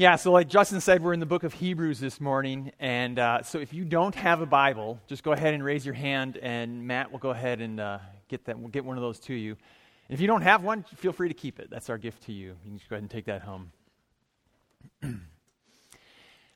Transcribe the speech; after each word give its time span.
Yeah, 0.00 0.16
so 0.16 0.32
like 0.32 0.48
Justin 0.48 0.80
said, 0.80 1.02
we're 1.02 1.12
in 1.12 1.20
the 1.20 1.26
book 1.26 1.42
of 1.42 1.52
Hebrews 1.52 2.00
this 2.00 2.22
morning. 2.22 2.72
And 2.80 3.18
uh, 3.18 3.42
so 3.42 3.58
if 3.58 3.74
you 3.74 3.84
don't 3.84 4.14
have 4.14 4.40
a 4.40 4.46
Bible, 4.46 4.98
just 5.06 5.22
go 5.22 5.32
ahead 5.32 5.52
and 5.52 5.62
raise 5.62 5.84
your 5.84 5.92
hand, 5.92 6.38
and 6.38 6.86
Matt 6.86 7.12
will 7.12 7.18
go 7.18 7.28
ahead 7.28 7.60
and 7.60 7.78
uh, 7.78 7.98
get, 8.26 8.46
that, 8.46 8.58
we'll 8.58 8.70
get 8.70 8.82
one 8.82 8.96
of 8.96 9.02
those 9.02 9.20
to 9.20 9.34
you. 9.34 9.50
And 10.08 10.14
if 10.14 10.18
you 10.22 10.26
don't 10.26 10.40
have 10.40 10.64
one, 10.64 10.84
feel 10.96 11.12
free 11.12 11.28
to 11.28 11.34
keep 11.34 11.60
it. 11.60 11.68
That's 11.68 11.90
our 11.90 11.98
gift 11.98 12.22
to 12.22 12.32
you. 12.32 12.56
You 12.64 12.70
can 12.70 12.78
just 12.78 12.88
go 12.88 12.96
ahead 12.96 13.02
and 13.02 13.10
take 13.10 13.26
that 13.26 13.42
home. 13.42 13.72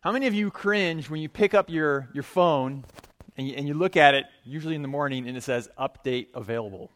How 0.01 0.11
many 0.11 0.27
of 0.27 0.33
you 0.33 0.51
cringe 0.51 1.11
when 1.11 1.21
you 1.21 1.29
pick 1.29 1.53
up 1.53 1.69
your, 1.69 2.09
your 2.15 2.23
phone 2.23 2.87
and 3.37 3.47
you, 3.47 3.57
and 3.59 3.69
you 3.69 3.75
look 3.75 3.99
at 3.99 4.15
it, 4.15 4.25
usually 4.45 4.75
in 4.75 4.81
the 4.81 4.89
morning, 4.89 5.29
and 5.29 5.37
it 5.37 5.43
says 5.43 5.69
update 5.79 6.29
available? 6.35 6.91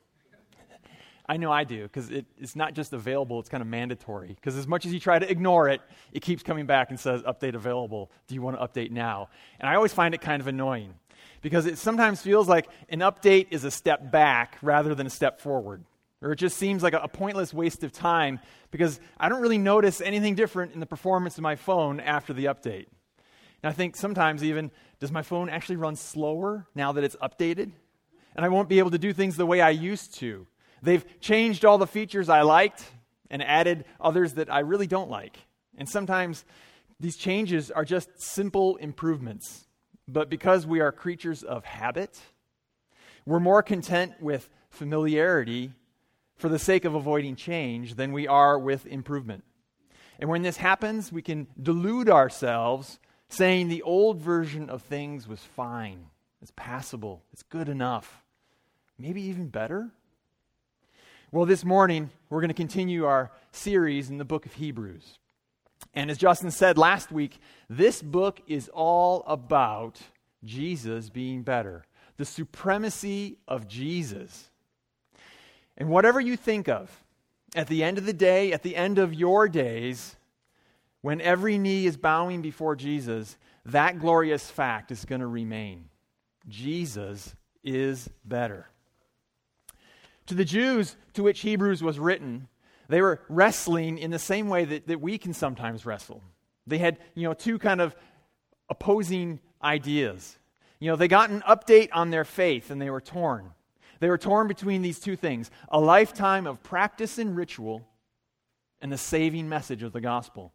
I 1.28 1.36
know 1.36 1.52
I 1.52 1.64
do, 1.64 1.82
because 1.82 2.10
it, 2.10 2.24
it's 2.38 2.56
not 2.56 2.72
just 2.72 2.94
available, 2.94 3.38
it's 3.38 3.50
kind 3.50 3.60
of 3.60 3.68
mandatory. 3.68 4.28
Because 4.28 4.56
as 4.56 4.66
much 4.66 4.86
as 4.86 4.94
you 4.94 4.98
try 4.98 5.18
to 5.18 5.30
ignore 5.30 5.68
it, 5.68 5.82
it 6.10 6.20
keeps 6.20 6.42
coming 6.42 6.64
back 6.64 6.88
and 6.88 6.98
says, 6.98 7.22
update 7.22 7.54
available. 7.54 8.10
Do 8.28 8.34
you 8.34 8.40
want 8.40 8.58
to 8.58 8.66
update 8.66 8.90
now? 8.90 9.28
And 9.60 9.68
I 9.68 9.74
always 9.74 9.92
find 9.92 10.14
it 10.14 10.22
kind 10.22 10.40
of 10.40 10.46
annoying, 10.46 10.94
because 11.42 11.66
it 11.66 11.76
sometimes 11.76 12.22
feels 12.22 12.48
like 12.48 12.66
an 12.88 13.00
update 13.00 13.48
is 13.50 13.64
a 13.64 13.70
step 13.70 14.10
back 14.10 14.56
rather 14.62 14.94
than 14.94 15.06
a 15.06 15.10
step 15.10 15.40
forward. 15.40 15.84
Or 16.22 16.32
it 16.32 16.36
just 16.36 16.56
seems 16.56 16.82
like 16.82 16.94
a, 16.94 16.98
a 17.00 17.08
pointless 17.08 17.52
waste 17.52 17.84
of 17.84 17.92
time, 17.92 18.40
because 18.70 18.98
I 19.20 19.28
don't 19.28 19.42
really 19.42 19.58
notice 19.58 20.00
anything 20.00 20.34
different 20.34 20.72
in 20.72 20.80
the 20.80 20.86
performance 20.86 21.36
of 21.36 21.42
my 21.42 21.56
phone 21.56 22.00
after 22.00 22.32
the 22.32 22.46
update. 22.46 22.86
And 23.62 23.70
I 23.70 23.72
think 23.72 23.96
sometimes 23.96 24.42
even, 24.42 24.70
does 24.98 25.12
my 25.12 25.22
phone 25.22 25.50
actually 25.50 25.76
run 25.76 25.94
slower 25.96 26.66
now 26.74 26.92
that 26.92 27.04
it's 27.04 27.16
updated? 27.16 27.72
And 28.34 28.46
I 28.46 28.48
won't 28.48 28.68
be 28.68 28.78
able 28.78 28.92
to 28.92 28.98
do 28.98 29.12
things 29.12 29.36
the 29.36 29.46
way 29.46 29.60
I 29.60 29.70
used 29.70 30.14
to. 30.20 30.46
They've 30.82 31.04
changed 31.20 31.64
all 31.64 31.78
the 31.78 31.86
features 31.86 32.28
I 32.28 32.42
liked 32.42 32.84
and 33.30 33.42
added 33.42 33.84
others 34.00 34.34
that 34.34 34.52
I 34.52 34.60
really 34.60 34.86
don't 34.86 35.10
like. 35.10 35.38
And 35.76 35.88
sometimes 35.88 36.44
these 37.00 37.16
changes 37.16 37.70
are 37.70 37.84
just 37.84 38.08
simple 38.20 38.76
improvements. 38.76 39.66
But 40.06 40.30
because 40.30 40.66
we 40.66 40.80
are 40.80 40.90
creatures 40.90 41.42
of 41.42 41.64
habit, 41.64 42.18
we're 43.26 43.40
more 43.40 43.62
content 43.62 44.14
with 44.20 44.48
familiarity 44.70 45.72
for 46.36 46.48
the 46.48 46.58
sake 46.58 46.84
of 46.84 46.94
avoiding 46.94 47.36
change 47.36 47.94
than 47.94 48.12
we 48.12 48.26
are 48.26 48.58
with 48.58 48.86
improvement. 48.86 49.44
And 50.18 50.30
when 50.30 50.42
this 50.42 50.56
happens, 50.56 51.12
we 51.12 51.22
can 51.22 51.46
delude 51.60 52.08
ourselves 52.08 52.98
saying 53.28 53.68
the 53.68 53.82
old 53.82 54.20
version 54.20 54.70
of 54.70 54.82
things 54.82 55.28
was 55.28 55.40
fine, 55.40 56.06
it's 56.40 56.52
passable, 56.56 57.22
it's 57.32 57.42
good 57.42 57.68
enough, 57.68 58.24
maybe 58.98 59.20
even 59.22 59.48
better. 59.48 59.90
Well, 61.30 61.44
this 61.44 61.62
morning, 61.62 62.08
we're 62.30 62.40
going 62.40 62.48
to 62.48 62.54
continue 62.54 63.04
our 63.04 63.30
series 63.52 64.08
in 64.08 64.16
the 64.16 64.24
book 64.24 64.46
of 64.46 64.54
Hebrews. 64.54 65.18
And 65.92 66.10
as 66.10 66.16
Justin 66.16 66.50
said 66.50 66.78
last 66.78 67.12
week, 67.12 67.38
this 67.68 68.00
book 68.00 68.40
is 68.46 68.70
all 68.70 69.24
about 69.26 70.00
Jesus 70.42 71.10
being 71.10 71.42
better, 71.42 71.84
the 72.16 72.24
supremacy 72.24 73.36
of 73.46 73.68
Jesus. 73.68 74.48
And 75.76 75.90
whatever 75.90 76.18
you 76.18 76.34
think 76.34 76.66
of, 76.66 77.04
at 77.54 77.66
the 77.66 77.84
end 77.84 77.98
of 77.98 78.06
the 78.06 78.14
day, 78.14 78.54
at 78.54 78.62
the 78.62 78.74
end 78.74 78.98
of 78.98 79.12
your 79.12 79.50
days, 79.50 80.16
when 81.02 81.20
every 81.20 81.58
knee 81.58 81.84
is 81.84 81.98
bowing 81.98 82.40
before 82.40 82.74
Jesus, 82.74 83.36
that 83.66 83.98
glorious 83.98 84.50
fact 84.50 84.90
is 84.90 85.04
going 85.04 85.20
to 85.20 85.26
remain. 85.26 85.90
Jesus 86.48 87.36
is 87.62 88.08
better. 88.24 88.70
To 90.28 90.34
the 90.34 90.44
Jews 90.44 90.96
to 91.14 91.22
which 91.22 91.40
Hebrews 91.40 91.82
was 91.82 91.98
written, 91.98 92.48
they 92.88 93.00
were 93.00 93.20
wrestling 93.28 93.98
in 93.98 94.10
the 94.10 94.18
same 94.18 94.48
way 94.48 94.64
that, 94.64 94.86
that 94.86 95.00
we 95.00 95.18
can 95.18 95.32
sometimes 95.32 95.84
wrestle. 95.84 96.22
They 96.66 96.78
had, 96.78 96.98
you 97.14 97.26
know, 97.26 97.34
two 97.34 97.58
kind 97.58 97.80
of 97.80 97.96
opposing 98.68 99.40
ideas. 99.62 100.38
You 100.80 100.90
know, 100.90 100.96
they 100.96 101.08
got 101.08 101.30
an 101.30 101.42
update 101.48 101.88
on 101.92 102.10
their 102.10 102.24
faith 102.24 102.70
and 102.70 102.80
they 102.80 102.90
were 102.90 103.00
torn. 103.00 103.52
They 104.00 104.08
were 104.08 104.18
torn 104.18 104.48
between 104.48 104.82
these 104.82 105.00
two 105.00 105.16
things 105.16 105.50
a 105.70 105.80
lifetime 105.80 106.46
of 106.46 106.62
practice 106.62 107.18
and 107.18 107.36
ritual 107.36 107.86
and 108.80 108.92
the 108.92 108.98
saving 108.98 109.48
message 109.48 109.82
of 109.82 109.92
the 109.92 110.00
gospel. 110.00 110.52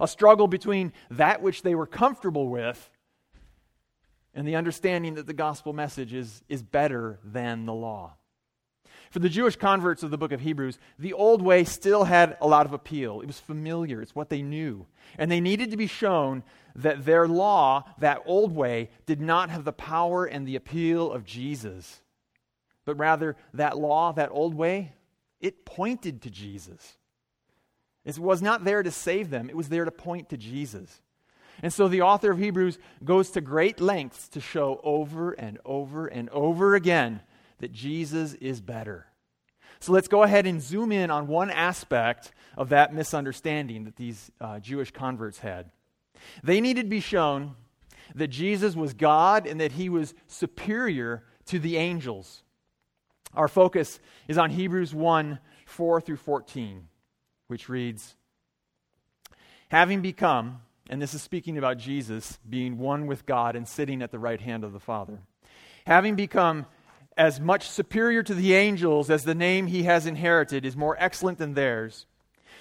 A 0.00 0.06
struggle 0.06 0.46
between 0.46 0.92
that 1.10 1.42
which 1.42 1.62
they 1.62 1.74
were 1.74 1.86
comfortable 1.86 2.48
with 2.48 2.90
and 4.34 4.46
the 4.46 4.56
understanding 4.56 5.14
that 5.14 5.26
the 5.26 5.32
gospel 5.32 5.72
message 5.72 6.12
is, 6.12 6.42
is 6.48 6.62
better 6.62 7.18
than 7.24 7.66
the 7.66 7.72
law. 7.72 8.14
For 9.14 9.20
the 9.20 9.28
Jewish 9.28 9.54
converts 9.54 10.02
of 10.02 10.10
the 10.10 10.18
book 10.18 10.32
of 10.32 10.40
Hebrews, 10.40 10.76
the 10.98 11.12
old 11.12 11.40
way 11.40 11.62
still 11.62 12.02
had 12.02 12.36
a 12.40 12.48
lot 12.48 12.66
of 12.66 12.72
appeal. 12.72 13.20
It 13.20 13.28
was 13.28 13.38
familiar, 13.38 14.02
it's 14.02 14.16
what 14.16 14.28
they 14.28 14.42
knew. 14.42 14.86
And 15.16 15.30
they 15.30 15.38
needed 15.38 15.70
to 15.70 15.76
be 15.76 15.86
shown 15.86 16.42
that 16.74 17.04
their 17.04 17.28
law, 17.28 17.84
that 17.98 18.22
old 18.26 18.56
way, 18.56 18.90
did 19.06 19.20
not 19.20 19.50
have 19.50 19.62
the 19.62 19.72
power 19.72 20.24
and 20.24 20.48
the 20.48 20.56
appeal 20.56 21.12
of 21.12 21.24
Jesus. 21.24 22.02
But 22.84 22.98
rather, 22.98 23.36
that 23.52 23.78
law, 23.78 24.10
that 24.10 24.30
old 24.32 24.56
way, 24.56 24.94
it 25.40 25.64
pointed 25.64 26.20
to 26.22 26.30
Jesus. 26.30 26.98
It 28.04 28.18
was 28.18 28.42
not 28.42 28.64
there 28.64 28.82
to 28.82 28.90
save 28.90 29.30
them, 29.30 29.48
it 29.48 29.56
was 29.56 29.68
there 29.68 29.84
to 29.84 29.92
point 29.92 30.30
to 30.30 30.36
Jesus. 30.36 31.02
And 31.62 31.72
so 31.72 31.86
the 31.86 32.02
author 32.02 32.32
of 32.32 32.38
Hebrews 32.38 32.78
goes 33.04 33.30
to 33.30 33.40
great 33.40 33.80
lengths 33.80 34.26
to 34.30 34.40
show 34.40 34.80
over 34.82 35.30
and 35.30 35.60
over 35.64 36.08
and 36.08 36.28
over 36.30 36.74
again 36.74 37.20
that 37.58 37.72
Jesus 37.72 38.34
is 38.34 38.60
better. 38.60 39.06
So 39.80 39.92
let's 39.92 40.08
go 40.08 40.22
ahead 40.22 40.46
and 40.46 40.62
zoom 40.62 40.92
in 40.92 41.10
on 41.10 41.26
one 41.26 41.50
aspect 41.50 42.32
of 42.56 42.70
that 42.70 42.94
misunderstanding 42.94 43.84
that 43.84 43.96
these 43.96 44.30
uh, 44.40 44.60
Jewish 44.60 44.90
converts 44.90 45.38
had. 45.38 45.70
They 46.42 46.60
needed 46.60 46.82
to 46.84 46.88
be 46.88 47.00
shown 47.00 47.54
that 48.14 48.28
Jesus 48.28 48.74
was 48.74 48.94
God 48.94 49.46
and 49.46 49.60
that 49.60 49.72
he 49.72 49.88
was 49.88 50.14
superior 50.26 51.24
to 51.46 51.58
the 51.58 51.76
angels. 51.76 52.42
Our 53.34 53.48
focus 53.48 53.98
is 54.28 54.38
on 54.38 54.50
Hebrews 54.50 54.94
1 54.94 55.38
4 55.66 56.00
through 56.00 56.16
14, 56.16 56.88
which 57.48 57.68
reads 57.68 58.14
Having 59.68 60.02
become, 60.02 60.60
and 60.88 61.00
this 61.00 61.14
is 61.14 61.22
speaking 61.22 61.58
about 61.58 61.78
Jesus 61.78 62.38
being 62.48 62.78
one 62.78 63.06
with 63.06 63.26
God 63.26 63.56
and 63.56 63.66
sitting 63.66 64.02
at 64.02 64.12
the 64.12 64.18
right 64.18 64.40
hand 64.40 64.62
of 64.62 64.72
the 64.72 64.80
Father, 64.80 65.18
having 65.86 66.14
become 66.14 66.66
as 67.16 67.40
much 67.40 67.68
superior 67.68 68.22
to 68.22 68.34
the 68.34 68.54
angels 68.54 69.10
as 69.10 69.24
the 69.24 69.34
name 69.34 69.66
he 69.66 69.84
has 69.84 70.06
inherited 70.06 70.64
is 70.64 70.76
more 70.76 70.96
excellent 70.98 71.38
than 71.38 71.54
theirs. 71.54 72.06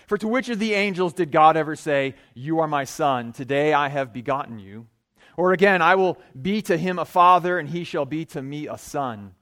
For 0.08 0.18
to 0.18 0.28
which 0.28 0.50
of 0.50 0.60
the 0.60 0.74
angels 0.74 1.14
did 1.14 1.32
God 1.32 1.58
ever 1.58 1.76
say, 1.76 2.16
You 2.34 2.60
are 2.60 2.68
my 2.68 2.84
son, 2.84 3.34
today 3.34 3.74
I 3.74 3.90
have 3.90 4.14
begotten 4.14 4.60
you? 4.60 4.88
Or 5.36 5.54
again, 5.54 5.82
I 5.82 5.96
will 5.96 6.18
be 6.40 6.62
to 6.64 6.78
him 6.78 7.00
a 7.00 7.06
father, 7.06 7.58
and 7.58 7.70
he 7.70 7.84
shall 7.84 8.06
be 8.06 8.26
to 8.26 8.42
me 8.42 8.68
a 8.68 8.78
son. 8.78 9.34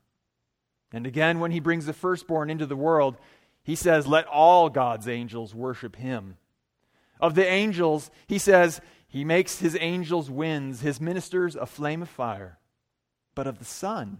And 0.94 1.06
again, 1.06 1.40
when 1.40 1.52
he 1.52 1.60
brings 1.60 1.86
the 1.86 1.94
firstborn 1.94 2.50
into 2.50 2.66
the 2.66 2.76
world, 2.76 3.18
he 3.64 3.76
says, 3.76 4.08
Let 4.08 4.28
all 4.28 4.70
God's 4.70 5.08
angels 5.08 5.54
worship 5.54 5.96
him. 5.96 6.38
Of 7.20 7.36
the 7.36 7.46
angels, 7.46 8.10
he 8.28 8.38
says, 8.38 8.82
He 9.08 9.24
makes 9.24 9.60
his 9.60 9.78
angels 9.80 10.30
winds, 10.30 10.82
his 10.82 11.02
ministers 11.02 11.56
a 11.56 11.66
flame 11.66 12.02
of 12.02 12.10
fire. 12.10 12.60
But 13.36 13.48
of 13.48 13.60
the 13.60 13.66
Son, 13.66 14.20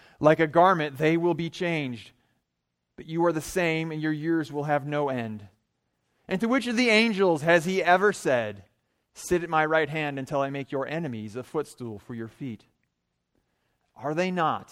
Like 0.21 0.39
a 0.39 0.45
garment, 0.45 0.99
they 0.99 1.17
will 1.17 1.33
be 1.33 1.49
changed. 1.49 2.11
But 2.95 3.07
you 3.07 3.25
are 3.25 3.33
the 3.33 3.41
same, 3.41 3.91
and 3.91 3.99
your 3.99 4.13
years 4.13 4.51
will 4.51 4.65
have 4.65 4.85
no 4.85 5.09
end. 5.09 5.47
And 6.27 6.39
to 6.39 6.47
which 6.47 6.67
of 6.67 6.77
the 6.77 6.89
angels 6.89 7.41
has 7.41 7.65
he 7.65 7.83
ever 7.83 8.13
said, 8.13 8.63
Sit 9.15 9.43
at 9.43 9.49
my 9.49 9.65
right 9.65 9.89
hand 9.89 10.19
until 10.19 10.39
I 10.39 10.51
make 10.51 10.71
your 10.71 10.87
enemies 10.87 11.35
a 11.35 11.43
footstool 11.43 11.97
for 11.97 12.13
your 12.13 12.27
feet? 12.27 12.65
Are 13.95 14.13
they 14.13 14.29
not 14.29 14.71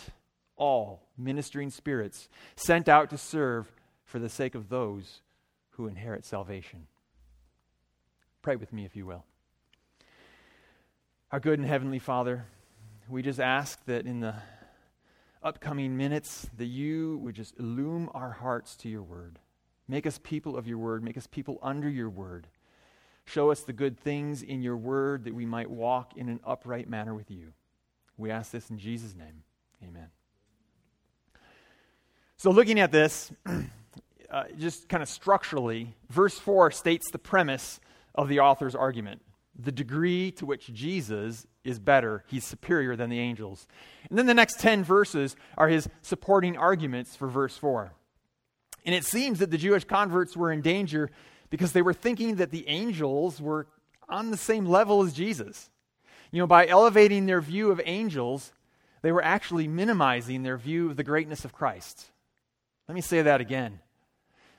all 0.55 1.01
ministering 1.17 1.71
spirits 1.71 2.29
sent 2.55 2.87
out 2.87 3.09
to 3.09 3.17
serve 3.17 3.71
for 4.05 4.19
the 4.19 4.29
sake 4.29 4.53
of 4.53 4.69
those 4.69 5.21
who 5.71 5.87
inherit 5.87 6.25
salvation? 6.25 6.85
Pray 8.43 8.55
with 8.55 8.71
me, 8.71 8.85
if 8.85 8.95
you 8.95 9.07
will. 9.07 9.25
Our 11.31 11.39
good 11.39 11.57
and 11.57 11.67
heavenly 11.67 11.99
Father, 11.99 12.45
we 13.09 13.23
just 13.23 13.39
ask 13.39 13.83
that 13.85 14.05
in 14.05 14.19
the 14.19 14.35
upcoming 15.41 15.95
minutes 15.97 16.49
that 16.57 16.65
you 16.65 17.17
would 17.19 17.35
just 17.35 17.57
illume 17.59 18.09
our 18.13 18.31
hearts 18.31 18.75
to 18.77 18.89
your 18.89 19.03
word. 19.03 19.39
Make 19.87 20.05
us 20.05 20.19
people 20.21 20.57
of 20.57 20.67
your 20.67 20.77
word. 20.77 21.03
Make 21.03 21.17
us 21.17 21.27
people 21.27 21.59
under 21.61 21.89
your 21.89 22.09
word. 22.09 22.47
Show 23.25 23.51
us 23.51 23.61
the 23.61 23.73
good 23.73 23.99
things 23.99 24.41
in 24.41 24.61
your 24.61 24.77
word 24.77 25.23
that 25.25 25.33
we 25.33 25.45
might 25.45 25.69
walk 25.69 26.17
in 26.17 26.29
an 26.29 26.39
upright 26.45 26.89
manner 26.89 27.13
with 27.13 27.31
you. 27.31 27.53
We 28.17 28.31
ask 28.31 28.51
this 28.51 28.69
in 28.69 28.77
Jesus' 28.77 29.15
name. 29.15 29.43
Amen. 29.83 30.07
So, 32.37 32.51
looking 32.51 32.79
at 32.79 32.91
this, 32.91 33.31
uh, 34.29 34.43
just 34.57 34.89
kind 34.89 35.03
of 35.03 35.09
structurally, 35.09 35.95
verse 36.09 36.37
4 36.37 36.71
states 36.71 37.11
the 37.11 37.19
premise 37.19 37.79
of 38.15 38.27
the 38.27 38.39
author's 38.39 38.75
argument 38.75 39.21
the 39.61 39.71
degree 39.71 40.31
to 40.31 40.45
which 40.45 40.73
Jesus 40.73 41.45
is 41.63 41.79
better, 41.79 42.23
he's 42.27 42.43
superior 42.43 42.95
than 42.95 43.09
the 43.09 43.19
angels. 43.19 43.67
And 44.09 44.17
then 44.17 44.25
the 44.25 44.33
next 44.33 44.59
10 44.59 44.83
verses 44.83 45.35
are 45.57 45.67
his 45.67 45.89
supporting 46.01 46.57
arguments 46.57 47.15
for 47.15 47.27
verse 47.27 47.57
4. 47.57 47.91
And 48.85 48.95
it 48.95 49.03
seems 49.03 49.39
that 49.39 49.51
the 49.51 49.57
Jewish 49.57 49.83
converts 49.83 50.37
were 50.37 50.51
in 50.51 50.61
danger 50.61 51.09
because 51.49 51.73
they 51.73 51.81
were 51.81 51.93
thinking 51.93 52.35
that 52.35 52.51
the 52.51 52.67
angels 52.67 53.41
were 53.41 53.67
on 54.07 54.31
the 54.31 54.37
same 54.37 54.65
level 54.65 55.03
as 55.03 55.13
Jesus. 55.13 55.69
You 56.31 56.39
know, 56.39 56.47
by 56.47 56.67
elevating 56.67 57.25
their 57.25 57.41
view 57.41 57.71
of 57.71 57.81
angels, 57.85 58.53
they 59.01 59.11
were 59.11 59.23
actually 59.23 59.67
minimizing 59.67 60.43
their 60.43 60.57
view 60.57 60.89
of 60.89 60.97
the 60.97 61.03
greatness 61.03 61.45
of 61.45 61.53
Christ. 61.53 62.05
Let 62.87 62.95
me 62.95 63.01
say 63.01 63.21
that 63.21 63.41
again. 63.41 63.79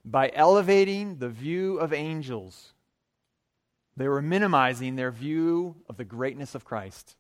By 0.05 0.31
elevating 0.35 1.17
the 1.19 1.29
view 1.29 1.79
of 1.79 1.93
angels, 1.93 2.73
they 4.01 4.09
were 4.09 4.23
minimizing 4.23 4.97
their 4.97 5.11
view 5.11 5.77
of 5.89 5.97
the 5.97 6.05
greatness 6.05 6.55
of 6.55 6.65
Christ. 6.65 7.17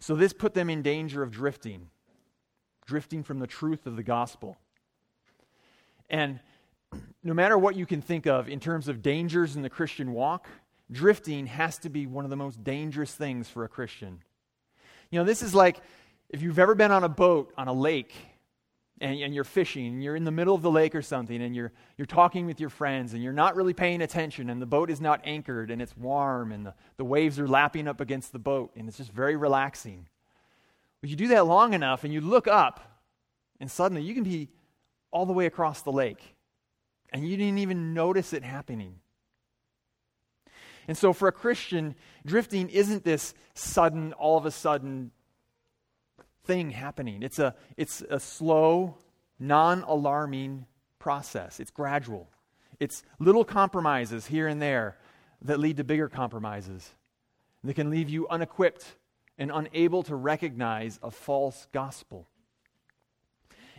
So 0.00 0.16
this 0.16 0.32
put 0.32 0.54
them 0.54 0.68
in 0.68 0.82
danger 0.82 1.22
of 1.22 1.30
drifting, 1.30 1.90
drifting 2.86 3.22
from 3.22 3.38
the 3.38 3.46
truth 3.46 3.86
of 3.86 3.94
the 3.94 4.02
gospel. 4.02 4.56
And 6.08 6.40
no 7.22 7.34
matter 7.34 7.56
what 7.56 7.76
you 7.76 7.86
can 7.86 8.02
think 8.02 8.26
of 8.26 8.48
in 8.48 8.58
terms 8.58 8.88
of 8.88 9.00
dangers 9.00 9.54
in 9.54 9.62
the 9.62 9.70
Christian 9.70 10.12
walk, 10.12 10.48
drifting 10.90 11.46
has 11.46 11.78
to 11.78 11.88
be 11.88 12.06
one 12.06 12.24
of 12.24 12.30
the 12.30 12.36
most 12.36 12.64
dangerous 12.64 13.14
things 13.14 13.48
for 13.48 13.62
a 13.62 13.68
Christian. 13.68 14.22
You 15.10 15.20
know, 15.20 15.24
this 15.24 15.42
is 15.42 15.54
like 15.54 15.80
if 16.30 16.42
you've 16.42 16.58
ever 16.58 16.74
been 16.74 16.90
on 16.90 17.04
a 17.04 17.08
boat 17.08 17.52
on 17.56 17.68
a 17.68 17.72
lake 17.72 18.12
and, 19.00 19.18
and, 19.20 19.34
you're 19.34 19.44
fishing 19.44 19.86
and 19.86 20.04
you're 20.04 20.16
in 20.16 20.24
the 20.24 20.30
middle 20.30 20.54
of 20.54 20.62
the 20.62 20.70
lake 20.70 20.94
or 20.94 21.02
something 21.02 21.40
and 21.40 21.56
you're, 21.56 21.72
you're 21.96 22.06
talking 22.06 22.46
with 22.46 22.60
your 22.60 22.68
friends 22.68 23.14
and 23.14 23.22
you're 23.22 23.32
not 23.32 23.56
really 23.56 23.72
paying 23.72 24.02
attention 24.02 24.50
and 24.50 24.60
the 24.60 24.66
boat 24.66 24.90
is 24.90 25.00
not 25.00 25.20
anchored 25.24 25.70
and 25.70 25.80
it's 25.80 25.96
warm 25.96 26.52
and 26.52 26.66
the, 26.66 26.74
the 26.98 27.04
waves 27.04 27.38
are 27.38 27.48
lapping 27.48 27.88
up 27.88 28.00
against 28.00 28.32
the 28.32 28.38
boat 28.38 28.72
and 28.76 28.88
it's 28.88 28.98
just 28.98 29.12
very 29.12 29.36
relaxing. 29.36 30.06
But 31.00 31.10
you 31.10 31.16
do 31.16 31.28
that 31.28 31.46
long 31.46 31.72
enough 31.72 32.04
and 32.04 32.12
you 32.12 32.20
look 32.20 32.46
up 32.46 33.02
and 33.58 33.70
suddenly 33.70 34.02
you 34.02 34.14
can 34.14 34.24
be 34.24 34.48
all 35.10 35.24
the 35.24 35.32
way 35.32 35.46
across 35.46 35.82
the 35.82 35.92
lake 35.92 36.36
and 37.12 37.26
you 37.26 37.36
didn't 37.36 37.58
even 37.58 37.94
notice 37.94 38.32
it 38.32 38.44
happening. 38.44 38.96
And 40.88 40.96
so, 40.96 41.12
for 41.12 41.28
a 41.28 41.32
Christian, 41.32 41.94
drifting 42.26 42.68
isn't 42.68 43.04
this 43.04 43.34
sudden, 43.54 44.12
all 44.14 44.36
of 44.36 44.46
a 44.46 44.50
sudden 44.50 45.12
thing 46.44 46.70
happening. 46.70 47.22
It's 47.22 47.38
a, 47.38 47.54
it's 47.76 48.02
a 48.08 48.20
slow, 48.20 48.96
non 49.38 49.82
alarming 49.82 50.66
process, 50.98 51.60
it's 51.60 51.70
gradual. 51.70 52.28
It's 52.78 53.02
little 53.18 53.44
compromises 53.44 54.26
here 54.26 54.48
and 54.48 54.60
there 54.60 54.96
that 55.42 55.60
lead 55.60 55.76
to 55.76 55.84
bigger 55.84 56.08
compromises 56.08 56.94
that 57.62 57.74
can 57.74 57.90
leave 57.90 58.08
you 58.08 58.26
unequipped 58.28 58.96
and 59.38 59.50
unable 59.52 60.02
to 60.04 60.16
recognize 60.16 60.98
a 61.02 61.10
false 61.10 61.66
gospel. 61.72 62.26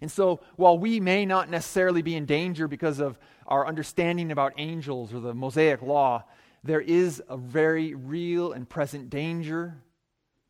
And 0.02 0.12
so, 0.12 0.40
while 0.56 0.78
we 0.78 1.00
may 1.00 1.26
not 1.26 1.50
necessarily 1.50 2.02
be 2.02 2.16
in 2.16 2.26
danger 2.26 2.68
because 2.68 3.00
of 3.00 3.20
our 3.46 3.68
understanding 3.68 4.32
about 4.32 4.54
angels 4.58 5.14
or 5.14 5.20
the 5.20 5.34
Mosaic 5.34 5.82
law, 5.84 6.24
there 6.64 6.82
is 6.82 7.22
a 7.30 7.38
very 7.38 7.94
real 7.94 8.52
and 8.52 8.68
present 8.68 9.10
danger 9.10 9.78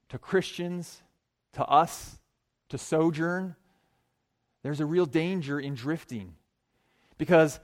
to 0.09 0.17
Christians, 0.17 1.03
to 1.53 1.65
us, 1.65 2.19
to 2.69 2.77
sojourn. 2.77 3.55
There's 4.63 4.79
a 4.79 4.85
real 4.85 5.05
danger 5.05 5.59
in 5.59 5.75
drifting 5.75 6.33
because 7.17 7.59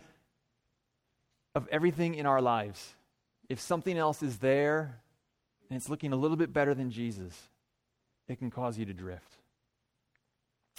of 1.56 1.68
everything 1.70 2.16
in 2.16 2.26
our 2.26 2.42
lives. 2.42 2.96
If 3.50 3.60
something 3.60 3.98
else 3.98 4.22
is 4.22 4.38
there 4.38 5.02
and 5.70 5.78
it's 5.78 5.90
looking 5.90 6.14
a 6.14 6.16
little 6.16 6.38
bit 6.38 6.54
better 6.54 6.74
than 6.74 6.92
Jesus, 6.92 7.36
it 8.28 8.40
can 8.40 8.50
cause 8.50 8.78
you 8.78 8.86
to 8.86 8.94
drift. 8.94 9.32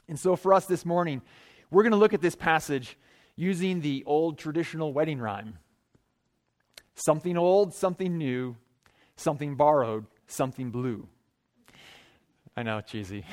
And 0.09 0.19
so, 0.19 0.37
for 0.37 0.55
us 0.55 0.67
this 0.67 0.85
morning, 0.85 1.23
we're 1.71 1.83
going 1.83 1.93
to 1.93 1.99
look 1.99 2.15
at 2.15 2.21
this 2.21 2.35
passage 2.35 2.97
using 3.37 3.81
the 3.81 4.03
old 4.07 4.39
traditional 4.39 4.93
wedding 4.93 5.19
rhyme 5.19 5.59
something 6.95 7.37
old, 7.37 7.73
something 7.73 8.19
new, 8.19 8.57
something 9.17 9.55
borrowed, 9.55 10.05
something 10.27 10.71
blue. 10.71 11.07
I 12.59 12.65
know, 12.65 12.81
cheesy. 12.81 13.25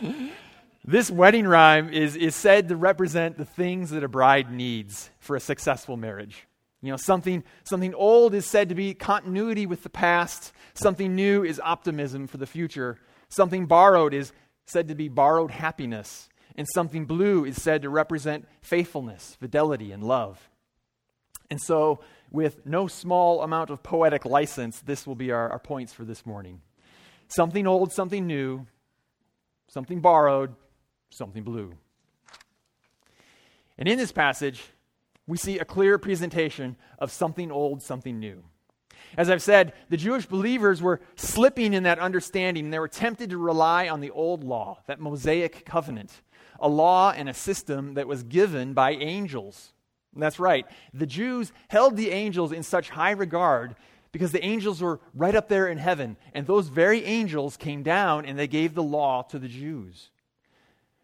this 0.84 1.10
wedding 1.10 1.46
rhyme 1.46 1.92
is, 1.92 2.16
is 2.16 2.34
said 2.34 2.70
to 2.70 2.76
represent 2.76 3.36
the 3.36 3.44
things 3.44 3.90
that 3.90 4.02
a 4.02 4.08
bride 4.08 4.50
needs 4.50 5.10
for 5.18 5.36
a 5.36 5.40
successful 5.40 5.98
marriage. 5.98 6.46
You 6.80 6.90
know, 6.90 6.96
something, 6.96 7.44
something 7.64 7.92
old 7.92 8.32
is 8.32 8.46
said 8.46 8.70
to 8.70 8.74
be 8.74 8.94
continuity 8.94 9.66
with 9.66 9.82
the 9.82 9.90
past, 9.90 10.54
something 10.72 11.14
new 11.14 11.44
is 11.44 11.60
optimism 11.62 12.26
for 12.26 12.38
the 12.38 12.46
future, 12.46 12.96
something 13.28 13.66
borrowed 13.66 14.14
is 14.14 14.32
said 14.64 14.88
to 14.88 14.94
be 14.94 15.10
borrowed 15.10 15.50
happiness, 15.50 16.30
and 16.56 16.66
something 16.72 17.04
blue 17.04 17.44
is 17.44 17.60
said 17.60 17.82
to 17.82 17.90
represent 17.90 18.48
faithfulness, 18.62 19.36
fidelity, 19.38 19.92
and 19.92 20.02
love. 20.02 20.48
And 21.50 21.60
so, 21.60 22.00
with 22.30 22.64
no 22.64 22.86
small 22.86 23.42
amount 23.42 23.68
of 23.68 23.82
poetic 23.82 24.24
license, 24.24 24.80
this 24.80 25.06
will 25.06 25.16
be 25.16 25.32
our, 25.32 25.50
our 25.50 25.58
points 25.58 25.92
for 25.92 26.06
this 26.06 26.24
morning. 26.24 26.62
Something 27.28 27.66
old, 27.66 27.92
something 27.92 28.26
new, 28.26 28.66
something 29.68 30.00
borrowed, 30.00 30.54
something 31.10 31.42
blue. 31.42 31.74
And 33.78 33.88
in 33.88 33.98
this 33.98 34.12
passage, 34.12 34.64
we 35.26 35.36
see 35.36 35.58
a 35.58 35.64
clear 35.64 35.98
presentation 35.98 36.76
of 36.98 37.12
something 37.12 37.52
old, 37.52 37.82
something 37.82 38.18
new. 38.18 38.42
As 39.16 39.30
I've 39.30 39.42
said, 39.42 39.72
the 39.88 39.96
Jewish 39.96 40.26
believers 40.26 40.82
were 40.82 41.00
slipping 41.16 41.74
in 41.74 41.84
that 41.84 41.98
understanding. 41.98 42.70
They 42.70 42.78
were 42.78 42.88
tempted 42.88 43.30
to 43.30 43.38
rely 43.38 43.88
on 43.88 44.00
the 44.00 44.10
old 44.10 44.42
law, 44.42 44.80
that 44.86 45.00
Mosaic 45.00 45.64
covenant, 45.64 46.22
a 46.58 46.68
law 46.68 47.12
and 47.12 47.28
a 47.28 47.34
system 47.34 47.94
that 47.94 48.08
was 48.08 48.22
given 48.22 48.74
by 48.74 48.92
angels. 48.92 49.72
And 50.14 50.22
that's 50.22 50.40
right. 50.40 50.66
The 50.92 51.06
Jews 51.06 51.52
held 51.68 51.96
the 51.96 52.10
angels 52.10 52.52
in 52.52 52.62
such 52.62 52.90
high 52.90 53.12
regard 53.12 53.76
because 54.12 54.32
the 54.32 54.44
angels 54.44 54.80
were 54.80 55.00
right 55.14 55.34
up 55.34 55.48
there 55.48 55.68
in 55.68 55.78
heaven. 55.78 56.16
And 56.32 56.46
those 56.46 56.68
very 56.68 57.04
angels 57.04 57.56
came 57.56 57.82
down 57.82 58.24
and 58.24 58.38
they 58.38 58.48
gave 58.48 58.74
the 58.74 58.82
law 58.82 59.22
to 59.22 59.38
the 59.38 59.48
Jews. 59.48 60.10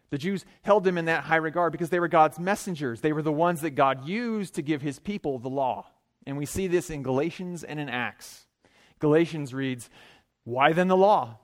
The 0.09 0.17
Jews 0.17 0.45
held 0.61 0.83
them 0.83 0.97
in 0.97 1.05
that 1.05 1.23
high 1.25 1.35
regard 1.35 1.71
because 1.71 1.89
they 1.89 1.99
were 1.99 2.07
God's 2.07 2.39
messengers. 2.39 3.01
They 3.01 3.13
were 3.13 3.21
the 3.21 3.31
ones 3.31 3.61
that 3.61 3.71
God 3.71 4.07
used 4.07 4.55
to 4.55 4.61
give 4.61 4.81
his 4.81 4.99
people 4.99 5.39
the 5.39 5.49
law. 5.49 5.87
And 6.25 6.37
we 6.37 6.45
see 6.45 6.67
this 6.67 6.89
in 6.89 7.03
Galatians 7.03 7.63
and 7.63 7.79
in 7.79 7.89
Acts. 7.89 8.45
Galatians 8.99 9.53
reads, 9.53 9.89
Why 10.43 10.73
then 10.73 10.87
the 10.87 10.97
law? 10.97 11.39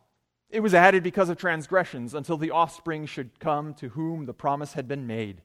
It 0.50 0.62
was 0.62 0.74
added 0.74 1.04
because 1.04 1.30
of 1.30 1.38
transgressions 1.38 2.14
until 2.14 2.38
the 2.38 2.52
offspring 2.52 3.06
should 3.06 3.40
come 3.40 3.74
to 3.76 3.90
whom 3.90 4.26
the 4.26 4.34
promise 4.34 4.74
had 4.74 4.88
been 4.88 5.08
made. 5.08 5.42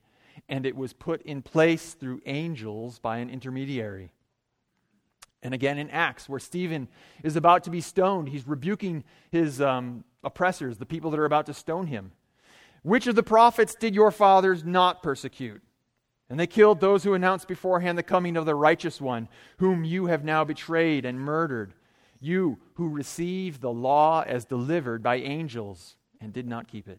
And 0.49 0.67
it 0.67 0.77
was 0.77 0.93
put 0.93 1.23
in 1.23 1.43
place 1.43 1.95
through 1.95 2.23
angels 2.27 2.99
by 2.99 3.19
an 3.19 3.31
intermediary. 3.31 4.13
And 5.47 5.55
again 5.55 5.79
in 5.79 5.91
Acts, 5.91 6.29
where 6.29 6.41
Stephen 6.41 6.89
is 7.23 7.37
about 7.37 7.63
to 7.65 7.71
be 7.71 7.81
stoned, 7.81 8.31
he's 8.31 8.49
rebuking 8.49 9.05
his 9.31 9.61
um, 9.61 10.03
oppressors, 10.25 10.77
the 10.77 10.85
people 10.85 11.13
that 11.13 11.21
are 11.21 11.25
about 11.25 11.47
to 11.47 11.55
stone 11.55 11.87
him. 11.87 12.11
Which 12.83 13.07
of 13.07 13.15
the 13.15 13.23
prophets 13.23 13.77
did 13.77 13.95
your 13.95 14.11
fathers 14.11 14.65
not 14.65 15.05
persecute? 15.05 15.63
And 16.29 16.41
they 16.41 16.49
killed 16.49 16.81
those 16.81 17.05
who 17.05 17.15
announced 17.15 17.47
beforehand 17.47 17.97
the 17.97 18.03
coming 18.03 18.37
of 18.37 18.45
the 18.45 18.57
righteous 18.57 19.01
one, 19.01 19.29
whom 19.59 19.85
you 19.85 20.07
have 20.07 20.25
now 20.25 20.43
betrayed 20.43 21.05
and 21.05 21.21
murdered. 21.21 21.75
You 22.19 22.59
who 22.75 22.89
received 22.89 23.61
the 23.61 23.71
law 23.71 24.25
as 24.27 24.47
delivered 24.47 25.01
by 25.01 25.19
angels 25.19 25.95
and 26.21 26.33
did 26.33 26.49
not 26.49 26.67
keep 26.67 26.89
it. 26.89 26.99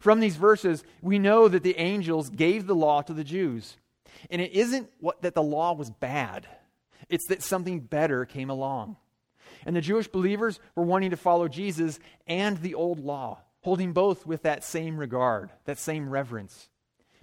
From 0.00 0.20
these 0.20 0.36
verses, 0.36 0.84
we 1.02 1.18
know 1.18 1.48
that 1.48 1.64
the 1.64 1.78
angels 1.78 2.30
gave 2.30 2.66
the 2.66 2.74
law 2.74 3.02
to 3.02 3.12
the 3.12 3.24
Jews. 3.24 3.76
And 4.30 4.40
it 4.40 4.52
isn't 4.52 4.88
what, 5.00 5.20
that 5.20 5.34
the 5.34 5.42
law 5.42 5.74
was 5.74 5.90
bad, 5.90 6.46
it's 7.12 7.26
that 7.28 7.42
something 7.42 7.80
better 7.80 8.24
came 8.24 8.50
along. 8.50 8.96
And 9.64 9.76
the 9.76 9.80
Jewish 9.80 10.08
believers 10.08 10.58
were 10.74 10.84
wanting 10.84 11.10
to 11.10 11.16
follow 11.16 11.46
Jesus 11.46 12.00
and 12.26 12.58
the 12.58 12.74
old 12.74 12.98
law, 12.98 13.38
holding 13.60 13.92
both 13.92 14.26
with 14.26 14.42
that 14.42 14.64
same 14.64 14.96
regard, 14.98 15.50
that 15.66 15.78
same 15.78 16.08
reverence 16.08 16.68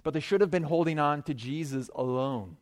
but 0.02 0.14
they 0.14 0.20
should 0.20 0.40
have 0.40 0.50
been 0.50 0.62
holding 0.62 0.98
on 0.98 1.22
to 1.24 1.34
Jesus 1.34 1.90
alone. 1.94 2.56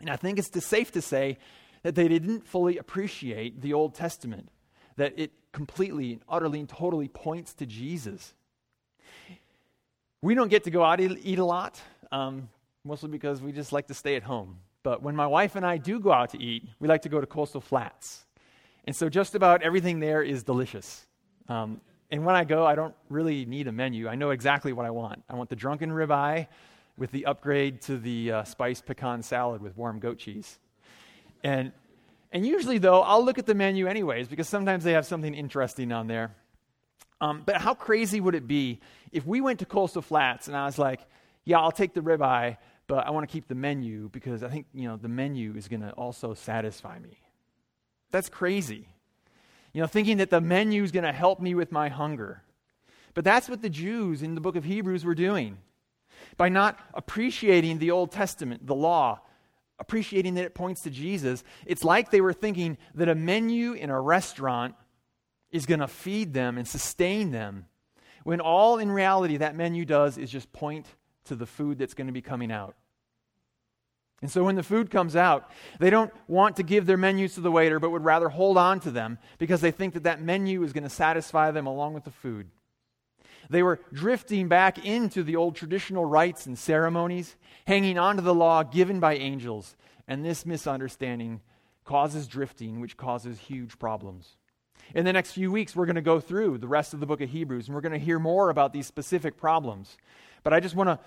And 0.00 0.10
I 0.10 0.16
think 0.16 0.38
it's 0.38 0.64
safe 0.64 0.92
to 0.92 1.02
say 1.02 1.38
that 1.82 1.94
they 1.94 2.08
didn't 2.08 2.46
fully 2.46 2.78
appreciate 2.78 3.62
the 3.62 3.72
Old 3.72 3.94
Testament, 3.94 4.50
that 4.96 5.14
it 5.18 5.32
completely 5.52 6.12
and 6.12 6.22
utterly 6.28 6.60
and 6.60 6.68
totally 6.68 7.08
points 7.08 7.54
to 7.54 7.66
Jesus. 7.66 8.34
We 10.22 10.34
don't 10.34 10.48
get 10.48 10.64
to 10.64 10.70
go 10.70 10.82
out 10.82 11.00
and 11.00 11.18
eat 11.22 11.38
a 11.38 11.44
lot, 11.44 11.80
um, 12.12 12.48
mostly 12.84 13.08
because 13.08 13.40
we 13.40 13.52
just 13.52 13.72
like 13.72 13.86
to 13.88 13.94
stay 13.94 14.16
at 14.16 14.22
home. 14.22 14.58
But 14.86 15.02
when 15.02 15.16
my 15.16 15.26
wife 15.26 15.56
and 15.56 15.66
I 15.66 15.78
do 15.78 15.98
go 15.98 16.12
out 16.12 16.30
to 16.30 16.40
eat, 16.40 16.62
we 16.78 16.86
like 16.86 17.02
to 17.02 17.08
go 17.08 17.20
to 17.20 17.26
Coastal 17.26 17.60
Flats. 17.60 18.24
And 18.84 18.94
so 18.94 19.08
just 19.08 19.34
about 19.34 19.62
everything 19.62 19.98
there 19.98 20.22
is 20.22 20.44
delicious. 20.44 21.04
Um, 21.48 21.80
and 22.08 22.24
when 22.24 22.36
I 22.36 22.44
go, 22.44 22.64
I 22.64 22.76
don't 22.76 22.94
really 23.10 23.46
need 23.46 23.66
a 23.66 23.72
menu. 23.72 24.06
I 24.06 24.14
know 24.14 24.30
exactly 24.30 24.72
what 24.72 24.86
I 24.86 24.90
want. 24.90 25.24
I 25.28 25.34
want 25.34 25.50
the 25.50 25.56
drunken 25.56 25.90
ribeye 25.90 26.46
with 26.96 27.10
the 27.10 27.26
upgrade 27.26 27.82
to 27.82 27.98
the 27.98 28.30
uh, 28.30 28.44
spiced 28.44 28.86
pecan 28.86 29.24
salad 29.24 29.60
with 29.60 29.76
warm 29.76 29.98
goat 29.98 30.18
cheese. 30.18 30.56
And, 31.42 31.72
and 32.30 32.46
usually, 32.46 32.78
though, 32.78 33.02
I'll 33.02 33.24
look 33.24 33.40
at 33.40 33.46
the 33.46 33.56
menu 33.56 33.88
anyways 33.88 34.28
because 34.28 34.48
sometimes 34.48 34.84
they 34.84 34.92
have 34.92 35.04
something 35.04 35.34
interesting 35.34 35.90
on 35.90 36.06
there. 36.06 36.30
Um, 37.20 37.42
but 37.44 37.56
how 37.56 37.74
crazy 37.74 38.20
would 38.20 38.36
it 38.36 38.46
be 38.46 38.78
if 39.10 39.26
we 39.26 39.40
went 39.40 39.58
to 39.58 39.64
Coastal 39.64 40.00
Flats 40.00 40.46
and 40.46 40.56
I 40.56 40.64
was 40.64 40.78
like, 40.78 41.00
yeah, 41.44 41.58
I'll 41.58 41.72
take 41.72 41.92
the 41.92 42.02
ribeye, 42.02 42.56
but 42.86 43.06
I 43.06 43.10
want 43.10 43.28
to 43.28 43.32
keep 43.32 43.48
the 43.48 43.54
menu 43.54 44.08
because 44.10 44.42
I 44.42 44.48
think, 44.48 44.66
you 44.72 44.88
know, 44.88 44.96
the 44.96 45.08
menu 45.08 45.54
is 45.56 45.68
going 45.68 45.82
to 45.82 45.90
also 45.92 46.34
satisfy 46.34 46.98
me. 46.98 47.18
That's 48.10 48.28
crazy. 48.28 48.88
You 49.72 49.80
know, 49.80 49.86
thinking 49.86 50.18
that 50.18 50.30
the 50.30 50.40
menu 50.40 50.82
is 50.82 50.92
going 50.92 51.04
to 51.04 51.12
help 51.12 51.40
me 51.40 51.54
with 51.54 51.72
my 51.72 51.88
hunger. 51.88 52.42
But 53.14 53.24
that's 53.24 53.48
what 53.48 53.62
the 53.62 53.70
Jews 53.70 54.22
in 54.22 54.34
the 54.34 54.40
book 54.40 54.56
of 54.56 54.64
Hebrews 54.64 55.04
were 55.04 55.14
doing. 55.14 55.58
By 56.36 56.48
not 56.48 56.78
appreciating 56.94 57.78
the 57.78 57.90
Old 57.90 58.12
Testament, 58.12 58.66
the 58.66 58.74
law, 58.74 59.20
appreciating 59.78 60.34
that 60.34 60.44
it 60.44 60.54
points 60.54 60.82
to 60.82 60.90
Jesus, 60.90 61.44
it's 61.66 61.84
like 61.84 62.10
they 62.10 62.20
were 62.20 62.32
thinking 62.32 62.78
that 62.94 63.08
a 63.08 63.14
menu 63.14 63.72
in 63.72 63.90
a 63.90 64.00
restaurant 64.00 64.74
is 65.50 65.66
going 65.66 65.80
to 65.80 65.88
feed 65.88 66.32
them 66.32 66.58
and 66.58 66.66
sustain 66.66 67.30
them, 67.30 67.66
when 68.24 68.40
all 68.40 68.78
in 68.78 68.90
reality 68.90 69.36
that 69.36 69.56
menu 69.56 69.84
does 69.84 70.18
is 70.18 70.30
just 70.30 70.52
point 70.52 70.86
to 71.26 71.36
the 71.36 71.46
food 71.46 71.78
that's 71.78 71.94
going 71.94 72.06
to 72.06 72.12
be 72.12 72.22
coming 72.22 72.50
out. 72.50 72.76
And 74.22 74.30
so 74.30 74.44
when 74.44 74.56
the 74.56 74.62
food 74.62 74.90
comes 74.90 75.14
out, 75.14 75.50
they 75.78 75.90
don't 75.90 76.12
want 76.26 76.56
to 76.56 76.62
give 76.62 76.86
their 76.86 76.96
menus 76.96 77.34
to 77.34 77.40
the 77.40 77.50
waiter, 77.50 77.78
but 77.78 77.90
would 77.90 78.04
rather 78.04 78.30
hold 78.30 78.56
on 78.56 78.80
to 78.80 78.90
them 78.90 79.18
because 79.38 79.60
they 79.60 79.70
think 79.70 79.94
that 79.94 80.04
that 80.04 80.22
menu 80.22 80.62
is 80.62 80.72
going 80.72 80.84
to 80.84 80.90
satisfy 80.90 81.50
them 81.50 81.66
along 81.66 81.92
with 81.92 82.04
the 82.04 82.10
food. 82.10 82.48
They 83.50 83.62
were 83.62 83.78
drifting 83.92 84.48
back 84.48 84.84
into 84.84 85.22
the 85.22 85.36
old 85.36 85.54
traditional 85.54 86.04
rites 86.04 86.46
and 86.46 86.58
ceremonies, 86.58 87.36
hanging 87.66 87.98
on 87.98 88.16
to 88.16 88.22
the 88.22 88.34
law 88.34 88.62
given 88.62 89.00
by 89.00 89.16
angels. 89.16 89.76
And 90.08 90.24
this 90.24 90.46
misunderstanding 90.46 91.40
causes 91.84 92.26
drifting, 92.26 92.80
which 92.80 92.96
causes 92.96 93.38
huge 93.38 93.78
problems. 93.78 94.36
In 94.94 95.04
the 95.04 95.12
next 95.12 95.32
few 95.32 95.50
weeks, 95.50 95.74
we're 95.74 95.86
going 95.86 95.96
to 95.96 96.02
go 96.02 96.20
through 96.20 96.58
the 96.58 96.68
rest 96.68 96.94
of 96.94 97.00
the 97.00 97.06
book 97.06 97.20
of 97.20 97.30
Hebrews, 97.30 97.66
and 97.66 97.74
we're 97.74 97.80
going 97.80 97.92
to 97.92 97.98
hear 97.98 98.18
more 98.18 98.50
about 98.50 98.72
these 98.72 98.86
specific 98.86 99.36
problems. 99.36 99.96
But 100.46 100.52
I 100.52 100.60
just 100.60 100.76
want 100.76 100.86
to 100.86 101.00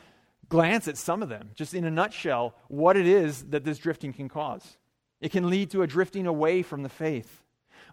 glance 0.50 0.90
at 0.90 0.98
some 0.98 1.24
of 1.24 1.30
them, 1.30 1.52
just 1.56 1.74
in 1.74 1.86
a 1.86 1.90
nutshell, 1.90 2.56
what 2.68 2.98
it 2.98 3.08
is 3.08 3.42
that 3.52 3.64
this 3.64 3.78
drifting 3.78 4.12
can 4.12 4.28
cause. 4.28 4.78
It 5.22 5.32
can 5.32 5.50
lead 5.50 5.72
to 5.72 5.82
a 5.82 5.88
drifting 5.88 6.28
away 6.28 6.62
from 6.62 6.84
the 6.84 6.90
faith, 6.90 7.46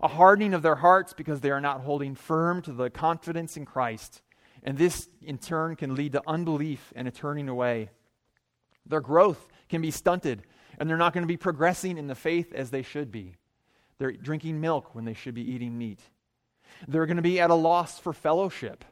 a 0.02 0.08
hardening 0.08 0.54
of 0.54 0.62
their 0.62 0.74
hearts 0.74 1.12
because 1.12 1.42
they 1.42 1.52
are 1.52 1.60
not 1.60 1.82
holding 1.82 2.16
firm 2.16 2.62
to 2.62 2.72
the 2.72 2.90
confidence 2.90 3.56
in 3.56 3.64
Christ. 3.64 4.22
And 4.64 4.76
this, 4.76 5.08
in 5.22 5.38
turn, 5.38 5.76
can 5.76 5.94
lead 5.94 6.14
to 6.14 6.22
unbelief 6.26 6.92
and 6.96 7.06
a 7.06 7.12
turning 7.12 7.48
away. 7.48 7.90
Their 8.84 9.00
growth 9.00 9.46
can 9.68 9.80
be 9.80 9.92
stunted, 9.92 10.42
and 10.80 10.90
they're 10.90 10.96
not 10.96 11.12
going 11.12 11.22
to 11.22 11.28
be 11.28 11.36
progressing 11.36 11.96
in 11.96 12.08
the 12.08 12.16
faith 12.16 12.52
as 12.54 12.70
they 12.70 12.82
should 12.82 13.12
be. 13.12 13.36
They're 13.98 14.10
drinking 14.10 14.60
milk 14.60 14.96
when 14.96 15.04
they 15.04 15.14
should 15.14 15.34
be 15.34 15.48
eating 15.48 15.78
meat. 15.78 16.00
They're 16.88 17.06
going 17.06 17.18
to 17.18 17.22
be 17.22 17.38
at 17.38 17.50
a 17.50 17.54
loss 17.54 18.00
for 18.00 18.12
fellowship 18.12 18.84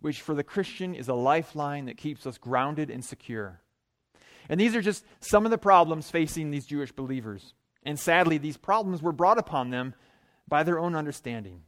which 0.00 0.20
for 0.20 0.34
the 0.34 0.44
Christian 0.44 0.94
is 0.94 1.08
a 1.08 1.14
lifeline 1.14 1.86
that 1.86 1.96
keeps 1.96 2.26
us 2.26 2.38
grounded 2.38 2.90
and 2.90 3.04
secure. 3.04 3.60
And 4.48 4.58
these 4.58 4.74
are 4.74 4.82
just 4.82 5.04
some 5.20 5.44
of 5.44 5.50
the 5.50 5.58
problems 5.58 6.10
facing 6.10 6.50
these 6.50 6.66
Jewish 6.66 6.92
believers. 6.92 7.54
And 7.82 7.98
sadly, 7.98 8.38
these 8.38 8.56
problems 8.56 9.02
were 9.02 9.12
brought 9.12 9.38
upon 9.38 9.70
them 9.70 9.94
by 10.48 10.62
their 10.62 10.78
own 10.78 10.94
understanding. 10.94 11.62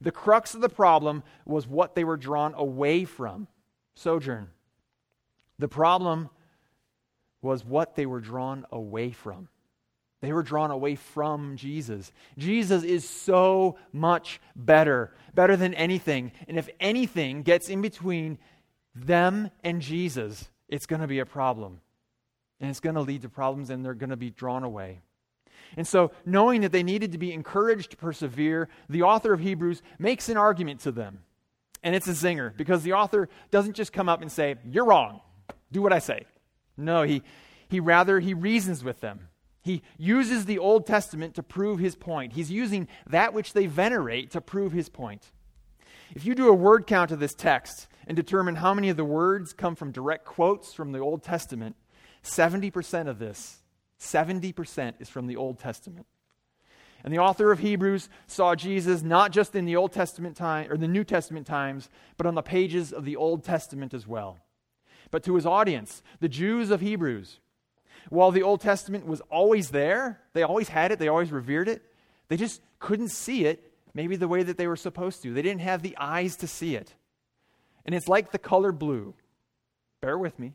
The 0.00 0.12
crux 0.12 0.54
of 0.54 0.60
the 0.60 0.68
problem 0.68 1.22
was 1.44 1.66
what 1.66 1.94
they 1.94 2.04
were 2.04 2.16
drawn 2.16 2.54
away 2.54 3.04
from 3.04 3.48
sojourn. 3.94 4.48
The 5.58 5.68
problem 5.68 6.30
was 7.42 7.64
what 7.64 7.96
they 7.96 8.06
were 8.06 8.20
drawn 8.20 8.66
away 8.70 9.10
from. 9.10 9.48
They 10.20 10.32
were 10.32 10.42
drawn 10.42 10.70
away 10.70 10.96
from 10.96 11.56
Jesus. 11.56 12.12
Jesus 12.36 12.82
is 12.82 13.08
so 13.08 13.78
much 13.92 14.40
better, 14.54 15.14
better 15.34 15.56
than 15.56 15.72
anything. 15.74 16.32
And 16.46 16.58
if 16.58 16.68
anything 16.78 17.42
gets 17.42 17.68
in 17.68 17.80
between 17.80 18.38
them 18.94 19.50
and 19.64 19.80
Jesus, 19.80 20.50
it's 20.68 20.86
going 20.86 21.00
to 21.00 21.08
be 21.08 21.20
a 21.20 21.26
problem. 21.26 21.80
And 22.60 22.68
it's 22.68 22.80
going 22.80 22.96
to 22.96 23.00
lead 23.00 23.22
to 23.22 23.30
problems, 23.30 23.70
and 23.70 23.82
they're 23.82 23.94
going 23.94 24.10
to 24.10 24.16
be 24.16 24.30
drawn 24.30 24.62
away. 24.62 25.00
And 25.76 25.86
so, 25.86 26.10
knowing 26.26 26.62
that 26.62 26.72
they 26.72 26.82
needed 26.82 27.12
to 27.12 27.18
be 27.18 27.32
encouraged 27.32 27.92
to 27.92 27.96
persevere, 27.96 28.68
the 28.90 29.02
author 29.02 29.32
of 29.32 29.40
Hebrews 29.40 29.82
makes 29.98 30.28
an 30.28 30.36
argument 30.36 30.80
to 30.80 30.92
them. 30.92 31.20
And 31.82 31.94
it's 31.94 32.08
a 32.08 32.12
zinger 32.12 32.54
because 32.54 32.82
the 32.82 32.92
author 32.92 33.30
doesn't 33.50 33.74
just 33.74 33.92
come 33.92 34.08
up 34.08 34.20
and 34.20 34.30
say, 34.30 34.56
You're 34.70 34.84
wrong. 34.84 35.20
Do 35.72 35.80
what 35.80 35.92
I 35.92 36.00
say. 36.00 36.26
No, 36.76 37.02
he, 37.02 37.22
he 37.68 37.80
rather 37.80 38.20
he 38.20 38.34
reasons 38.34 38.84
with 38.84 39.00
them. 39.00 39.29
He 39.62 39.82
uses 39.98 40.46
the 40.46 40.58
Old 40.58 40.86
Testament 40.86 41.34
to 41.34 41.42
prove 41.42 41.78
his 41.78 41.94
point. 41.94 42.32
He's 42.32 42.50
using 42.50 42.88
that 43.08 43.34
which 43.34 43.52
they 43.52 43.66
venerate 43.66 44.30
to 44.30 44.40
prove 44.40 44.72
his 44.72 44.88
point. 44.88 45.32
If 46.14 46.24
you 46.24 46.34
do 46.34 46.48
a 46.48 46.54
word 46.54 46.86
count 46.86 47.10
of 47.10 47.20
this 47.20 47.34
text 47.34 47.86
and 48.06 48.16
determine 48.16 48.56
how 48.56 48.74
many 48.74 48.88
of 48.88 48.96
the 48.96 49.04
words 49.04 49.52
come 49.52 49.76
from 49.76 49.92
direct 49.92 50.24
quotes 50.24 50.72
from 50.72 50.92
the 50.92 50.98
Old 50.98 51.22
Testament, 51.22 51.76
70% 52.24 53.06
of 53.06 53.18
this, 53.18 53.58
70% 54.00 54.94
is 54.98 55.08
from 55.08 55.26
the 55.26 55.36
Old 55.36 55.58
Testament. 55.58 56.06
And 57.04 57.12
the 57.12 57.18
author 57.18 57.52
of 57.52 57.60
Hebrews 57.60 58.08
saw 58.26 58.54
Jesus 58.54 59.02
not 59.02 59.30
just 59.30 59.54
in 59.54 59.64
the 59.64 59.76
Old 59.76 59.92
Testament 59.92 60.36
time 60.36 60.70
or 60.70 60.76
the 60.76 60.88
New 60.88 61.04
Testament 61.04 61.46
times, 61.46 61.88
but 62.16 62.26
on 62.26 62.34
the 62.34 62.42
pages 62.42 62.92
of 62.92 63.04
the 63.04 63.16
Old 63.16 63.44
Testament 63.44 63.94
as 63.94 64.06
well. 64.06 64.38
But 65.10 65.22
to 65.24 65.34
his 65.34 65.46
audience, 65.46 66.02
the 66.20 66.28
Jews 66.28 66.70
of 66.70 66.80
Hebrews, 66.80 67.40
while 68.08 68.30
the 68.30 68.42
Old 68.42 68.60
Testament 68.60 69.06
was 69.06 69.20
always 69.30 69.70
there, 69.70 70.20
they 70.32 70.42
always 70.42 70.68
had 70.68 70.92
it, 70.92 70.98
they 70.98 71.08
always 71.08 71.30
revered 71.30 71.68
it, 71.68 71.82
they 72.28 72.36
just 72.36 72.60
couldn't 72.78 73.10
see 73.10 73.44
it 73.44 73.72
maybe 73.94 74.16
the 74.16 74.28
way 74.28 74.42
that 74.42 74.56
they 74.56 74.66
were 74.66 74.76
supposed 74.76 75.22
to. 75.22 75.34
They 75.34 75.42
didn't 75.42 75.62
have 75.62 75.82
the 75.82 75.96
eyes 75.98 76.36
to 76.36 76.46
see 76.46 76.76
it. 76.76 76.94
And 77.84 77.94
it's 77.94 78.08
like 78.08 78.30
the 78.30 78.38
color 78.38 78.72
blue. 78.72 79.14
Bear 80.00 80.16
with 80.16 80.38
me. 80.38 80.54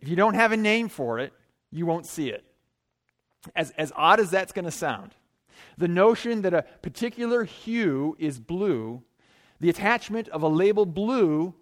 If 0.00 0.08
you 0.08 0.16
don't 0.16 0.34
have 0.34 0.52
a 0.52 0.56
name 0.56 0.88
for 0.88 1.18
it, 1.18 1.32
you 1.70 1.86
won't 1.86 2.06
see 2.06 2.30
it. 2.30 2.44
As, 3.54 3.70
as 3.72 3.92
odd 3.94 4.20
as 4.20 4.30
that's 4.30 4.52
going 4.52 4.64
to 4.64 4.70
sound, 4.70 5.14
the 5.76 5.88
notion 5.88 6.42
that 6.42 6.54
a 6.54 6.64
particular 6.82 7.44
hue 7.44 8.16
is 8.18 8.38
blue, 8.38 9.02
the 9.60 9.70
attachment 9.70 10.28
of 10.28 10.42
a 10.42 10.48
label 10.48 10.86
blue 10.86 11.54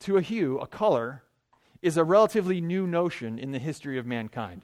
to 0.00 0.16
a 0.16 0.22
hue, 0.22 0.58
a 0.58 0.66
color, 0.66 1.22
is 1.82 1.96
a 1.96 2.04
relatively 2.04 2.60
new 2.60 2.86
notion 2.86 3.38
in 3.38 3.52
the 3.52 3.58
history 3.58 3.98
of 3.98 4.06
mankind. 4.06 4.62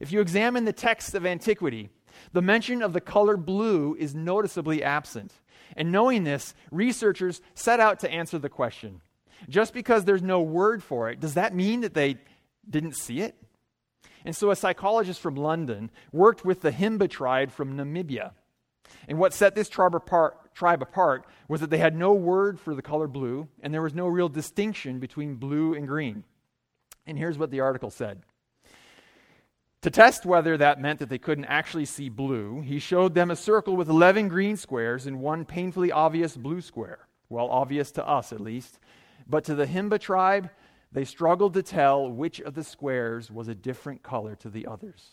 If 0.00 0.12
you 0.12 0.20
examine 0.20 0.64
the 0.64 0.72
texts 0.72 1.14
of 1.14 1.26
antiquity, 1.26 1.90
the 2.32 2.42
mention 2.42 2.82
of 2.82 2.92
the 2.92 3.00
color 3.00 3.36
blue 3.36 3.96
is 3.98 4.14
noticeably 4.14 4.82
absent. 4.82 5.32
And 5.76 5.90
knowing 5.90 6.24
this, 6.24 6.54
researchers 6.70 7.40
set 7.54 7.80
out 7.80 8.00
to 8.00 8.10
answer 8.10 8.38
the 8.38 8.48
question 8.48 9.00
just 9.48 9.74
because 9.74 10.04
there's 10.04 10.22
no 10.22 10.40
word 10.40 10.82
for 10.82 11.10
it, 11.10 11.20
does 11.20 11.34
that 11.34 11.54
mean 11.54 11.80
that 11.80 11.94
they 11.94 12.16
didn't 12.68 12.96
see 12.96 13.20
it? 13.20 13.36
And 14.24 14.36
so 14.36 14.50
a 14.50 14.56
psychologist 14.56 15.20
from 15.20 15.34
London 15.34 15.90
worked 16.12 16.44
with 16.44 16.60
the 16.60 16.70
Himba 16.70 17.10
tribe 17.10 17.50
from 17.50 17.76
Namibia. 17.76 18.32
And 19.08 19.18
what 19.18 19.34
set 19.34 19.54
this 19.54 19.68
tribe 19.68 19.94
apart, 19.94 20.36
tribe 20.54 20.82
apart 20.82 21.24
was 21.48 21.60
that 21.60 21.70
they 21.70 21.78
had 21.78 21.96
no 21.96 22.12
word 22.12 22.60
for 22.60 22.74
the 22.74 22.82
color 22.82 23.06
blue, 23.06 23.48
and 23.62 23.72
there 23.72 23.82
was 23.82 23.94
no 23.94 24.06
real 24.06 24.28
distinction 24.28 24.98
between 24.98 25.36
blue 25.36 25.74
and 25.74 25.86
green. 25.88 26.24
And 27.06 27.18
here's 27.18 27.38
what 27.38 27.50
the 27.50 27.60
article 27.60 27.90
said. 27.90 28.22
To 29.82 29.90
test 29.90 30.24
whether 30.24 30.56
that 30.56 30.80
meant 30.80 31.00
that 31.00 31.08
they 31.08 31.18
couldn't 31.18 31.46
actually 31.46 31.86
see 31.86 32.08
blue, 32.08 32.60
he 32.60 32.78
showed 32.78 33.14
them 33.14 33.32
a 33.32 33.36
circle 33.36 33.76
with 33.76 33.88
11 33.88 34.28
green 34.28 34.56
squares 34.56 35.06
and 35.06 35.18
one 35.20 35.44
painfully 35.44 35.90
obvious 35.90 36.36
blue 36.36 36.60
square. 36.60 37.08
Well, 37.28 37.48
obvious 37.48 37.90
to 37.92 38.06
us 38.06 38.32
at 38.32 38.40
least. 38.40 38.78
But 39.26 39.44
to 39.44 39.56
the 39.56 39.66
Himba 39.66 39.98
tribe, 39.98 40.50
they 40.92 41.04
struggled 41.04 41.54
to 41.54 41.62
tell 41.62 42.08
which 42.08 42.40
of 42.40 42.54
the 42.54 42.62
squares 42.62 43.30
was 43.30 43.48
a 43.48 43.54
different 43.54 44.02
color 44.04 44.36
to 44.36 44.50
the 44.50 44.66
others. 44.66 45.12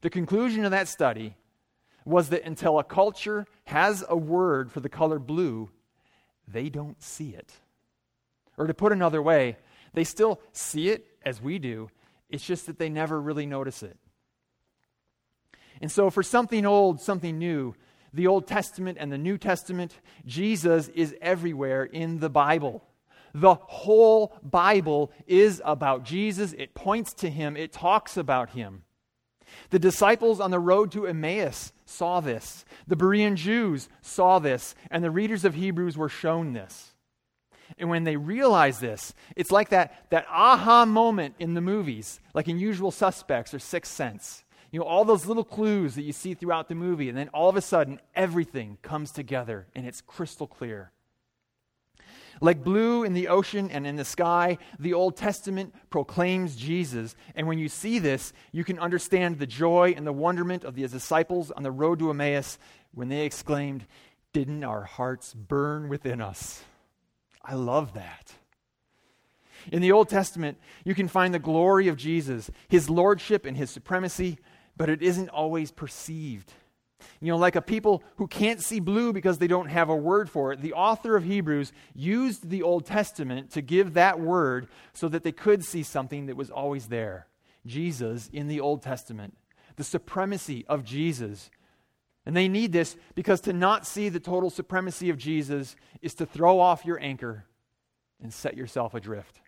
The 0.00 0.10
conclusion 0.10 0.64
of 0.64 0.70
that 0.70 0.88
study 0.88 1.36
was 2.08 2.30
that 2.30 2.44
until 2.44 2.78
a 2.78 2.84
culture 2.84 3.46
has 3.64 4.02
a 4.08 4.16
word 4.16 4.72
for 4.72 4.80
the 4.80 4.88
color 4.88 5.18
blue, 5.18 5.68
they 6.46 6.68
don't 6.70 7.00
see 7.02 7.30
it. 7.30 7.52
Or 8.56 8.66
to 8.66 8.74
put 8.74 8.92
another 8.92 9.22
way, 9.22 9.58
they 9.92 10.04
still 10.04 10.40
see 10.52 10.88
it 10.88 11.06
as 11.22 11.42
we 11.42 11.58
do, 11.58 11.90
it's 12.30 12.44
just 12.44 12.66
that 12.66 12.78
they 12.78 12.88
never 12.88 13.20
really 13.20 13.46
notice 13.46 13.82
it. 13.82 13.96
And 15.80 15.92
so, 15.92 16.10
for 16.10 16.22
something 16.22 16.66
old, 16.66 17.00
something 17.00 17.38
new, 17.38 17.74
the 18.12 18.26
Old 18.26 18.46
Testament 18.46 18.98
and 19.00 19.12
the 19.12 19.18
New 19.18 19.38
Testament, 19.38 20.00
Jesus 20.26 20.88
is 20.88 21.14
everywhere 21.20 21.84
in 21.84 22.20
the 22.20 22.30
Bible. 22.30 22.84
the 23.34 23.54
whole 23.54 24.34
Bible 24.42 25.12
is 25.26 25.60
about 25.64 26.02
Jesus. 26.02 26.54
It 26.54 26.74
points 26.74 27.12
to 27.14 27.28
him, 27.28 27.56
it 27.56 27.72
talks 27.72 28.16
about 28.16 28.50
him. 28.50 28.84
The 29.70 29.78
disciples 29.78 30.40
on 30.40 30.50
the 30.50 30.58
road 30.58 30.90
to 30.92 31.06
Emmaus 31.06 31.72
saw 31.88 32.20
this. 32.20 32.64
The 32.86 32.96
Berean 32.96 33.34
Jews 33.34 33.88
saw 34.02 34.38
this, 34.38 34.74
and 34.90 35.02
the 35.02 35.10
readers 35.10 35.44
of 35.44 35.54
Hebrews 35.54 35.96
were 35.96 36.08
shown 36.08 36.52
this. 36.52 36.92
And 37.76 37.90
when 37.90 38.04
they 38.04 38.16
realize 38.16 38.80
this, 38.80 39.14
it's 39.36 39.50
like 39.50 39.70
that, 39.70 40.06
that 40.10 40.26
aha 40.30 40.84
moment 40.84 41.34
in 41.38 41.54
the 41.54 41.60
movies, 41.60 42.20
like 42.34 42.48
in 42.48 42.58
Usual 42.58 42.90
Suspects 42.90 43.52
or 43.52 43.58
Sixth 43.58 43.92
Sense. 43.92 44.44
You 44.70 44.80
know, 44.80 44.86
all 44.86 45.04
those 45.04 45.26
little 45.26 45.44
clues 45.44 45.94
that 45.94 46.02
you 46.02 46.12
see 46.12 46.34
throughout 46.34 46.68
the 46.68 46.74
movie, 46.74 47.08
and 47.08 47.16
then 47.16 47.28
all 47.28 47.48
of 47.48 47.56
a 47.56 47.62
sudden, 47.62 48.00
everything 48.14 48.78
comes 48.82 49.10
together 49.10 49.66
and 49.74 49.86
it's 49.86 50.00
crystal 50.00 50.46
clear. 50.46 50.92
Like 52.40 52.62
blue 52.62 53.04
in 53.04 53.14
the 53.14 53.28
ocean 53.28 53.70
and 53.70 53.86
in 53.86 53.96
the 53.96 54.04
sky, 54.04 54.58
the 54.78 54.94
Old 54.94 55.16
Testament 55.16 55.74
proclaims 55.90 56.56
Jesus. 56.56 57.14
And 57.34 57.46
when 57.46 57.58
you 57.58 57.68
see 57.68 57.98
this, 57.98 58.32
you 58.52 58.64
can 58.64 58.78
understand 58.78 59.38
the 59.38 59.46
joy 59.46 59.94
and 59.96 60.06
the 60.06 60.12
wonderment 60.12 60.64
of 60.64 60.74
the 60.74 60.86
disciples 60.86 61.50
on 61.50 61.62
the 61.62 61.70
road 61.70 61.98
to 61.98 62.10
Emmaus 62.10 62.58
when 62.92 63.08
they 63.08 63.24
exclaimed, 63.24 63.86
Didn't 64.32 64.64
our 64.64 64.82
hearts 64.82 65.34
burn 65.34 65.88
within 65.88 66.20
us? 66.20 66.62
I 67.44 67.54
love 67.54 67.94
that. 67.94 68.32
In 69.72 69.82
the 69.82 69.92
Old 69.92 70.08
Testament, 70.08 70.58
you 70.84 70.94
can 70.94 71.08
find 71.08 71.34
the 71.34 71.38
glory 71.38 71.88
of 71.88 71.96
Jesus, 71.96 72.50
his 72.68 72.88
lordship 72.88 73.44
and 73.44 73.56
his 73.56 73.70
supremacy, 73.70 74.38
but 74.76 74.88
it 74.88 75.02
isn't 75.02 75.28
always 75.28 75.70
perceived. 75.70 76.52
You 77.20 77.28
know, 77.28 77.36
like 77.36 77.56
a 77.56 77.62
people 77.62 78.02
who 78.16 78.26
can't 78.26 78.62
see 78.62 78.80
blue 78.80 79.12
because 79.12 79.38
they 79.38 79.46
don't 79.46 79.68
have 79.68 79.88
a 79.88 79.96
word 79.96 80.28
for 80.30 80.52
it, 80.52 80.60
the 80.60 80.72
author 80.72 81.16
of 81.16 81.24
Hebrews 81.24 81.72
used 81.94 82.48
the 82.48 82.62
Old 82.62 82.86
Testament 82.86 83.50
to 83.52 83.62
give 83.62 83.94
that 83.94 84.20
word 84.20 84.68
so 84.92 85.08
that 85.08 85.24
they 85.24 85.32
could 85.32 85.64
see 85.64 85.82
something 85.82 86.26
that 86.26 86.36
was 86.36 86.50
always 86.50 86.88
there 86.88 87.26
Jesus 87.66 88.28
in 88.32 88.48
the 88.48 88.60
Old 88.60 88.82
Testament, 88.82 89.36
the 89.76 89.84
supremacy 89.84 90.64
of 90.68 90.84
Jesus. 90.84 91.50
And 92.26 92.36
they 92.36 92.48
need 92.48 92.72
this 92.72 92.96
because 93.14 93.40
to 93.42 93.52
not 93.52 93.86
see 93.86 94.08
the 94.08 94.20
total 94.20 94.50
supremacy 94.50 95.10
of 95.10 95.18
Jesus 95.18 95.76
is 96.02 96.14
to 96.14 96.26
throw 96.26 96.60
off 96.60 96.84
your 96.84 97.00
anchor 97.00 97.46
and 98.22 98.32
set 98.32 98.56
yourself 98.56 98.94
adrift. 98.94 99.40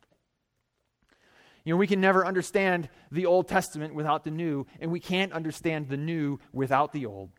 You 1.65 1.75
know, 1.75 1.79
we 1.79 1.87
can 1.87 2.01
never 2.01 2.25
understand 2.25 2.89
the 3.13 3.27
Old 3.27 3.49
Testament 3.49 3.95
without 3.95 4.25
the 4.25 4.31
New, 4.31 4.67
and 4.81 4.91
we 4.91 5.01
can't 5.01 5.33
understand 5.33 5.89
the 5.89 5.97
New 5.97 6.41
without 6.53 6.93
the 6.93 7.07
Old. 7.07 7.31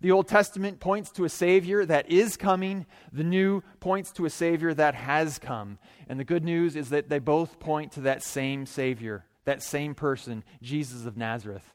The 0.00 0.12
Old 0.12 0.28
Testament 0.28 0.80
points 0.80 1.10
to 1.12 1.24
a 1.24 1.28
Savior 1.28 1.84
that 1.84 2.10
is 2.10 2.36
coming. 2.36 2.86
The 3.12 3.24
New 3.24 3.62
points 3.80 4.12
to 4.12 4.24
a 4.24 4.30
Savior 4.30 4.72
that 4.74 4.94
has 4.94 5.38
come. 5.38 5.78
And 6.08 6.18
the 6.18 6.24
good 6.24 6.44
news 6.44 6.76
is 6.76 6.90
that 6.90 7.08
they 7.08 7.18
both 7.18 7.58
point 7.58 7.92
to 7.92 8.02
that 8.02 8.22
same 8.22 8.66
Savior, 8.66 9.24
that 9.44 9.62
same 9.62 9.94
person, 9.94 10.44
Jesus 10.62 11.06
of 11.06 11.16
Nazareth. 11.16 11.70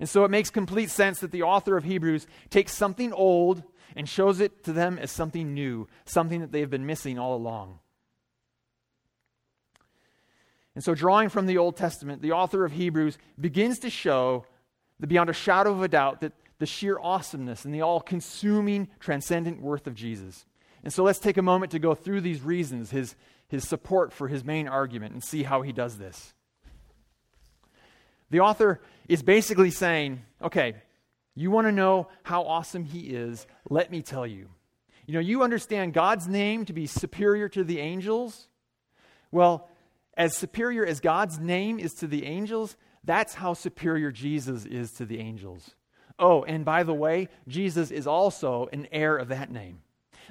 And 0.00 0.08
so 0.08 0.24
it 0.24 0.30
makes 0.30 0.50
complete 0.50 0.90
sense 0.90 1.20
that 1.20 1.30
the 1.30 1.42
author 1.42 1.76
of 1.76 1.84
Hebrews 1.84 2.26
takes 2.50 2.72
something 2.72 3.12
old 3.12 3.62
and 3.94 4.08
shows 4.08 4.40
it 4.40 4.64
to 4.64 4.72
them 4.72 4.98
as 4.98 5.10
something 5.10 5.52
new, 5.52 5.86
something 6.04 6.40
that 6.40 6.52
they 6.52 6.60
have 6.60 6.70
been 6.70 6.86
missing 6.86 7.18
all 7.18 7.34
along. 7.34 7.78
And 10.74 10.82
so, 10.82 10.94
drawing 10.94 11.28
from 11.28 11.46
the 11.46 11.58
Old 11.58 11.76
Testament, 11.76 12.22
the 12.22 12.32
author 12.32 12.64
of 12.64 12.72
Hebrews 12.72 13.18
begins 13.38 13.78
to 13.80 13.90
show 13.90 14.46
that 15.00 15.06
beyond 15.06 15.28
a 15.28 15.34
shadow 15.34 15.72
of 15.72 15.82
a 15.82 15.88
doubt 15.88 16.20
that 16.22 16.32
the 16.62 16.66
sheer 16.66 16.96
awesomeness 17.00 17.64
and 17.64 17.74
the 17.74 17.80
all 17.80 18.00
consuming, 18.00 18.86
transcendent 19.00 19.60
worth 19.60 19.88
of 19.88 19.96
Jesus. 19.96 20.46
And 20.84 20.92
so 20.92 21.02
let's 21.02 21.18
take 21.18 21.36
a 21.36 21.42
moment 21.42 21.72
to 21.72 21.80
go 21.80 21.92
through 21.92 22.20
these 22.20 22.40
reasons, 22.40 22.92
his, 22.92 23.16
his 23.48 23.66
support 23.66 24.12
for 24.12 24.28
his 24.28 24.44
main 24.44 24.68
argument, 24.68 25.12
and 25.12 25.24
see 25.24 25.42
how 25.42 25.62
he 25.62 25.72
does 25.72 25.98
this. 25.98 26.34
The 28.30 28.38
author 28.38 28.80
is 29.08 29.24
basically 29.24 29.72
saying, 29.72 30.22
okay, 30.40 30.74
you 31.34 31.50
want 31.50 31.66
to 31.66 31.72
know 31.72 32.06
how 32.22 32.44
awesome 32.44 32.84
he 32.84 33.08
is? 33.08 33.44
Let 33.68 33.90
me 33.90 34.00
tell 34.00 34.24
you. 34.24 34.48
You 35.06 35.14
know, 35.14 35.20
you 35.20 35.42
understand 35.42 35.94
God's 35.94 36.28
name 36.28 36.64
to 36.66 36.72
be 36.72 36.86
superior 36.86 37.48
to 37.48 37.64
the 37.64 37.80
angels? 37.80 38.46
Well, 39.32 39.68
as 40.16 40.36
superior 40.36 40.86
as 40.86 41.00
God's 41.00 41.40
name 41.40 41.80
is 41.80 41.92
to 41.94 42.06
the 42.06 42.24
angels, 42.24 42.76
that's 43.02 43.34
how 43.34 43.54
superior 43.54 44.12
Jesus 44.12 44.64
is 44.64 44.92
to 44.92 45.04
the 45.04 45.18
angels. 45.18 45.74
Oh, 46.22 46.44
and 46.44 46.64
by 46.64 46.84
the 46.84 46.94
way, 46.94 47.28
Jesus 47.48 47.90
is 47.90 48.06
also 48.06 48.68
an 48.72 48.86
heir 48.92 49.16
of 49.16 49.28
that 49.28 49.50
name. 49.50 49.80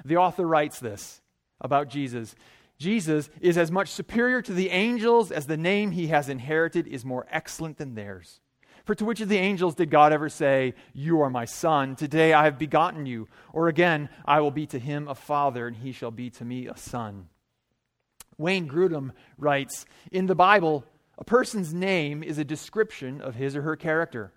The 0.06 0.16
author 0.16 0.46
writes 0.46 0.80
this 0.80 1.20
about 1.60 1.90
Jesus 1.90 2.34
Jesus 2.78 3.30
is 3.40 3.56
as 3.58 3.70
much 3.70 3.90
superior 3.90 4.42
to 4.42 4.52
the 4.52 4.70
angels 4.70 5.30
as 5.30 5.46
the 5.46 5.56
name 5.56 5.92
he 5.92 6.08
has 6.08 6.28
inherited 6.28 6.88
is 6.88 7.04
more 7.04 7.26
excellent 7.30 7.76
than 7.76 7.94
theirs. 7.94 8.40
For 8.84 8.94
to 8.96 9.04
which 9.04 9.20
of 9.20 9.28
the 9.28 9.38
angels 9.38 9.76
did 9.76 9.90
God 9.90 10.12
ever 10.12 10.28
say, 10.28 10.74
You 10.92 11.20
are 11.20 11.30
my 11.30 11.44
son, 11.44 11.94
today 11.94 12.32
I 12.32 12.44
have 12.44 12.58
begotten 12.58 13.06
you? 13.06 13.28
Or 13.52 13.68
again, 13.68 14.08
I 14.24 14.40
will 14.40 14.50
be 14.50 14.66
to 14.68 14.80
him 14.80 15.06
a 15.06 15.14
father, 15.14 15.68
and 15.68 15.76
he 15.76 15.92
shall 15.92 16.10
be 16.10 16.30
to 16.30 16.44
me 16.44 16.66
a 16.66 16.76
son. 16.76 17.28
Wayne 18.38 18.66
Grudem 18.66 19.12
writes 19.38 19.84
In 20.10 20.26
the 20.26 20.34
Bible, 20.34 20.84
a 21.18 21.24
person's 21.24 21.72
name 21.72 22.24
is 22.24 22.38
a 22.38 22.44
description 22.44 23.20
of 23.20 23.36
his 23.36 23.54
or 23.54 23.62
her 23.62 23.76
character. 23.76 24.32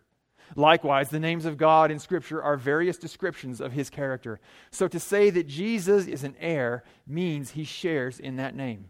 Likewise, 0.55 1.09
the 1.09 1.19
names 1.19 1.45
of 1.45 1.57
God 1.57 1.91
in 1.91 1.99
Scripture 1.99 2.41
are 2.41 2.57
various 2.57 2.97
descriptions 2.97 3.59
of 3.59 3.73
his 3.73 3.89
character. 3.89 4.39
So 4.71 4.87
to 4.87 4.99
say 4.99 5.29
that 5.29 5.47
Jesus 5.47 6.07
is 6.07 6.23
an 6.23 6.35
heir 6.39 6.83
means 7.07 7.51
he 7.51 7.63
shares 7.63 8.19
in 8.19 8.35
that 8.37 8.55
name. 8.55 8.89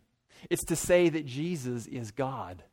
It's 0.49 0.65
to 0.65 0.75
say 0.75 1.09
that 1.09 1.25
Jesus 1.25 1.87
is 1.87 2.11
God. 2.11 2.63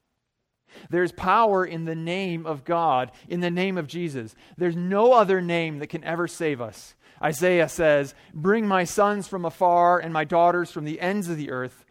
There's 0.90 1.12
power 1.12 1.64
in 1.64 1.84
the 1.84 1.94
name 1.94 2.46
of 2.46 2.64
God, 2.64 3.12
in 3.28 3.40
the 3.40 3.50
name 3.50 3.78
of 3.78 3.86
Jesus. 3.86 4.34
There's 4.56 4.76
no 4.76 5.12
other 5.12 5.40
name 5.40 5.78
that 5.78 5.88
can 5.88 6.04
ever 6.04 6.26
save 6.26 6.60
us. 6.60 6.94
Isaiah 7.22 7.68
says, 7.68 8.14
Bring 8.34 8.66
my 8.66 8.84
sons 8.84 9.28
from 9.28 9.44
afar 9.44 9.98
and 9.98 10.12
my 10.12 10.24
daughters 10.24 10.70
from 10.70 10.84
the 10.84 11.00
ends 11.00 11.28
of 11.28 11.36
the 11.36 11.50
earth. 11.50 11.84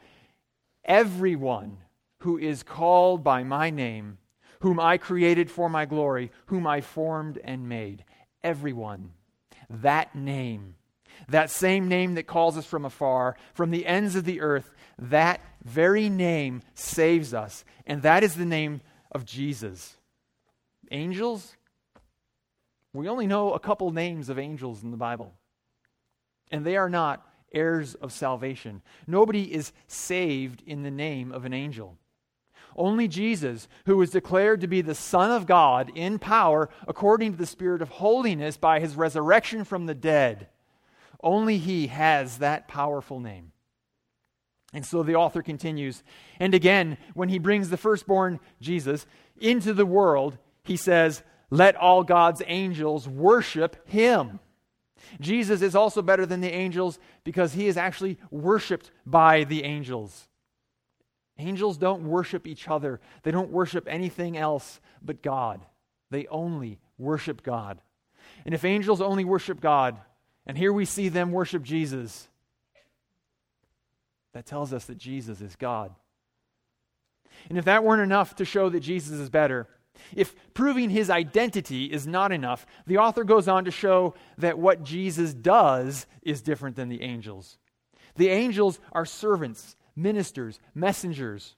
Everyone 0.83 1.77
who 2.19 2.37
is 2.37 2.63
called 2.63 3.23
by 3.23 3.43
my 3.43 3.69
name 3.69 4.17
whom 4.61 4.79
I 4.79 4.97
created 4.97 5.51
for 5.51 5.69
my 5.69 5.85
glory, 5.85 6.31
whom 6.47 6.65
I 6.65 6.81
formed 6.81 7.39
and 7.43 7.67
made. 7.67 8.05
Everyone. 8.43 9.11
That 9.69 10.15
name. 10.15 10.75
That 11.29 11.49
same 11.51 11.87
name 11.87 12.15
that 12.15 12.27
calls 12.27 12.57
us 12.57 12.65
from 12.65 12.85
afar, 12.85 13.35
from 13.53 13.71
the 13.71 13.85
ends 13.85 14.15
of 14.15 14.25
the 14.25 14.41
earth, 14.41 14.73
that 14.97 15.41
very 15.63 16.09
name 16.09 16.61
saves 16.73 17.33
us. 17.33 17.63
And 17.85 18.01
that 18.03 18.23
is 18.23 18.35
the 18.35 18.45
name 18.45 18.81
of 19.11 19.25
Jesus. 19.25 19.97
Angels? 20.91 21.55
We 22.93 23.07
only 23.07 23.27
know 23.27 23.53
a 23.53 23.59
couple 23.59 23.91
names 23.91 24.29
of 24.29 24.39
angels 24.39 24.83
in 24.83 24.91
the 24.91 24.97
Bible. 24.97 25.33
And 26.51 26.65
they 26.65 26.77
are 26.77 26.89
not 26.89 27.25
heirs 27.53 27.95
of 27.95 28.11
salvation. 28.11 28.81
Nobody 29.07 29.53
is 29.53 29.71
saved 29.87 30.61
in 30.65 30.83
the 30.83 30.91
name 30.91 31.31
of 31.31 31.45
an 31.45 31.53
angel. 31.53 31.97
Only 32.75 33.07
Jesus, 33.07 33.67
who 33.85 33.97
was 33.97 34.11
declared 34.11 34.61
to 34.61 34.67
be 34.67 34.81
the 34.81 34.95
Son 34.95 35.31
of 35.31 35.45
God 35.45 35.91
in 35.95 36.19
power 36.19 36.69
according 36.87 37.33
to 37.33 37.37
the 37.37 37.45
Spirit 37.45 37.81
of 37.81 37.89
holiness 37.89 38.57
by 38.57 38.79
his 38.79 38.95
resurrection 38.95 39.63
from 39.63 39.85
the 39.85 39.95
dead, 39.95 40.47
only 41.23 41.57
he 41.57 41.87
has 41.87 42.39
that 42.39 42.67
powerful 42.67 43.19
name. 43.19 43.51
And 44.73 44.85
so 44.85 45.03
the 45.03 45.15
author 45.15 45.41
continues. 45.41 46.01
And 46.39 46.53
again, 46.53 46.97
when 47.13 47.29
he 47.29 47.39
brings 47.39 47.69
the 47.69 47.77
firstborn, 47.77 48.39
Jesus, 48.61 49.05
into 49.39 49.73
the 49.73 49.85
world, 49.85 50.37
he 50.63 50.77
says, 50.77 51.23
Let 51.49 51.75
all 51.75 52.03
God's 52.03 52.41
angels 52.47 53.07
worship 53.07 53.87
him. 53.87 54.39
Jesus 55.19 55.61
is 55.61 55.75
also 55.75 56.01
better 56.01 56.25
than 56.25 56.41
the 56.41 56.53
angels 56.53 56.99
because 57.23 57.53
he 57.53 57.67
is 57.67 57.75
actually 57.75 58.17
worshiped 58.29 58.91
by 59.05 59.43
the 59.43 59.63
angels. 59.63 60.27
Angels 61.41 61.77
don't 61.77 62.03
worship 62.03 62.45
each 62.45 62.67
other, 62.67 62.99
they 63.23 63.31
don't 63.31 63.49
worship 63.49 63.87
anything 63.87 64.37
else 64.37 64.79
but 65.01 65.23
God. 65.23 65.61
They 66.11 66.27
only 66.27 66.79
worship 66.97 67.41
God. 67.41 67.81
And 68.45 68.53
if 68.53 68.63
angels 68.63 69.01
only 69.01 69.25
worship 69.25 69.59
God, 69.59 69.97
and 70.45 70.57
here 70.57 70.71
we 70.71 70.85
see 70.85 71.09
them 71.09 71.31
worship 71.31 71.63
Jesus, 71.63 72.27
that 74.33 74.45
tells 74.45 74.71
us 74.71 74.85
that 74.85 74.97
Jesus 74.97 75.41
is 75.41 75.55
God. 75.55 75.95
And 77.49 77.57
if 77.57 77.65
that 77.65 77.83
weren't 77.83 78.03
enough 78.03 78.35
to 78.35 78.45
show 78.45 78.69
that 78.69 78.81
Jesus 78.81 79.17
is 79.17 79.29
better, 79.29 79.67
if 80.15 80.35
proving 80.53 80.91
his 80.91 81.09
identity 81.09 81.85
is 81.85 82.05
not 82.05 82.31
enough, 82.31 82.67
the 82.85 82.97
author 82.97 83.23
goes 83.23 83.47
on 83.47 83.65
to 83.65 83.71
show 83.71 84.13
that 84.37 84.59
what 84.59 84.83
Jesus 84.83 85.33
does 85.33 86.05
is 86.21 86.41
different 86.41 86.75
than 86.75 86.89
the 86.89 87.01
angels. 87.01 87.57
The 88.15 88.29
angels 88.29 88.79
are 88.91 89.05
servants, 89.05 89.75
ministers, 89.95 90.59
messengers. 90.73 91.55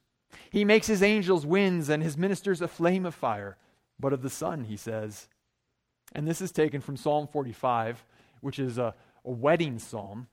He 0.49 0.65
makes 0.65 0.87
his 0.87 1.03
angels 1.03 1.45
winds 1.45 1.89
and 1.89 2.01
his 2.01 2.17
ministers 2.17 2.61
a 2.61 2.67
flame 2.67 3.05
of 3.05 3.15
fire. 3.15 3.57
But 3.99 4.13
of 4.13 4.21
the 4.21 4.29
Son, 4.29 4.63
he 4.65 4.77
says, 4.77 5.27
and 6.13 6.27
this 6.27 6.41
is 6.41 6.51
taken 6.51 6.81
from 6.81 6.97
Psalm 6.97 7.27
45, 7.27 8.03
which 8.41 8.59
is 8.59 8.77
a, 8.77 8.93
a 9.25 9.31
wedding 9.31 9.79
psalm. 9.79 10.27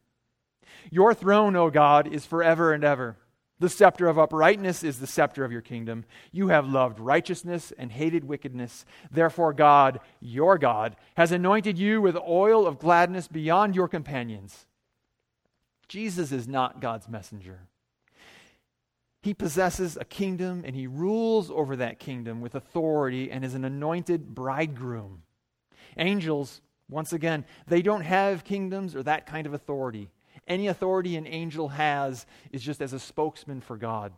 Your 0.91 1.15
throne, 1.15 1.57
O 1.57 1.71
God, 1.71 2.13
is 2.13 2.27
forever 2.27 2.73
and 2.73 2.85
ever. 2.85 3.17
The 3.59 3.69
scepter 3.69 4.09
of 4.09 4.19
uprightness 4.19 4.83
is 4.83 4.99
the 4.99 5.07
scepter 5.07 5.45
of 5.45 5.53
your 5.53 5.61
kingdom. 5.61 6.07
You 6.33 6.49
have 6.49 6.67
loved 6.67 6.99
righteousness 6.99 7.73
and 7.77 7.93
hated 7.93 8.25
wickedness. 8.25 8.87
Therefore, 9.11 9.53
God, 9.53 10.01
your 10.21 10.57
God, 10.57 10.97
has 11.17 11.31
anointed 11.31 11.79
you 11.79 12.01
with 12.01 12.17
oil 12.17 12.67
of 12.67 12.79
gladness 12.79 13.29
beyond 13.29 13.77
your 13.77 13.87
companions. 13.87 14.67
Jesus 15.89 16.33
is 16.33 16.49
not 16.49 16.81
God's 16.81 17.09
messenger. 17.09 17.69
He 19.23 19.35
possesses 19.35 19.99
a 20.01 20.05
kingdom 20.05 20.63
and 20.65 20.75
he 20.75 20.87
rules 20.87 21.51
over 21.51 21.77
that 21.77 21.99
kingdom 21.99 22.41
with 22.41 22.55
authority 22.55 23.31
and 23.31 23.45
is 23.45 23.55
an 23.55 23.65
anointed 23.65 24.35
bridegroom. 24.35 25.23
Angels, 25.97 26.63
once 26.89 27.13
again, 27.13 27.45
they 27.67 27.83
don't 27.83 28.03
have 28.03 28.45
kingdoms 28.45 28.97
or 28.97 29.03
that 29.03 29.27
kind 29.27 29.47
of 29.47 29.53
authority. 29.53 30.09
Any 30.49 30.69
authority 30.69 31.17
an 31.17 31.27
angel 31.27 31.69
has 31.69 32.27
is 32.51 32.63
just 32.63 32.81
as 32.81 32.93
a 32.93 32.99
spokesman 32.99 33.61
for 33.61 33.77
God. 33.77 34.13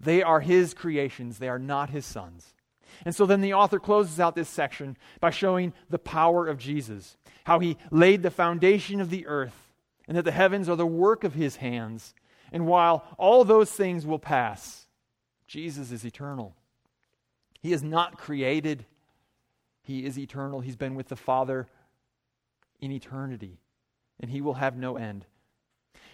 They 0.00 0.22
are 0.22 0.40
his 0.40 0.74
creations, 0.74 1.38
they 1.38 1.48
are 1.48 1.58
not 1.58 1.90
his 1.90 2.06
sons. 2.06 2.54
And 3.04 3.14
so 3.14 3.26
then 3.26 3.40
the 3.40 3.54
author 3.54 3.78
closes 3.78 4.18
out 4.18 4.34
this 4.34 4.48
section 4.48 4.96
by 5.20 5.30
showing 5.30 5.72
the 5.90 5.98
power 5.98 6.46
of 6.46 6.58
Jesus, 6.58 7.16
how 7.44 7.58
he 7.58 7.76
laid 7.90 8.22
the 8.22 8.30
foundation 8.30 9.00
of 9.00 9.10
the 9.10 9.26
earth, 9.26 9.72
and 10.06 10.16
that 10.16 10.24
the 10.24 10.32
heavens 10.32 10.68
are 10.68 10.76
the 10.76 10.86
work 10.86 11.22
of 11.22 11.34
his 11.34 11.56
hands. 11.56 12.14
And 12.52 12.66
while 12.66 13.04
all 13.18 13.44
those 13.44 13.70
things 13.70 14.06
will 14.06 14.18
pass, 14.18 14.86
Jesus 15.46 15.90
is 15.90 16.04
eternal. 16.04 16.54
He 17.60 17.72
is 17.72 17.82
not 17.82 18.18
created, 18.18 18.84
he 19.82 20.04
is 20.04 20.18
eternal. 20.18 20.60
He's 20.60 20.76
been 20.76 20.94
with 20.94 21.08
the 21.08 21.16
Father 21.16 21.66
in 22.80 22.92
eternity, 22.92 23.58
and 24.20 24.30
he 24.30 24.40
will 24.40 24.54
have 24.54 24.76
no 24.76 24.96
end. 24.96 25.26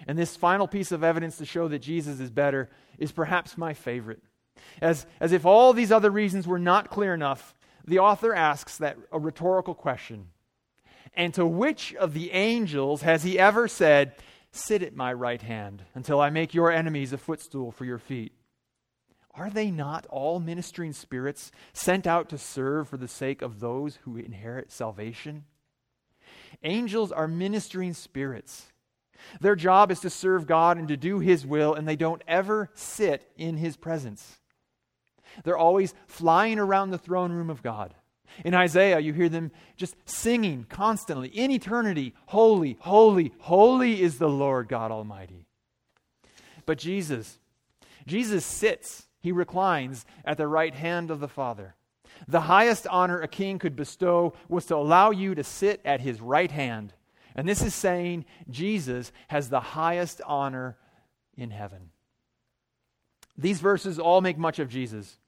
And 0.07 0.19
this 0.19 0.37
final 0.37 0.67
piece 0.67 0.93
of 0.93 1.05
evidence 1.05 1.39
to 1.39 1.45
show 1.45 1.69
that 1.69 1.81
Jesus 1.81 2.21
is 2.21 2.31
better 2.31 2.71
is 2.99 3.13
perhaps 3.13 3.59
my 3.59 3.75
favorite. 3.75 4.23
As, 4.81 5.07
as 5.21 5.33
if 5.33 5.45
all 5.45 5.73
these 5.73 5.93
other 5.93 6.11
reasons 6.11 6.47
were 6.47 6.59
not 6.59 6.91
clear 6.91 7.15
enough, 7.15 7.55
the 7.87 7.99
author 7.99 8.35
asks 8.35 8.79
that 8.79 8.97
a 9.13 9.19
rhetorical 9.19 9.75
question. 9.75 10.29
And 11.15 11.33
to 11.35 11.47
which 11.47 11.95
of 11.95 12.15
the 12.15 12.33
angels 12.33 13.03
has 13.03 13.23
he 13.23 13.39
ever 13.39 13.69
said, 13.69 14.15
Sit 14.57 14.85
at 14.85 14.95
my 14.95 15.13
right 15.13 15.43
hand 15.43 15.83
until 15.97 16.21
I 16.21 16.31
make 16.31 16.55
your 16.55 16.71
enemies 16.71 17.13
a 17.13 17.19
footstool 17.19 17.73
for 17.73 17.85
your 17.85 17.99
feet? 17.99 18.33
Are 19.35 19.51
they 19.51 19.69
not 19.69 20.07
all 20.11 20.39
ministering 20.39 20.93
spirits 20.93 21.51
sent 21.73 22.07
out 22.07 22.29
to 22.29 22.39
serve 22.39 22.89
for 22.89 22.97
the 22.97 23.09
sake 23.09 23.43
of 23.43 23.59
those 23.59 23.97
who 24.05 24.17
inherit 24.17 24.71
salvation? 24.71 25.47
Angels 26.63 27.11
are 27.11 27.27
ministering 27.27 27.95
spirits. 27.95 28.73
Their 29.41 29.57
job 29.57 29.91
is 29.91 29.99
to 30.01 30.09
serve 30.09 30.47
God 30.47 30.79
and 30.79 30.87
to 30.87 30.97
do 30.97 31.19
His 31.19 31.45
will, 31.45 31.75
and 31.75 31.89
they 31.89 31.97
don't 31.97 32.23
ever 32.29 32.71
sit 32.75 33.29
in 33.37 33.57
His 33.57 33.77
presence. 33.77 34.39
They're 35.43 35.59
always 35.59 35.95
flying 36.07 36.61
around 36.61 36.91
the 36.91 36.99
throne 36.99 37.33
room 37.33 37.51
of 37.51 37.61
God. 37.61 37.93
In 38.45 38.55
Isaiah, 38.55 39.01
you 39.01 39.13
hear 39.13 39.29
them 39.29 39.53
just 39.77 39.97
singing 40.07 40.67
constantly 40.69 41.29
in 41.29 41.51
eternity 41.51 42.15
Holy, 42.27 42.77
holy, 42.81 43.33
holy 43.39 44.01
is 44.03 44.19
the 44.19 44.29
Lord 44.29 44.69
God 44.69 44.91
Almighty. 44.91 45.47
But 46.67 46.79
Jesus, 46.79 47.39
Jesus 48.07 48.45
sits, 48.45 49.07
he 49.21 49.33
reclines 49.33 50.07
at 50.25 50.39
the 50.39 50.49
right 50.49 50.75
hand 50.75 51.11
of 51.11 51.21
the 51.21 51.29
Father. 51.29 51.75
The 52.27 52.43
highest 52.43 52.87
honor 52.87 53.21
a 53.21 53.29
king 53.29 53.59
could 53.59 53.77
bestow 53.77 54.35
was 54.49 54.67
to 54.67 54.77
allow 54.77 55.11
you 55.11 55.35
to 55.35 55.45
sit 55.45 55.81
at 55.85 56.01
his 56.01 56.21
right 56.21 56.51
hand 56.51 56.95
and 57.35 57.49
this 57.49 57.63
is 57.63 57.75
saying 57.75 58.25
Jesus 58.49 59.13
has 59.29 59.49
the 59.49 59.61
highest 59.61 60.21
honor 60.25 60.77
in 61.37 61.51
heaven. 61.51 61.91
These 63.37 63.61
verses 63.61 63.99
all 63.99 64.21
make 64.21 64.39
much 64.39 64.61
of 64.61 64.69
Jesus. 64.69 65.19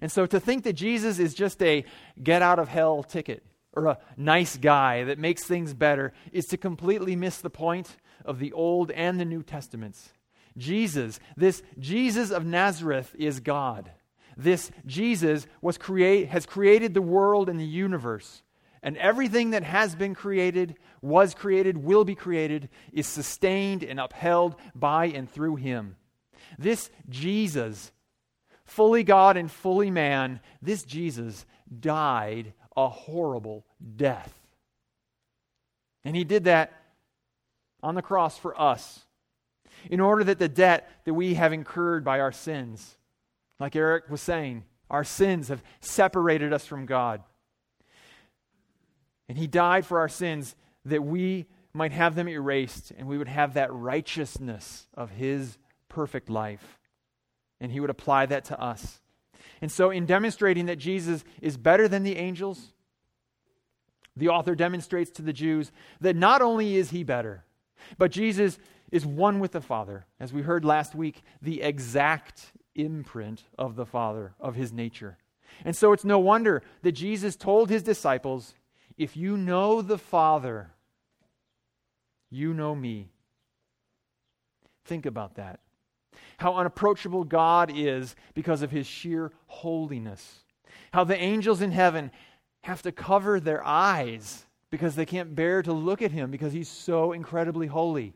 And 0.00 0.10
so 0.10 0.26
to 0.26 0.40
think 0.40 0.64
that 0.64 0.74
Jesus 0.74 1.18
is 1.18 1.34
just 1.34 1.62
a 1.62 1.84
get 2.22 2.42
out 2.42 2.58
of 2.58 2.68
hell 2.68 3.02
ticket 3.02 3.44
or 3.72 3.86
a 3.86 3.98
nice 4.16 4.56
guy 4.56 5.04
that 5.04 5.18
makes 5.18 5.44
things 5.44 5.74
better 5.74 6.12
is 6.32 6.46
to 6.46 6.56
completely 6.56 7.16
miss 7.16 7.38
the 7.38 7.50
point 7.50 7.96
of 8.24 8.38
the 8.38 8.52
Old 8.52 8.90
and 8.90 9.18
the 9.18 9.24
New 9.24 9.42
Testaments. 9.42 10.12
Jesus, 10.56 11.20
this 11.36 11.62
Jesus 11.78 12.30
of 12.30 12.44
Nazareth 12.44 13.14
is 13.18 13.40
God. 13.40 13.90
This 14.36 14.70
Jesus 14.86 15.46
was 15.60 15.78
create, 15.78 16.28
has 16.28 16.46
created 16.46 16.94
the 16.94 17.02
world 17.02 17.48
and 17.48 17.58
the 17.58 17.64
universe. 17.64 18.42
And 18.82 18.96
everything 18.96 19.50
that 19.50 19.64
has 19.64 19.96
been 19.96 20.14
created, 20.14 20.76
was 21.02 21.34
created, 21.34 21.76
will 21.76 22.04
be 22.04 22.14
created, 22.14 22.68
is 22.92 23.06
sustained 23.06 23.82
and 23.82 23.98
upheld 23.98 24.54
by 24.74 25.06
and 25.06 25.28
through 25.28 25.56
him. 25.56 25.96
This 26.58 26.90
Jesus, 27.08 27.90
fully 28.68 29.02
God 29.02 29.36
and 29.36 29.50
fully 29.50 29.90
man, 29.90 30.40
this 30.62 30.84
Jesus 30.84 31.44
died 31.80 32.52
a 32.76 32.88
horrible 32.88 33.64
death. 33.96 34.32
And 36.04 36.14
he 36.14 36.24
did 36.24 36.44
that 36.44 36.72
on 37.82 37.94
the 37.94 38.02
cross 38.02 38.38
for 38.38 38.58
us, 38.60 39.04
in 39.90 40.00
order 40.00 40.24
that 40.24 40.38
the 40.38 40.48
debt 40.48 40.88
that 41.04 41.14
we 41.14 41.34
have 41.34 41.52
incurred 41.52 42.04
by 42.04 42.20
our 42.20 42.32
sins, 42.32 42.96
like 43.58 43.74
Eric 43.74 44.10
was 44.10 44.20
saying, 44.20 44.64
our 44.90 45.04
sins 45.04 45.48
have 45.48 45.62
separated 45.80 46.52
us 46.52 46.66
from 46.66 46.86
God. 46.86 47.22
And 49.28 49.36
he 49.36 49.46
died 49.46 49.84
for 49.84 50.00
our 50.00 50.08
sins 50.08 50.56
that 50.84 51.04
we 51.04 51.46
might 51.74 51.92
have 51.92 52.14
them 52.14 52.28
erased 52.28 52.92
and 52.96 53.06
we 53.06 53.18
would 53.18 53.28
have 53.28 53.54
that 53.54 53.72
righteousness 53.72 54.86
of 54.94 55.10
his 55.10 55.58
perfect 55.88 56.30
life. 56.30 56.77
And 57.60 57.72
he 57.72 57.80
would 57.80 57.90
apply 57.90 58.26
that 58.26 58.44
to 58.46 58.60
us. 58.60 59.00
And 59.60 59.72
so, 59.72 59.90
in 59.90 60.06
demonstrating 60.06 60.66
that 60.66 60.76
Jesus 60.76 61.24
is 61.42 61.56
better 61.56 61.88
than 61.88 62.04
the 62.04 62.16
angels, 62.16 62.72
the 64.16 64.28
author 64.28 64.54
demonstrates 64.54 65.10
to 65.12 65.22
the 65.22 65.32
Jews 65.32 65.72
that 66.00 66.16
not 66.16 66.42
only 66.42 66.76
is 66.76 66.90
he 66.90 67.02
better, 67.02 67.44
but 67.96 68.10
Jesus 68.10 68.58
is 68.90 69.04
one 69.06 69.38
with 69.38 69.52
the 69.52 69.60
Father. 69.60 70.06
As 70.20 70.32
we 70.32 70.42
heard 70.42 70.64
last 70.64 70.94
week, 70.94 71.22
the 71.42 71.62
exact 71.62 72.52
imprint 72.74 73.44
of 73.56 73.76
the 73.76 73.86
Father, 73.86 74.34
of 74.40 74.54
his 74.54 74.72
nature. 74.72 75.18
And 75.64 75.74
so 75.74 75.92
it's 75.92 76.04
no 76.04 76.18
wonder 76.18 76.62
that 76.82 76.92
Jesus 76.92 77.36
told 77.36 77.68
his 77.68 77.82
disciples 77.82 78.54
if 78.96 79.16
you 79.16 79.36
know 79.36 79.82
the 79.82 79.98
Father, 79.98 80.70
you 82.30 82.52
know 82.52 82.74
me. 82.74 83.10
Think 84.84 85.06
about 85.06 85.36
that. 85.36 85.60
How 86.38 86.56
unapproachable 86.56 87.24
God 87.24 87.70
is 87.72 88.16
because 88.34 88.62
of 88.62 88.70
his 88.70 88.86
sheer 88.86 89.32
holiness. 89.46 90.40
How 90.92 91.04
the 91.04 91.16
angels 91.16 91.60
in 91.60 91.70
heaven 91.70 92.10
have 92.62 92.82
to 92.82 92.92
cover 92.92 93.38
their 93.38 93.64
eyes 93.64 94.46
because 94.70 94.96
they 94.96 95.06
can't 95.06 95.34
bear 95.34 95.62
to 95.62 95.72
look 95.72 96.02
at 96.02 96.12
him 96.12 96.30
because 96.30 96.52
he's 96.52 96.68
so 96.68 97.12
incredibly 97.12 97.66
holy. 97.66 98.14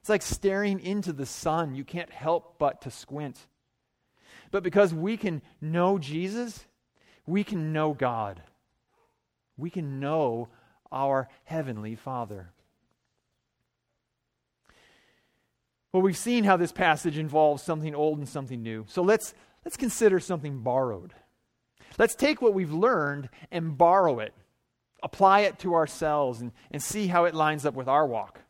It's 0.00 0.08
like 0.08 0.22
staring 0.22 0.80
into 0.80 1.12
the 1.12 1.26
sun. 1.26 1.74
You 1.74 1.84
can't 1.84 2.10
help 2.10 2.58
but 2.58 2.82
to 2.82 2.90
squint. 2.90 3.38
But 4.50 4.62
because 4.62 4.92
we 4.94 5.16
can 5.16 5.42
know 5.60 5.98
Jesus, 5.98 6.64
we 7.26 7.44
can 7.44 7.72
know 7.72 7.94
God 7.94 8.42
we 9.60 9.70
can 9.70 10.00
know 10.00 10.48
our 10.90 11.28
Heavenly 11.44 11.94
Father. 11.94 12.50
Well, 15.92 16.02
we've 16.02 16.16
seen 16.16 16.44
how 16.44 16.56
this 16.56 16.72
passage 16.72 17.18
involves 17.18 17.62
something 17.62 17.94
old 17.94 18.18
and 18.18 18.28
something 18.28 18.62
new. 18.62 18.84
So 18.88 19.02
let's, 19.02 19.34
let's 19.64 19.76
consider 19.76 20.20
something 20.20 20.60
borrowed. 20.60 21.14
Let's 21.98 22.14
take 22.14 22.40
what 22.40 22.54
we've 22.54 22.72
learned 22.72 23.28
and 23.50 23.76
borrow 23.76 24.20
it, 24.20 24.32
apply 25.02 25.40
it 25.40 25.58
to 25.60 25.74
ourselves, 25.74 26.40
and, 26.40 26.52
and 26.70 26.82
see 26.82 27.08
how 27.08 27.24
it 27.24 27.34
lines 27.34 27.66
up 27.66 27.74
with 27.74 27.88
our 27.88 28.06
walk. 28.06 28.40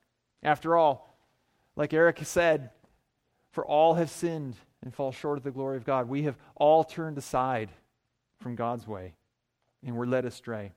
After 0.43 0.77
all, 0.77 1.17
like 1.77 1.95
Eric 1.95 2.21
said, 2.25 2.71
for 3.53 3.65
all 3.65 3.95
have 3.95 4.11
sinned 4.11 4.57
and 4.83 4.95
fall 4.95 5.13
short 5.13 5.39
of 5.39 5.45
the 5.45 5.51
glory 5.51 5.77
of 5.77 5.85
God. 5.85 6.09
We 6.09 6.25
have 6.25 6.37
all 6.55 6.85
turned 6.85 7.19
aside 7.19 7.71
from 8.41 8.55
God's 8.55 8.87
way, 8.87 9.15
and 9.85 9.97
we're 9.97 10.07
led 10.07 10.25
astray. 10.25 10.73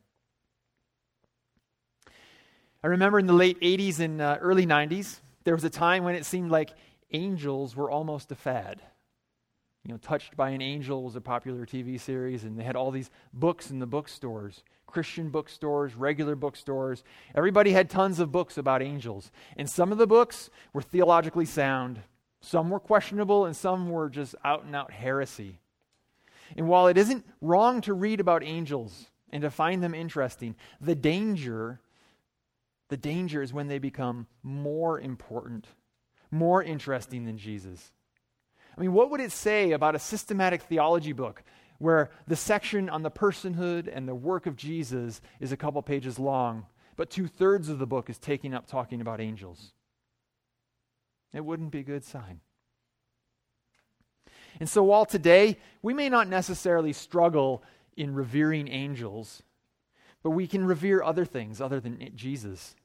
I 2.83 2.87
remember 2.87 3.19
in 3.19 3.27
the 3.27 3.33
late 3.33 3.59
80s 3.61 3.99
and 3.99 4.21
uh, 4.21 4.37
early 4.41 4.65
90s, 4.65 5.19
there 5.43 5.55
was 5.55 5.63
a 5.63 5.69
time 5.69 6.03
when 6.03 6.15
it 6.15 6.25
seemed 6.25 6.51
like 6.51 6.73
angels 7.11 7.75
were 7.75 7.91
almost 7.91 8.31
a 8.31 8.35
fad. 8.35 8.81
You 9.85 9.91
know, 9.91 9.97
Touched 9.97 10.37
by 10.37 10.51
an 10.51 10.61
Angel 10.61 11.03
was 11.03 11.17
a 11.17 11.21
popular 11.21 11.65
TV 11.65 11.99
series, 11.99 12.45
and 12.45 12.57
they 12.57 12.63
had 12.63 12.77
all 12.77 12.89
these 12.89 13.11
books 13.33 13.69
in 13.69 13.79
the 13.79 13.85
bookstores 13.85 14.63
Christian 14.93 15.29
bookstores, 15.29 15.95
regular 15.95 16.35
bookstores. 16.35 17.03
Everybody 17.33 17.71
had 17.71 17.89
tons 17.89 18.19
of 18.19 18.31
books 18.31 18.59
about 18.59 18.83
angels. 18.83 19.31
And 19.57 19.67
some 19.67 19.91
of 19.91 19.97
the 19.97 20.05
books 20.05 20.51
were 20.71 20.83
theologically 20.83 21.45
sound, 21.45 22.01
some 22.41 22.69
were 22.69 22.79
questionable, 22.79 23.45
and 23.45 23.55
some 23.55 23.89
were 23.89 24.07
just 24.07 24.35
out 24.45 24.65
and 24.65 24.75
out 24.75 24.91
heresy. 24.91 25.59
And 26.55 26.67
while 26.67 26.87
it 26.87 26.97
isn't 26.97 27.25
wrong 27.41 27.81
to 27.81 27.93
read 27.93 28.19
about 28.19 28.43
angels 28.43 29.07
and 29.31 29.41
to 29.41 29.49
find 29.49 29.81
them 29.81 29.95
interesting, 29.95 30.55
the 30.79 30.93
danger 30.93 31.79
the 32.93 32.97
danger 32.97 33.41
is 33.41 33.51
when 33.51 33.69
they 33.69 33.79
become 33.79 34.27
more 34.43 34.99
important, 34.99 35.65
more 36.29 36.61
interesting 36.61 37.25
than 37.25 37.39
Jesus. 37.39 37.91
I 38.77 38.81
mean, 38.81 38.93
what 38.93 39.09
would 39.09 39.19
it 39.19 39.31
say 39.31 39.71
about 39.71 39.95
a 39.95 39.99
systematic 39.99 40.61
theology 40.61 41.11
book 41.11 41.41
where 41.79 42.11
the 42.27 42.35
section 42.35 42.89
on 42.89 43.01
the 43.01 43.09
personhood 43.09 43.89
and 43.91 44.07
the 44.07 44.13
work 44.13 44.45
of 44.45 44.55
Jesus 44.55 45.21
is 45.39 45.51
a 45.51 45.57
couple 45.57 45.81
pages 45.81 46.19
long, 46.19 46.67
but 46.95 47.09
two 47.09 47.25
thirds 47.25 47.67
of 47.67 47.79
the 47.79 47.87
book 47.87 48.11
is 48.11 48.19
taking 48.19 48.53
up 48.53 48.67
talking 48.67 49.01
about 49.01 49.19
angels? 49.19 49.73
It 51.33 51.43
wouldn't 51.43 51.71
be 51.71 51.79
a 51.79 51.83
good 51.83 52.03
sign. 52.03 52.41
And 54.59 54.69
so, 54.69 54.83
while 54.83 55.07
today 55.07 55.57
we 55.81 55.95
may 55.95 56.09
not 56.09 56.27
necessarily 56.27 56.93
struggle 56.93 57.63
in 57.97 58.13
revering 58.13 58.67
angels, 58.67 59.41
but 60.21 60.29
we 60.29 60.45
can 60.45 60.63
revere 60.63 61.01
other 61.01 61.25
things 61.25 61.59
other 61.59 61.79
than 61.79 62.11
Jesus. 62.13 62.75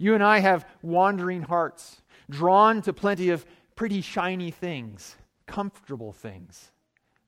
You 0.00 0.14
and 0.14 0.24
I 0.24 0.38
have 0.38 0.66
wandering 0.80 1.42
hearts, 1.42 2.00
drawn 2.30 2.80
to 2.82 2.92
plenty 2.94 3.28
of 3.28 3.44
pretty 3.76 4.00
shiny 4.00 4.50
things, 4.50 5.14
comfortable 5.46 6.14
things, 6.14 6.72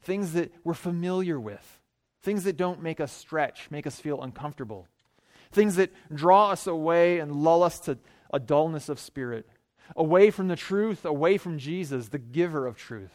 things 0.01 0.33
that 0.33 0.55
we're 0.65 0.73
familiar 0.73 1.39
with, 1.39 1.81
things 2.23 2.45
that 2.45 2.57
don't 2.57 2.83
make 2.83 2.99
us 2.99 3.13
stretch, 3.13 3.71
make 3.71 3.87
us 3.87 4.01
feel 4.01 4.23
uncomfortable, 4.23 4.89
things 5.51 5.77
that 5.77 5.93
draw 6.15 6.51
us 6.51 6.67
away 6.67 7.19
and 7.19 7.37
lull 7.37 7.63
us 7.63 7.79
to 7.81 7.99
a 8.33 8.41
dullness 8.41 8.89
of 8.89 8.99
spirit, 8.99 9.47
away 9.95 10.31
from 10.31 10.49
the 10.49 10.57
truth, 10.57 11.05
away 11.05 11.37
from 11.37 11.59
Jesus, 11.59 12.09
the 12.09 12.19
giver 12.19 12.67
of 12.67 12.79
truth. 12.79 13.13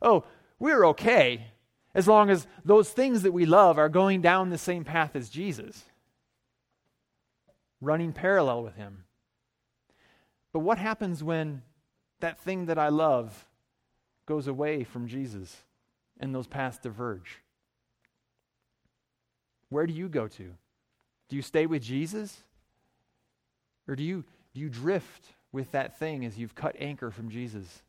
Oh, 0.00 0.24
we're 0.60 0.86
okay 0.86 1.48
as 1.96 2.06
long 2.06 2.30
as 2.30 2.46
those 2.64 2.90
things 2.90 3.22
that 3.22 3.32
we 3.32 3.44
love 3.44 3.76
are 3.76 3.88
going 3.88 4.20
down 4.20 4.50
the 4.50 4.56
same 4.56 4.84
path 4.84 5.16
as 5.16 5.28
Jesus, 5.28 5.82
running 7.80 8.12
parallel 8.12 8.62
with 8.62 8.76
Him. 8.76 9.04
But 10.52 10.60
what 10.60 10.78
happens 10.78 11.22
when 11.22 11.62
that 12.20 12.40
thing 12.40 12.66
that 12.66 12.78
I 12.78 12.88
love 12.88 13.46
goes 14.26 14.46
away 14.46 14.84
from 14.84 15.06
Jesus 15.06 15.56
and 16.18 16.34
those 16.34 16.46
paths 16.46 16.78
diverge? 16.78 17.40
Where 19.68 19.86
do 19.86 19.92
you 19.92 20.08
go 20.08 20.28
to? 20.28 20.54
Do 21.28 21.36
you 21.36 21.42
stay 21.42 21.66
with 21.66 21.82
Jesus? 21.82 22.42
Or 23.86 23.94
do 23.94 24.02
you, 24.02 24.24
do 24.54 24.60
you 24.60 24.68
drift 24.68 25.26
with 25.52 25.70
that 25.72 25.98
thing 25.98 26.24
as 26.24 26.38
you've 26.38 26.54
cut 26.54 26.76
anchor 26.78 27.10
from 27.10 27.30
Jesus 27.30 27.82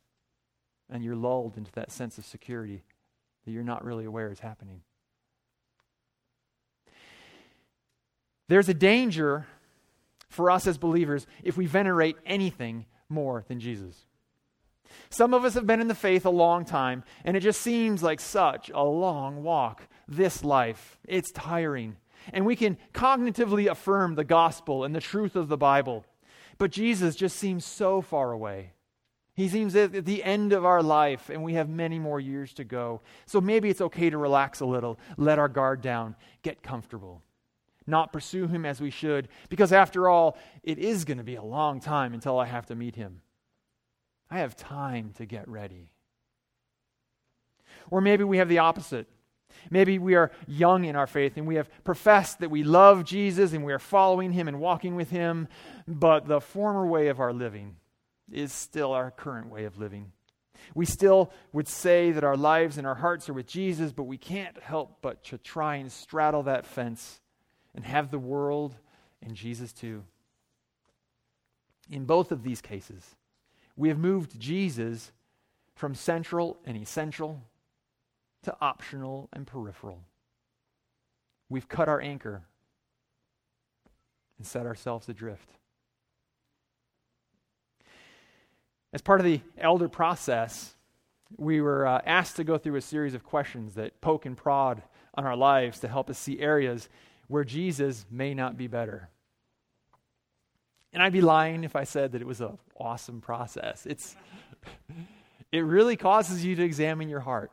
and 0.89 1.03
you're 1.03 1.15
lulled 1.15 1.57
into 1.57 1.71
that 1.73 1.91
sense 1.91 2.17
of 2.17 2.25
security 2.25 2.83
that 3.45 3.51
you're 3.51 3.63
not 3.63 3.83
really 3.83 4.05
aware 4.05 4.31
is 4.31 4.39
happening? 4.39 4.81
There's 8.47 8.67
a 8.67 8.73
danger 8.73 9.45
for 10.29 10.49
us 10.49 10.67
as 10.67 10.77
believers 10.77 11.27
if 11.43 11.57
we 11.57 11.65
venerate 11.65 12.15
anything 12.25 12.85
more 13.09 13.43
than 13.47 13.59
Jesus. 13.59 14.05
Some 15.09 15.33
of 15.33 15.45
us 15.45 15.53
have 15.53 15.67
been 15.67 15.81
in 15.81 15.87
the 15.87 15.95
faith 15.95 16.25
a 16.25 16.31
long 16.31 16.65
time, 16.65 17.03
and 17.23 17.35
it 17.35 17.41
just 17.41 17.61
seems 17.61 18.01
like 18.01 18.19
such 18.19 18.69
a 18.69 18.83
long 18.83 19.43
walk. 19.43 19.87
This 20.07 20.43
life, 20.43 20.97
it's 21.07 21.31
tiring. 21.31 21.97
And 22.33 22.45
we 22.45 22.55
can 22.55 22.77
cognitively 22.93 23.69
affirm 23.69 24.15
the 24.15 24.23
gospel 24.23 24.83
and 24.83 24.95
the 24.95 24.99
truth 24.99 25.35
of 25.35 25.47
the 25.47 25.57
Bible. 25.57 26.05
But 26.57 26.71
Jesus 26.71 27.15
just 27.15 27.37
seems 27.37 27.65
so 27.65 28.01
far 28.01 28.31
away. 28.31 28.73
He 29.35 29.47
seems 29.47 29.75
at 29.75 30.05
the 30.05 30.23
end 30.23 30.51
of 30.51 30.65
our 30.65 30.83
life, 30.83 31.29
and 31.29 31.43
we 31.43 31.53
have 31.53 31.69
many 31.69 31.97
more 31.97 32.19
years 32.19 32.53
to 32.55 32.65
go. 32.65 33.01
So 33.25 33.39
maybe 33.39 33.69
it's 33.69 33.79
okay 33.79 34.09
to 34.09 34.17
relax 34.17 34.59
a 34.59 34.65
little, 34.65 34.99
let 35.15 35.39
our 35.39 35.47
guard 35.47 35.81
down, 35.81 36.15
get 36.41 36.61
comfortable, 36.61 37.21
not 37.89 38.13
pursue 38.13 38.47
Him 38.47 38.65
as 38.65 38.79
we 38.79 38.89
should, 38.89 39.27
because 39.49 39.73
after 39.73 40.07
all, 40.07 40.37
it 40.63 40.77
is 40.77 41.05
going 41.05 41.17
to 41.17 41.23
be 41.23 41.35
a 41.35 41.43
long 41.43 41.79
time 41.79 42.13
until 42.13 42.39
I 42.39 42.45
have 42.45 42.67
to 42.67 42.75
meet 42.75 42.95
Him. 42.95 43.21
I 44.29 44.39
have 44.39 44.55
time 44.55 45.13
to 45.17 45.25
get 45.25 45.47
ready. 45.47 45.91
Or 47.89 48.01
maybe 48.01 48.23
we 48.23 48.37
have 48.37 48.49
the 48.49 48.59
opposite. 48.59 49.07
Maybe 49.69 49.97
we 49.97 50.15
are 50.15 50.31
young 50.47 50.85
in 50.85 50.95
our 50.95 51.07
faith 51.07 51.37
and 51.37 51.47
we 51.47 51.55
have 51.55 51.69
professed 51.83 52.39
that 52.39 52.51
we 52.51 52.63
love 52.63 53.03
Jesus 53.03 53.53
and 53.53 53.65
we 53.65 53.73
are 53.73 53.79
following 53.79 54.31
him 54.31 54.47
and 54.47 54.59
walking 54.59 54.95
with 54.95 55.09
him, 55.09 55.47
but 55.87 56.27
the 56.27 56.39
former 56.41 56.85
way 56.85 57.07
of 57.07 57.19
our 57.19 57.33
living 57.33 57.75
is 58.31 58.53
still 58.53 58.93
our 58.93 59.11
current 59.11 59.49
way 59.49 59.65
of 59.65 59.77
living. 59.77 60.11
We 60.75 60.85
still 60.85 61.31
would 61.51 61.67
say 61.67 62.11
that 62.11 62.23
our 62.23 62.37
lives 62.37 62.77
and 62.77 62.85
our 62.85 62.95
hearts 62.95 63.27
are 63.27 63.33
with 63.33 63.47
Jesus, 63.47 63.91
but 63.91 64.03
we 64.03 64.17
can't 64.17 64.57
help 64.61 64.97
but 65.01 65.23
to 65.25 65.37
try 65.37 65.75
and 65.75 65.91
straddle 65.91 66.43
that 66.43 66.65
fence 66.65 67.19
and 67.75 67.85
have 67.85 68.11
the 68.11 68.19
world 68.19 68.75
and 69.21 69.35
Jesus 69.35 69.73
too. 69.73 70.03
In 71.89 72.05
both 72.05 72.31
of 72.31 72.43
these 72.43 72.61
cases, 72.61 73.15
we 73.75 73.89
have 73.89 73.97
moved 73.97 74.39
Jesus 74.39 75.11
from 75.75 75.95
central 75.95 76.57
and 76.65 76.77
essential 76.77 77.41
to 78.43 78.55
optional 78.61 79.29
and 79.33 79.47
peripheral. 79.47 80.01
We've 81.49 81.67
cut 81.67 81.89
our 81.89 82.01
anchor 82.01 82.43
and 84.37 84.45
set 84.45 84.65
ourselves 84.65 85.09
adrift. 85.09 85.49
As 88.91 89.01
part 89.01 89.19
of 89.19 89.25
the 89.25 89.41
elder 89.57 89.87
process, 89.87 90.75
we 91.37 91.61
were 91.61 91.85
uh, 91.85 92.01
asked 92.05 92.37
to 92.37 92.43
go 92.43 92.57
through 92.57 92.75
a 92.75 92.81
series 92.81 93.13
of 93.13 93.23
questions 93.23 93.75
that 93.75 94.01
poke 94.01 94.25
and 94.25 94.35
prod 94.35 94.81
on 95.13 95.25
our 95.25 95.35
lives 95.35 95.79
to 95.79 95.87
help 95.87 96.09
us 96.09 96.17
see 96.17 96.39
areas 96.39 96.89
where 97.29 97.45
Jesus 97.45 98.05
may 98.11 98.33
not 98.33 98.57
be 98.57 98.67
better. 98.67 99.09
And 100.91 101.01
I'd 101.01 101.13
be 101.13 101.21
lying 101.21 101.63
if 101.63 101.75
I 101.75 101.85
said 101.85 102.11
that 102.11 102.21
it 102.21 102.27
was 102.27 102.41
an 102.41 102.57
awesome 102.77 103.21
process. 103.21 103.85
It's, 103.85 104.17
it 105.51 105.59
really 105.59 105.95
causes 105.95 106.43
you 106.43 106.55
to 106.55 106.63
examine 106.63 107.07
your 107.07 107.19
heart 107.21 107.51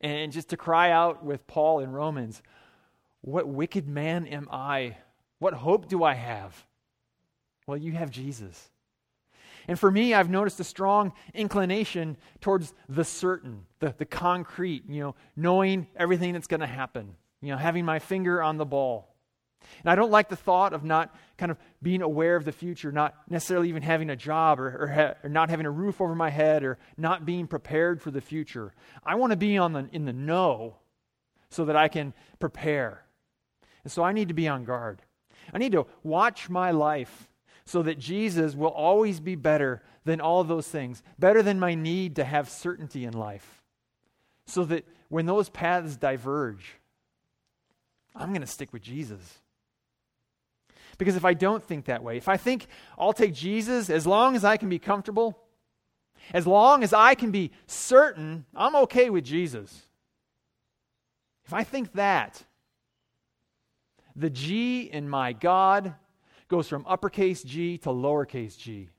and 0.00 0.32
just 0.32 0.48
to 0.48 0.56
cry 0.56 0.90
out 0.90 1.24
with 1.24 1.46
Paul 1.46 1.78
in 1.78 1.92
Romans 1.92 2.42
What 3.20 3.46
wicked 3.46 3.86
man 3.86 4.26
am 4.26 4.48
I? 4.50 4.96
What 5.38 5.54
hope 5.54 5.88
do 5.88 6.02
I 6.02 6.14
have? 6.14 6.66
Well, 7.66 7.76
you 7.76 7.92
have 7.92 8.10
Jesus. 8.10 8.70
And 9.68 9.78
for 9.78 9.90
me, 9.90 10.12
I've 10.12 10.30
noticed 10.30 10.58
a 10.58 10.64
strong 10.64 11.12
inclination 11.34 12.16
towards 12.40 12.74
the 12.88 13.04
certain, 13.04 13.66
the, 13.78 13.94
the 13.96 14.04
concrete, 14.04 14.84
you 14.88 15.00
know, 15.00 15.14
knowing 15.36 15.86
everything 15.94 16.32
that's 16.32 16.48
going 16.48 16.60
to 16.60 16.66
happen, 16.66 17.14
you 17.42 17.48
know, 17.48 17.58
having 17.58 17.84
my 17.84 17.98
finger 17.98 18.42
on 18.42 18.56
the 18.56 18.64
ball. 18.64 19.08
And 19.80 19.90
I 19.90 19.94
don't 19.94 20.10
like 20.10 20.28
the 20.28 20.36
thought 20.36 20.72
of 20.72 20.84
not 20.84 21.14
kind 21.36 21.50
of 21.50 21.58
being 21.82 22.02
aware 22.02 22.36
of 22.36 22.44
the 22.44 22.52
future, 22.52 22.92
not 22.92 23.14
necessarily 23.28 23.68
even 23.68 23.82
having 23.82 24.10
a 24.10 24.16
job 24.16 24.60
or, 24.60 24.82
or, 24.82 24.88
ha- 24.88 25.14
or, 25.22 25.28
not 25.28 25.50
having 25.50 25.66
a 25.66 25.70
roof 25.70 26.00
over 26.00 26.14
my 26.14 26.30
head 26.30 26.64
or 26.64 26.78
not 26.96 27.26
being 27.26 27.46
prepared 27.46 28.00
for 28.00 28.10
the 28.10 28.20
future. 28.20 28.72
I 29.04 29.16
want 29.16 29.32
to 29.32 29.36
be 29.36 29.58
on 29.58 29.72
the, 29.72 29.88
in 29.92 30.04
the 30.04 30.12
know 30.12 30.76
so 31.50 31.64
that 31.66 31.76
I 31.76 31.88
can 31.88 32.14
prepare. 32.38 33.04
And 33.84 33.92
so 33.92 34.02
I 34.02 34.12
need 34.12 34.28
to 34.28 34.34
be 34.34 34.48
on 34.48 34.64
guard. 34.64 35.02
I 35.52 35.58
need 35.58 35.72
to 35.72 35.86
watch 36.02 36.48
my 36.48 36.70
life 36.70 37.28
so 37.64 37.82
that 37.82 37.98
Jesus 37.98 38.54
will 38.54 38.70
always 38.70 39.20
be 39.20 39.34
better 39.34 39.82
than 40.04 40.20
all 40.20 40.44
those 40.44 40.68
things, 40.68 41.02
better 41.18 41.42
than 41.42 41.60
my 41.60 41.74
need 41.74 42.16
to 42.16 42.24
have 42.24 42.48
certainty 42.48 43.04
in 43.04 43.12
life. 43.12 43.62
So 44.46 44.64
that 44.64 44.86
when 45.08 45.26
those 45.26 45.48
paths 45.48 45.96
diverge, 45.96 46.76
I'm 48.14 48.28
going 48.30 48.42
to 48.42 48.46
stick 48.46 48.72
with 48.72 48.82
Jesus. 48.82 49.38
Because 50.98 51.16
if 51.16 51.24
I 51.24 51.34
don't 51.34 51.62
think 51.62 51.86
that 51.86 52.02
way, 52.02 52.16
if 52.16 52.28
I 52.28 52.36
think 52.36 52.66
I'll 52.98 53.12
take 53.12 53.34
Jesus 53.34 53.90
as 53.90 54.06
long 54.06 54.36
as 54.36 54.44
I 54.44 54.56
can 54.56 54.68
be 54.68 54.78
comfortable, 54.78 55.38
as 56.32 56.46
long 56.46 56.82
as 56.82 56.92
I 56.92 57.14
can 57.14 57.30
be 57.30 57.50
certain, 57.66 58.44
I'm 58.54 58.76
okay 58.76 59.10
with 59.10 59.24
Jesus. 59.24 59.86
If 61.44 61.52
I 61.52 61.64
think 61.64 61.92
that, 61.94 62.44
the 64.14 64.30
G 64.30 64.82
in 64.82 65.08
my 65.08 65.32
God 65.32 65.94
goes 66.48 66.68
from 66.68 66.84
uppercase 66.86 67.42
G 67.42 67.78
to 67.78 67.88
lowercase 67.88 68.58
g. 68.58 68.90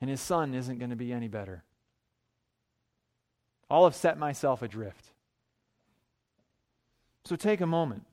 And 0.00 0.10
his 0.10 0.20
son 0.20 0.54
isn't 0.54 0.78
going 0.78 0.90
to 0.90 0.96
be 0.96 1.12
any 1.12 1.28
better. 1.28 1.62
I'll 3.70 3.84
have 3.84 3.94
set 3.94 4.18
myself 4.18 4.62
adrift. 4.62 5.13
So 7.24 7.36
take 7.36 7.60
a 7.60 7.66
moment 7.66 8.04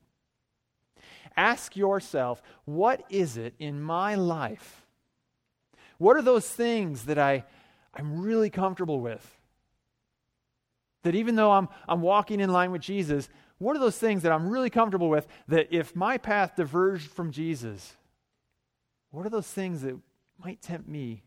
Ask 1.36 1.76
yourself, 1.76 2.42
what 2.64 3.04
is 3.08 3.36
it 3.36 3.54
in 3.58 3.80
my 3.80 4.14
life? 4.14 4.82
What 5.98 6.16
are 6.16 6.22
those 6.22 6.48
things 6.48 7.04
that 7.04 7.18
I, 7.18 7.44
I'm 7.94 8.20
really 8.20 8.50
comfortable 8.50 9.00
with? 9.00 9.38
That 11.04 11.14
even 11.14 11.34
though 11.34 11.52
I'm, 11.52 11.68
I'm 11.88 12.00
walking 12.00 12.40
in 12.40 12.50
line 12.50 12.70
with 12.70 12.82
Jesus, 12.82 13.28
what 13.58 13.76
are 13.76 13.80
those 13.80 13.98
things 13.98 14.22
that 14.22 14.32
I'm 14.32 14.48
really 14.48 14.70
comfortable 14.70 15.08
with 15.08 15.26
that 15.48 15.68
if 15.70 15.96
my 15.96 16.18
path 16.18 16.56
diverged 16.56 17.10
from 17.10 17.30
Jesus, 17.30 17.94
what 19.10 19.26
are 19.26 19.30
those 19.30 19.46
things 19.46 19.82
that 19.82 19.98
might 20.44 20.60
tempt 20.60 20.88
me 20.88 21.22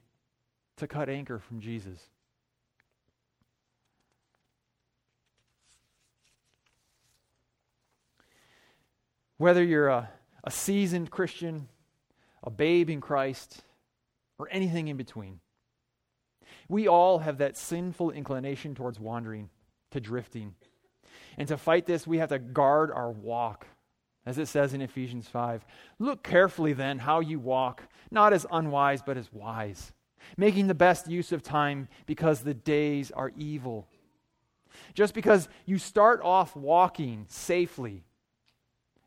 to 0.77 0.87
cut 0.87 1.09
anchor 1.09 1.39
from 1.39 1.59
Jesus? 1.59 1.99
Whether 9.37 9.63
you're 9.63 9.89
a, 9.89 10.09
a 10.43 10.51
seasoned 10.51 11.11
Christian, 11.11 11.67
a 12.43 12.49
babe 12.49 12.89
in 12.89 13.01
Christ, 13.01 13.61
or 14.37 14.47
anything 14.51 14.87
in 14.87 14.97
between, 14.97 15.39
We 16.67 16.87
all 16.87 17.19
have 17.19 17.37
that 17.39 17.57
sinful 17.57 18.11
inclination 18.11 18.75
towards 18.75 18.99
wandering, 18.99 19.49
to 19.91 19.99
drifting. 19.99 20.55
And 21.37 21.47
to 21.47 21.57
fight 21.57 21.85
this, 21.85 22.07
we 22.07 22.17
have 22.17 22.29
to 22.29 22.39
guard 22.39 22.91
our 22.91 23.11
walk. 23.11 23.67
As 24.25 24.39
it 24.39 24.47
says 24.47 24.73
in 24.73 24.81
Ephesians 24.81 25.27
5 25.27 25.65
Look 25.99 26.23
carefully 26.23 26.73
then 26.73 26.99
how 26.99 27.19
you 27.19 27.39
walk, 27.39 27.83
not 28.09 28.33
as 28.33 28.45
unwise, 28.51 29.01
but 29.01 29.17
as 29.17 29.31
wise, 29.31 29.93
making 30.37 30.67
the 30.67 30.73
best 30.73 31.09
use 31.09 31.31
of 31.31 31.43
time 31.43 31.87
because 32.05 32.41
the 32.41 32.53
days 32.53 33.11
are 33.11 33.31
evil. 33.37 33.87
Just 34.93 35.13
because 35.13 35.47
you 35.65 35.77
start 35.77 36.21
off 36.23 36.55
walking 36.55 37.25
safely, 37.29 38.03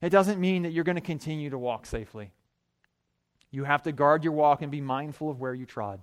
it 0.00 0.10
doesn't 0.10 0.40
mean 0.40 0.62
that 0.62 0.72
you're 0.72 0.84
going 0.84 0.96
to 0.96 1.02
continue 1.02 1.50
to 1.50 1.58
walk 1.58 1.86
safely. 1.86 2.30
You 3.50 3.64
have 3.64 3.82
to 3.84 3.92
guard 3.92 4.24
your 4.24 4.32
walk 4.32 4.62
and 4.62 4.70
be 4.70 4.80
mindful 4.80 5.30
of 5.30 5.40
where 5.40 5.54
you 5.54 5.66
trod. 5.66 6.02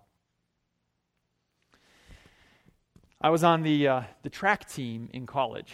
I 3.22 3.30
was 3.30 3.44
on 3.44 3.64
the, 3.64 3.88
uh, 3.88 4.02
the 4.24 4.30
track 4.30 4.70
team 4.70 5.10
in 5.14 5.26
college. 5.26 5.74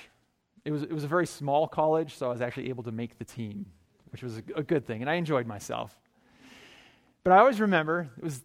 It 0.64 0.72
was, 0.72 0.84
it 0.84 0.92
was 0.92 1.04
a 1.04 1.08
very 1.08 1.26
small 1.26 1.68
college, 1.68 2.16
so 2.16 2.28
I 2.28 2.30
was 2.30 2.42
actually 2.42 2.70
able 2.70 2.84
to 2.84 2.92
make 2.92 3.18
the 3.18 3.26
team, 3.26 3.66
which 4.12 4.22
was 4.22 4.38
a, 4.38 4.44
a 4.58 4.64
good 4.64 4.86
thing, 4.86 5.02
and 5.02 5.10
I 5.10 5.16
enjoyed 5.16 5.48
myself. 5.48 5.98
But 7.24 7.34
I 7.34 7.40
always 7.40 7.60
remember 7.60 8.10
it 8.18 8.24
was 8.24 8.44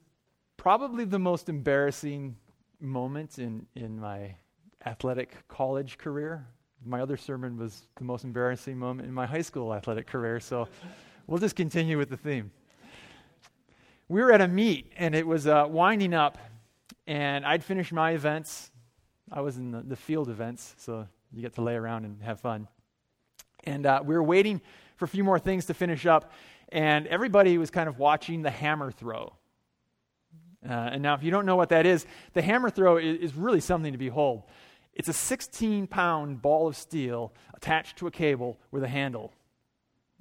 probably 0.57 1.05
the 1.05 1.19
most 1.19 1.49
embarrassing 1.49 2.37
moment 2.81 3.39
in, 3.39 3.67
in 3.75 4.01
my 4.01 4.35
athletic 4.85 5.47
college 5.49 5.99
career. 5.99 6.47
My 6.87 7.01
other 7.01 7.17
sermon 7.17 7.59
was 7.59 7.83
the 7.97 8.05
most 8.05 8.23
embarrassing 8.23 8.79
moment 8.79 9.09
in 9.09 9.15
my 9.15 9.27
high 9.27 9.43
school 9.43 9.75
athletic 9.75 10.07
career, 10.07 10.39
so 10.39 10.69
we'll 11.27 11.41
just 11.41 11.57
continue 11.57 11.99
with 11.99 12.09
the 12.09 12.17
theme. 12.17 12.53
We 14.09 14.23
were 14.23 14.31
at 14.31 14.41
a 14.41 14.47
meet, 14.47 14.93
and 14.97 15.13
it 15.13 15.27
was 15.27 15.49
uh, 15.49 15.67
winding 15.69 16.15
up, 16.15 16.39
and 17.09 17.45
I'd 17.45 17.65
finished 17.65 17.93
my 17.93 18.13
events. 18.13 18.71
I 19.33 19.41
was 19.41 19.57
in 19.57 19.73
the, 19.73 19.83
the 19.83 19.97
field 19.97 20.29
events, 20.29 20.77
so 20.79 21.09
you 21.33 21.43
get 21.43 21.55
to 21.55 21.61
lay 21.61 21.75
around 21.75 22.05
and 22.05 22.23
have 22.23 22.39
fun. 22.39 22.69
And 23.65 23.85
uh, 23.85 24.03
we 24.05 24.15
were 24.15 24.23
waiting 24.23 24.61
for 24.95 25.07
a 25.07 25.09
few 25.09 25.25
more 25.25 25.41
things 25.41 25.67
to 25.67 25.75
finish 25.75 26.07
up, 26.07 26.31
and 26.69 27.09
everybody 27.09 27.59
was 27.59 27.73
kind 27.73 27.89
of 27.89 27.99
watching 27.99 28.43
the 28.43 28.51
hammer 28.51 28.93
throw. 28.93 29.33
Uh, 30.65 30.73
and 30.73 31.03
now, 31.03 31.15
if 31.15 31.25
you 31.25 31.33
don't 31.33 31.47
know 31.47 31.57
what 31.57 31.71
that 31.71 31.85
is, 31.85 32.07
the 32.33 32.43
hammer 32.43 32.71
throw 32.71 32.97
is, 32.97 33.19
is 33.19 33.35
really 33.35 33.61
something 33.61 33.91
to 33.91 33.99
behold. 33.99 34.45
It's 34.97 35.09
a 35.09 35.13
16 35.13 35.89
pound 35.89 36.41
ball 36.41 36.67
of 36.67 36.75
steel 36.75 37.35
attached 37.55 37.99
to 37.99 38.07
a 38.07 38.11
cable 38.11 38.59
with 38.71 38.83
a 38.83 38.89
handle. 38.89 39.31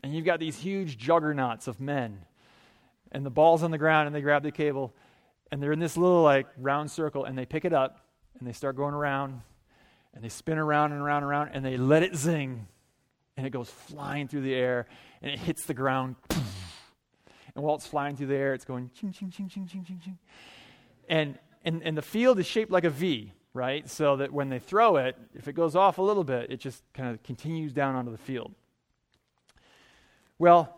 And 0.03 0.13
you've 0.13 0.25
got 0.25 0.41
these 0.41 0.57
huge 0.57 0.97
juggernauts 0.97 1.69
of 1.69 1.79
men. 1.79 2.25
And 3.13 3.25
the 3.25 3.29
ball's 3.29 3.63
on 3.63 3.71
the 3.71 3.77
ground, 3.77 4.07
and 4.07 4.15
they 4.15 4.19
grab 4.19 4.43
the 4.43 4.51
cable, 4.51 4.93
and 5.49 5.63
they're 5.63 5.71
in 5.71 5.79
this 5.79 5.95
little, 5.95 6.21
like, 6.21 6.47
round 6.57 6.91
circle, 6.91 7.23
and 7.23 7.37
they 7.37 7.45
pick 7.45 7.63
it 7.63 7.71
up, 7.71 8.05
and 8.37 8.45
they 8.45 8.51
start 8.51 8.75
going 8.75 8.93
around, 8.93 9.41
and 10.13 10.21
they 10.21 10.27
spin 10.27 10.57
around 10.57 10.91
and 10.91 11.01
around 11.01 11.23
and 11.23 11.31
around, 11.31 11.49
and 11.53 11.63
they 11.63 11.77
let 11.77 12.03
it 12.03 12.13
zing, 12.13 12.67
and 13.37 13.47
it 13.47 13.51
goes 13.51 13.69
flying 13.69 14.27
through 14.27 14.41
the 14.41 14.53
air, 14.53 14.87
and 15.21 15.31
it 15.31 15.39
hits 15.39 15.65
the 15.65 15.73
ground. 15.73 16.17
And 16.29 17.63
while 17.63 17.75
it's 17.75 17.87
flying 17.87 18.17
through 18.17 18.27
the 18.27 18.35
air, 18.35 18.53
it's 18.53 18.65
going 18.65 18.91
ching, 18.93 19.13
ching, 19.13 19.31
ching, 19.31 19.47
ching, 19.47 19.65
ching, 19.65 19.85
ching, 19.85 20.01
ching. 20.03 20.17
And, 21.07 21.39
and, 21.63 21.81
and 21.83 21.97
the 21.97 22.01
field 22.01 22.37
is 22.39 22.45
shaped 22.45 22.69
like 22.69 22.83
a 22.83 22.89
V 22.89 23.31
right? 23.55 23.89
So 23.89 24.17
that 24.17 24.31
when 24.31 24.49
they 24.49 24.59
throw 24.59 24.97
it, 24.97 25.15
if 25.33 25.47
it 25.47 25.53
goes 25.53 25.75
off 25.75 25.97
a 25.97 26.01
little 26.01 26.25
bit, 26.25 26.51
it 26.51 26.57
just 26.57 26.83
kind 26.93 27.09
of 27.09 27.23
continues 27.23 27.73
down 27.73 27.95
onto 27.95 28.11
the 28.11 28.17
field. 28.17 28.53
Well, 30.37 30.77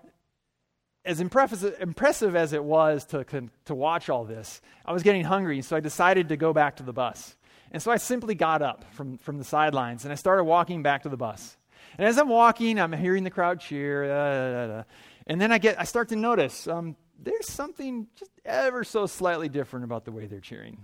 as 1.03 1.19
impressive 1.19 2.35
as 2.35 2.53
it 2.53 2.63
was 2.63 3.05
to, 3.05 3.25
to 3.65 3.75
watch 3.75 4.09
all 4.09 4.25
this, 4.25 4.61
I 4.85 4.93
was 4.93 5.03
getting 5.03 5.23
hungry, 5.23 5.61
so 5.63 5.75
I 5.75 5.79
decided 5.79 6.29
to 6.29 6.37
go 6.37 6.53
back 6.53 6.77
to 6.77 6.83
the 6.83 6.93
bus. 6.93 7.35
And 7.71 7.81
so 7.81 7.91
I 7.91 7.97
simply 7.97 8.35
got 8.35 8.61
up 8.61 8.85
from, 8.93 9.17
from 9.17 9.39
the 9.39 9.43
sidelines 9.43 10.03
and 10.03 10.11
I 10.11 10.15
started 10.15 10.43
walking 10.43 10.83
back 10.83 11.03
to 11.03 11.09
the 11.09 11.17
bus. 11.17 11.57
And 11.97 12.07
as 12.07 12.17
I'm 12.17 12.29
walking, 12.29 12.79
I'm 12.79 12.93
hearing 12.93 13.23
the 13.23 13.31
crowd 13.31 13.59
cheer, 13.59 14.07
da, 14.07 14.67
da, 14.67 14.67
da, 14.67 14.83
and 15.25 15.41
then 15.41 15.51
I 15.51 15.57
get 15.57 15.79
I 15.79 15.83
start 15.83 16.09
to 16.09 16.15
notice 16.15 16.67
um, 16.67 16.95
there's 17.21 17.47
something 17.47 18.07
just 18.15 18.31
ever 18.45 18.83
so 18.83 19.07
slightly 19.07 19.49
different 19.49 19.83
about 19.83 20.05
the 20.05 20.11
way 20.11 20.27
they're 20.27 20.39
cheering. 20.39 20.77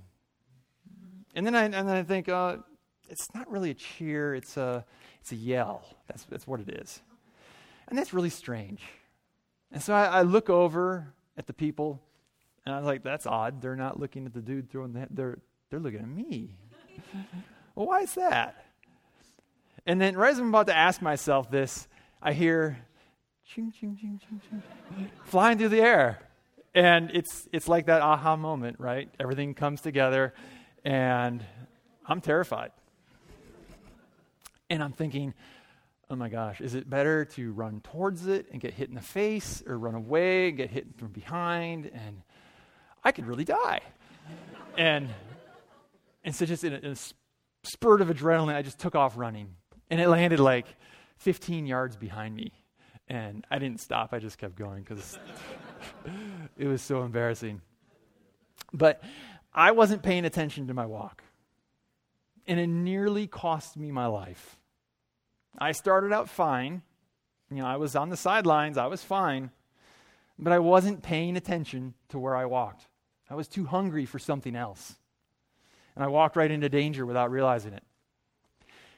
And 1.33 1.45
then 1.45 1.55
I, 1.55 1.63
and 1.63 1.73
then 1.73 1.89
I 1.89 2.03
think, 2.03 2.29
uh, 2.29 2.57
it's 3.09 3.33
not 3.33 3.49
really 3.49 3.71
a 3.71 3.73
cheer, 3.73 4.35
it's 4.35 4.57
a, 4.57 4.85
it's 5.21 5.31
a 5.31 5.35
yell. 5.35 5.85
That's, 6.07 6.23
that's 6.25 6.47
what 6.47 6.59
it 6.59 6.69
is. 6.69 7.01
And 7.87 7.97
that's 7.97 8.13
really 8.13 8.29
strange. 8.29 8.81
And 9.71 9.81
so 9.81 9.93
I, 9.93 10.05
I 10.05 10.21
look 10.21 10.49
over 10.49 11.13
at 11.37 11.47
the 11.47 11.53
people, 11.53 12.01
and 12.65 12.73
I 12.73 12.77
was 12.77 12.85
like, 12.85 13.03
that's 13.03 13.25
odd. 13.25 13.61
They're 13.61 13.75
not 13.75 13.99
looking 13.99 14.25
at 14.25 14.33
the 14.33 14.41
dude 14.41 14.69
throwing 14.69 14.93
the, 14.93 15.07
they're, 15.09 15.39
they're 15.69 15.79
looking 15.79 15.99
at 15.99 16.07
me. 16.07 16.55
well, 17.75 17.87
why 17.87 18.01
is 18.01 18.13
that? 18.15 18.65
And 19.85 19.99
then 19.99 20.15
right 20.15 20.31
as 20.31 20.39
I'm 20.39 20.49
about 20.49 20.67
to 20.67 20.75
ask 20.75 21.01
myself 21.01 21.51
this, 21.51 21.87
I 22.21 22.33
hear 22.33 22.77
ching, 23.45 23.73
ching, 23.77 23.97
ching, 23.99 24.19
ching, 24.27 24.41
ching, 24.49 25.11
flying 25.25 25.57
through 25.57 25.69
the 25.69 25.81
air. 25.81 26.19
And 26.73 27.11
it's, 27.13 27.47
it's 27.51 27.67
like 27.67 27.87
that 27.87 28.01
aha 28.01 28.35
moment, 28.35 28.79
right? 28.79 29.09
Everything 29.19 29.53
comes 29.53 29.81
together 29.81 30.33
and 30.83 31.43
I'm 32.05 32.21
terrified. 32.21 32.71
And 34.69 34.83
I'm 34.83 34.91
thinking, 34.91 35.33
oh 36.09 36.15
my 36.15 36.29
gosh, 36.29 36.61
is 36.61 36.75
it 36.75 36.89
better 36.89 37.25
to 37.25 37.51
run 37.53 37.81
towards 37.81 38.27
it 38.27 38.47
and 38.51 38.59
get 38.61 38.73
hit 38.73 38.89
in 38.89 38.95
the 38.95 39.01
face 39.01 39.63
or 39.65 39.77
run 39.77 39.95
away 39.95 40.49
and 40.49 40.57
get 40.57 40.69
hit 40.69 40.97
from 40.97 41.09
behind? 41.09 41.85
And 41.85 42.21
I 43.03 43.11
could 43.11 43.25
really 43.25 43.45
die. 43.45 43.81
and, 44.77 45.09
and 46.23 46.35
so, 46.35 46.45
just 46.45 46.63
in 46.63 46.73
a, 46.73 46.77
in 46.77 46.91
a 46.91 46.95
spurt 47.63 48.01
of 48.01 48.09
adrenaline, 48.09 48.55
I 48.55 48.61
just 48.61 48.79
took 48.79 48.95
off 48.95 49.17
running. 49.17 49.55
And 49.89 49.99
it 49.99 50.07
landed 50.07 50.39
like 50.39 50.65
15 51.17 51.65
yards 51.65 51.95
behind 51.95 52.35
me. 52.35 52.51
And 53.07 53.45
I 53.51 53.59
didn't 53.59 53.79
stop, 53.81 54.13
I 54.13 54.19
just 54.19 54.37
kept 54.37 54.55
going 54.55 54.83
because 54.83 55.19
it 56.57 56.67
was 56.67 56.81
so 56.81 57.03
embarrassing. 57.03 57.61
But 58.73 59.03
I 59.53 59.71
wasn't 59.71 60.03
paying 60.03 60.25
attention 60.25 60.67
to 60.67 60.73
my 60.73 60.85
walk. 60.85 61.23
And 62.47 62.59
it 62.59 62.67
nearly 62.67 63.27
cost 63.27 63.77
me 63.77 63.91
my 63.91 64.07
life. 64.07 64.57
I 65.57 65.71
started 65.71 66.11
out 66.11 66.29
fine. 66.29 66.81
You 67.49 67.57
know, 67.57 67.65
I 67.65 67.77
was 67.77 67.95
on 67.95 68.09
the 68.09 68.17
sidelines, 68.17 68.77
I 68.77 68.87
was 68.87 69.03
fine. 69.03 69.51
But 70.39 70.51
I 70.53 70.59
wasn't 70.59 71.03
paying 71.03 71.37
attention 71.37 71.93
to 72.09 72.19
where 72.19 72.35
I 72.35 72.45
walked. 72.45 72.87
I 73.29 73.35
was 73.35 73.47
too 73.47 73.65
hungry 73.65 74.05
for 74.05 74.19
something 74.19 74.55
else. 74.55 74.95
And 75.95 76.03
I 76.03 76.07
walked 76.07 76.35
right 76.35 76.49
into 76.49 76.69
danger 76.69 77.05
without 77.05 77.31
realizing 77.31 77.73
it. 77.73 77.83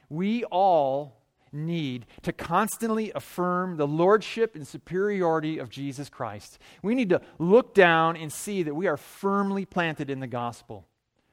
We 0.08 0.44
all 0.44 1.15
need 1.56 2.06
to 2.22 2.32
constantly 2.32 3.10
affirm 3.14 3.76
the 3.76 3.86
lordship 3.86 4.54
and 4.54 4.66
superiority 4.66 5.58
of 5.58 5.70
Jesus 5.70 6.08
Christ. 6.08 6.58
We 6.82 6.94
need 6.94 7.08
to 7.10 7.20
look 7.38 7.74
down 7.74 8.16
and 8.16 8.32
see 8.32 8.62
that 8.62 8.74
we 8.74 8.86
are 8.86 8.96
firmly 8.96 9.64
planted 9.64 10.10
in 10.10 10.20
the 10.20 10.26
gospel, 10.26 10.86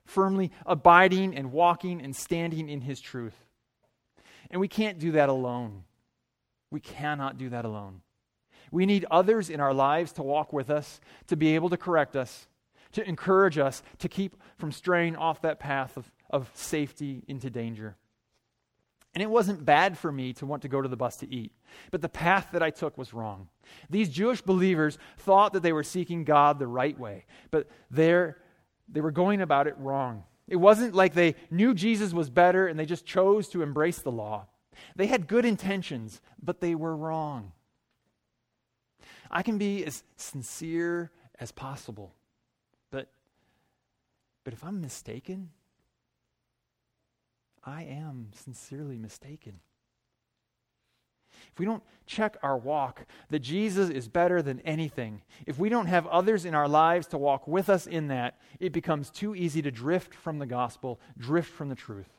firmly 0.05 0.51
abiding 0.65 1.35
and 1.35 1.51
walking 1.51 2.01
and 2.01 2.15
standing 2.15 2.69
in 2.69 2.81
his 2.81 2.99
truth. 2.99 3.47
And 4.49 4.59
we 4.59 4.67
can't 4.67 4.99
do 4.99 5.11
that 5.13 5.29
alone. 5.29 5.83
We 6.71 6.79
cannot 6.79 7.37
do 7.37 7.49
that 7.49 7.65
alone. 7.65 8.01
We 8.71 8.85
need 8.85 9.05
others 9.11 9.49
in 9.49 9.59
our 9.59 9.73
lives 9.73 10.13
to 10.13 10.23
walk 10.23 10.51
with 10.51 10.69
us, 10.69 10.99
to 11.27 11.35
be 11.35 11.53
able 11.53 11.69
to 11.69 11.77
correct 11.77 12.15
us, 12.15 12.47
to 12.93 13.07
encourage 13.07 13.57
us 13.57 13.83
to 13.99 14.09
keep 14.09 14.35
from 14.57 14.71
straying 14.71 15.15
off 15.15 15.41
that 15.41 15.59
path 15.59 15.97
of, 15.97 16.11
of 16.29 16.49
safety 16.53 17.23
into 17.27 17.49
danger. 17.49 17.97
And 19.13 19.21
it 19.21 19.29
wasn't 19.29 19.63
bad 19.63 19.97
for 19.97 20.11
me 20.11 20.33
to 20.33 20.45
want 20.45 20.63
to 20.63 20.67
go 20.67 20.81
to 20.81 20.89
the 20.89 20.97
bus 20.97 21.17
to 21.17 21.31
eat, 21.31 21.51
but 21.91 22.01
the 22.01 22.09
path 22.09 22.49
that 22.51 22.63
I 22.63 22.71
took 22.71 22.97
was 22.97 23.13
wrong. 23.13 23.47
These 23.89 24.09
Jewish 24.09 24.41
believers 24.41 24.97
thought 25.17 25.53
that 25.53 25.61
they 25.61 25.73
were 25.73 25.83
seeking 25.83 26.23
God 26.23 26.57
the 26.57 26.67
right 26.67 26.97
way, 26.97 27.25
but 27.51 27.67
they 27.91 28.33
were 28.95 29.11
going 29.11 29.41
about 29.41 29.67
it 29.67 29.75
wrong. 29.77 30.23
It 30.47 30.55
wasn't 30.55 30.95
like 30.95 31.13
they 31.13 31.35
knew 31.51 31.73
Jesus 31.73 32.11
was 32.11 32.29
better 32.29 32.67
and 32.67 32.79
they 32.79 32.85
just 32.85 33.05
chose 33.05 33.47
to 33.49 33.61
embrace 33.61 33.99
the 33.99 34.11
law. 34.11 34.47
They 34.95 35.07
had 35.07 35.27
good 35.27 35.45
intentions, 35.45 36.19
but 36.41 36.59
they 36.59 36.73
were 36.73 36.95
wrong. 36.95 37.51
I 39.29 39.43
can 39.43 39.57
be 39.57 39.85
as 39.85 40.03
sincere 40.15 41.11
as 41.39 41.51
possible, 41.51 42.13
but, 42.91 43.09
but 44.43 44.53
if 44.53 44.63
I'm 44.63 44.81
mistaken, 44.81 45.49
I 47.65 47.83
am 47.83 48.29
sincerely 48.33 48.97
mistaken. 48.97 49.59
If 51.51 51.59
we 51.59 51.65
don't 51.65 51.83
check 52.05 52.37
our 52.41 52.57
walk 52.57 53.05
that 53.29 53.39
Jesus 53.39 53.89
is 53.89 54.07
better 54.07 54.41
than 54.41 54.59
anything, 54.61 55.21
if 55.45 55.59
we 55.59 55.69
don't 55.69 55.87
have 55.87 56.07
others 56.07 56.45
in 56.45 56.55
our 56.55 56.67
lives 56.67 57.07
to 57.07 57.17
walk 57.17 57.47
with 57.47 57.69
us 57.69 57.85
in 57.85 58.07
that, 58.07 58.39
it 58.59 58.71
becomes 58.73 59.09
too 59.09 59.35
easy 59.35 59.61
to 59.61 59.71
drift 59.71 60.13
from 60.13 60.39
the 60.39 60.45
gospel, 60.45 60.99
drift 61.17 61.51
from 61.51 61.69
the 61.69 61.75
truth. 61.75 62.09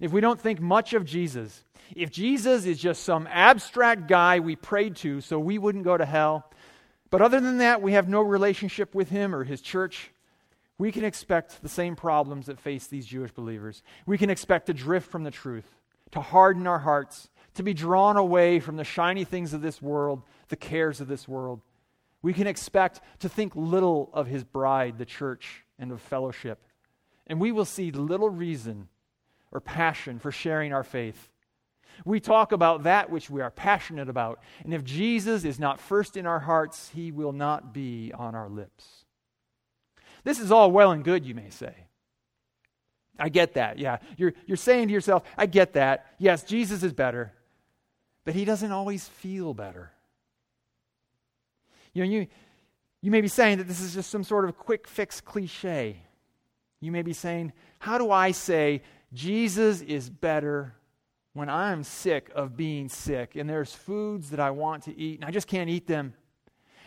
If 0.00 0.12
we 0.12 0.20
don't 0.20 0.40
think 0.40 0.60
much 0.60 0.94
of 0.94 1.04
Jesus, 1.04 1.64
if 1.94 2.10
Jesus 2.10 2.64
is 2.64 2.78
just 2.78 3.04
some 3.04 3.28
abstract 3.30 4.08
guy 4.08 4.40
we 4.40 4.56
prayed 4.56 4.96
to 4.96 5.20
so 5.20 5.38
we 5.38 5.58
wouldn't 5.58 5.84
go 5.84 5.96
to 5.96 6.06
hell, 6.06 6.50
but 7.10 7.22
other 7.22 7.40
than 7.40 7.58
that, 7.58 7.82
we 7.82 7.92
have 7.92 8.08
no 8.08 8.22
relationship 8.22 8.94
with 8.94 9.10
him 9.10 9.34
or 9.34 9.44
his 9.44 9.60
church, 9.60 10.10
we 10.78 10.90
can 10.90 11.04
expect 11.04 11.62
the 11.62 11.68
same 11.68 11.94
problems 11.94 12.46
that 12.46 12.58
face 12.58 12.86
these 12.86 13.06
Jewish 13.06 13.30
believers. 13.30 13.82
We 14.06 14.18
can 14.18 14.30
expect 14.30 14.66
to 14.66 14.74
drift 14.74 15.10
from 15.10 15.24
the 15.24 15.30
truth, 15.30 15.68
to 16.10 16.20
harden 16.20 16.66
our 16.66 16.80
hearts, 16.80 17.28
to 17.54 17.62
be 17.62 17.74
drawn 17.74 18.16
away 18.16 18.58
from 18.58 18.76
the 18.76 18.84
shiny 18.84 19.24
things 19.24 19.54
of 19.54 19.62
this 19.62 19.80
world, 19.80 20.22
the 20.48 20.56
cares 20.56 21.00
of 21.00 21.08
this 21.08 21.28
world. 21.28 21.60
We 22.22 22.32
can 22.32 22.46
expect 22.46 23.00
to 23.20 23.28
think 23.28 23.52
little 23.54 24.10
of 24.12 24.26
his 24.26 24.42
bride, 24.42 24.98
the 24.98 25.04
church, 25.04 25.64
and 25.78 25.92
of 25.92 26.00
fellowship. 26.00 26.64
And 27.26 27.40
we 27.40 27.52
will 27.52 27.64
see 27.64 27.90
little 27.90 28.30
reason 28.30 28.88
or 29.52 29.60
passion 29.60 30.18
for 30.18 30.32
sharing 30.32 30.72
our 30.72 30.82
faith. 30.82 31.28
We 32.04 32.18
talk 32.18 32.50
about 32.50 32.82
that 32.82 33.10
which 33.10 33.30
we 33.30 33.40
are 33.40 33.52
passionate 33.52 34.08
about. 34.08 34.40
And 34.64 34.74
if 34.74 34.82
Jesus 34.82 35.44
is 35.44 35.60
not 35.60 35.80
first 35.80 36.16
in 36.16 36.26
our 36.26 36.40
hearts, 36.40 36.90
he 36.92 37.12
will 37.12 37.32
not 37.32 37.72
be 37.72 38.12
on 38.12 38.34
our 38.34 38.48
lips. 38.48 39.03
This 40.24 40.40
is 40.40 40.50
all 40.50 40.72
well 40.72 40.90
and 40.90 41.04
good, 41.04 41.24
you 41.24 41.34
may 41.34 41.50
say. 41.50 41.74
I 43.18 43.28
get 43.28 43.54
that. 43.54 43.78
Yeah. 43.78 43.98
You're, 44.16 44.34
you're 44.46 44.56
saying 44.56 44.88
to 44.88 44.94
yourself, 44.94 45.22
I 45.38 45.46
get 45.46 45.74
that. 45.74 46.06
Yes, 46.18 46.42
Jesus 46.42 46.82
is 46.82 46.92
better, 46.92 47.32
but 48.24 48.34
he 48.34 48.44
doesn't 48.44 48.72
always 48.72 49.06
feel 49.06 49.54
better. 49.54 49.92
You 51.92 52.04
know, 52.04 52.10
you, 52.10 52.26
you 53.02 53.10
may 53.10 53.20
be 53.20 53.28
saying 53.28 53.58
that 53.58 53.68
this 53.68 53.80
is 53.80 53.94
just 53.94 54.10
some 54.10 54.24
sort 54.24 54.46
of 54.46 54.56
quick 54.58 54.88
fix 54.88 55.20
cliche. 55.20 56.02
You 56.80 56.90
may 56.90 57.02
be 57.02 57.12
saying, 57.12 57.52
How 57.78 57.98
do 57.98 58.10
I 58.10 58.32
say 58.32 58.82
Jesus 59.12 59.80
is 59.80 60.10
better 60.10 60.74
when 61.34 61.48
I'm 61.48 61.84
sick 61.84 62.30
of 62.34 62.56
being 62.56 62.88
sick 62.88 63.36
and 63.36 63.48
there's 63.48 63.72
foods 63.72 64.30
that 64.30 64.40
I 64.40 64.50
want 64.50 64.84
to 64.84 64.98
eat 64.98 65.20
and 65.20 65.24
I 65.24 65.30
just 65.30 65.46
can't 65.46 65.70
eat 65.70 65.86
them 65.86 66.14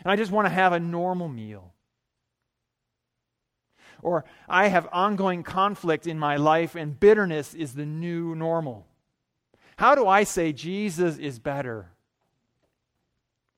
and 0.04 0.12
I 0.12 0.16
just 0.16 0.30
want 0.30 0.46
to 0.46 0.50
have 0.50 0.74
a 0.74 0.80
normal 0.80 1.28
meal? 1.28 1.72
Or 4.02 4.24
I 4.48 4.68
have 4.68 4.88
ongoing 4.92 5.42
conflict 5.42 6.06
in 6.06 6.18
my 6.18 6.36
life 6.36 6.74
and 6.74 6.98
bitterness 6.98 7.54
is 7.54 7.74
the 7.74 7.86
new 7.86 8.34
normal. 8.34 8.86
How 9.76 9.94
do 9.94 10.06
I 10.06 10.24
say 10.24 10.52
Jesus 10.52 11.18
is 11.18 11.38
better 11.38 11.92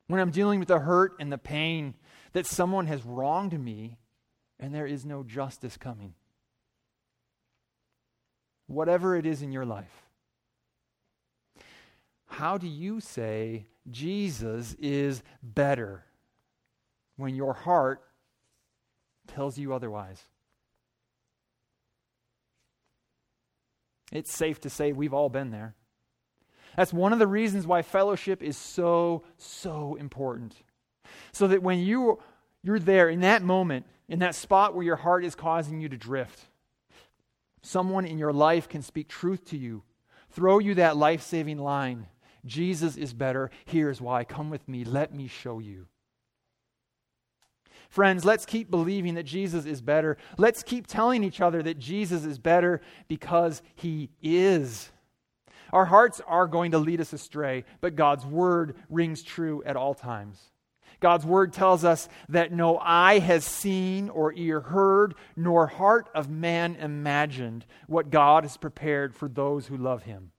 when 0.07 0.19
I'm 0.19 0.31
dealing 0.31 0.59
with 0.59 0.67
the 0.67 0.79
hurt 0.79 1.15
and 1.19 1.31
the 1.31 1.37
pain 1.37 1.95
that 2.33 2.45
someone 2.45 2.87
has 2.87 3.03
wronged 3.03 3.59
me 3.59 3.97
and 4.59 4.73
there 4.73 4.85
is 4.85 5.05
no 5.05 5.23
justice 5.23 5.77
coming? 5.77 6.13
Whatever 8.67 9.15
it 9.15 9.25
is 9.25 9.41
in 9.41 9.51
your 9.51 9.65
life, 9.65 10.07
how 12.25 12.57
do 12.57 12.67
you 12.67 13.01
say 13.01 13.67
Jesus 13.89 14.75
is 14.79 15.21
better 15.43 16.05
when 17.17 17.35
your 17.35 17.53
heart 17.53 18.01
tells 19.27 19.57
you 19.57 19.73
otherwise? 19.73 20.23
It's 24.11 24.31
safe 24.31 24.59
to 24.61 24.69
say 24.69 24.91
we've 24.91 25.13
all 25.13 25.29
been 25.29 25.51
there. 25.51 25.75
That's 26.75 26.93
one 26.93 27.13
of 27.13 27.19
the 27.19 27.27
reasons 27.27 27.67
why 27.67 27.81
fellowship 27.81 28.41
is 28.41 28.57
so, 28.57 29.23
so 29.37 29.95
important. 29.95 30.55
So 31.31 31.47
that 31.47 31.63
when 31.63 31.79
you, 31.79 32.19
you're 32.63 32.79
there 32.79 33.09
in 33.09 33.21
that 33.21 33.41
moment, 33.41 33.85
in 34.07 34.19
that 34.19 34.35
spot 34.35 34.73
where 34.73 34.85
your 34.85 34.95
heart 34.95 35.25
is 35.25 35.35
causing 35.35 35.81
you 35.81 35.89
to 35.89 35.97
drift, 35.97 36.39
someone 37.61 38.05
in 38.05 38.17
your 38.17 38.33
life 38.33 38.69
can 38.69 38.81
speak 38.81 39.07
truth 39.09 39.45
to 39.49 39.57
you, 39.57 39.83
throw 40.29 40.59
you 40.59 40.75
that 40.75 40.97
life 40.97 41.21
saving 41.21 41.57
line 41.57 42.07
Jesus 42.45 42.97
is 42.97 43.13
better. 43.13 43.51
Here's 43.65 44.01
why. 44.01 44.23
Come 44.23 44.49
with 44.49 44.67
me. 44.67 44.83
Let 44.83 45.13
me 45.13 45.27
show 45.27 45.59
you. 45.59 45.87
Friends, 47.91 48.23
let's 48.23 48.45
keep 48.45 48.71
believing 48.71 49.15
that 49.15 49.23
Jesus 49.23 49.65
is 49.65 49.81
better. 49.81 50.17
Let's 50.37 50.63
keep 50.63 50.87
telling 50.87 51.25
each 51.25 51.41
other 51.41 51.61
that 51.61 51.77
Jesus 51.77 52.23
is 52.23 52.39
better 52.39 52.79
because 53.09 53.61
he 53.75 54.09
is. 54.21 54.89
Our 55.73 55.83
hearts 55.83 56.21
are 56.25 56.47
going 56.47 56.71
to 56.71 56.79
lead 56.79 57.01
us 57.01 57.11
astray, 57.11 57.65
but 57.81 57.97
God's 57.97 58.25
word 58.25 58.77
rings 58.89 59.21
true 59.23 59.61
at 59.65 59.75
all 59.75 59.93
times. 59.93 60.39
God's 61.01 61.25
word 61.25 61.51
tells 61.51 61.83
us 61.83 62.07
that 62.29 62.53
no 62.53 62.77
eye 62.77 63.19
has 63.19 63.43
seen 63.43 64.07
or 64.07 64.31
ear 64.33 64.61
heard, 64.61 65.13
nor 65.35 65.67
heart 65.67 66.09
of 66.15 66.29
man 66.29 66.77
imagined 66.77 67.65
what 67.87 68.09
God 68.09 68.45
has 68.45 68.55
prepared 68.55 69.13
for 69.13 69.27
those 69.27 69.67
who 69.67 69.75
love 69.75 70.03
him. 70.03 70.31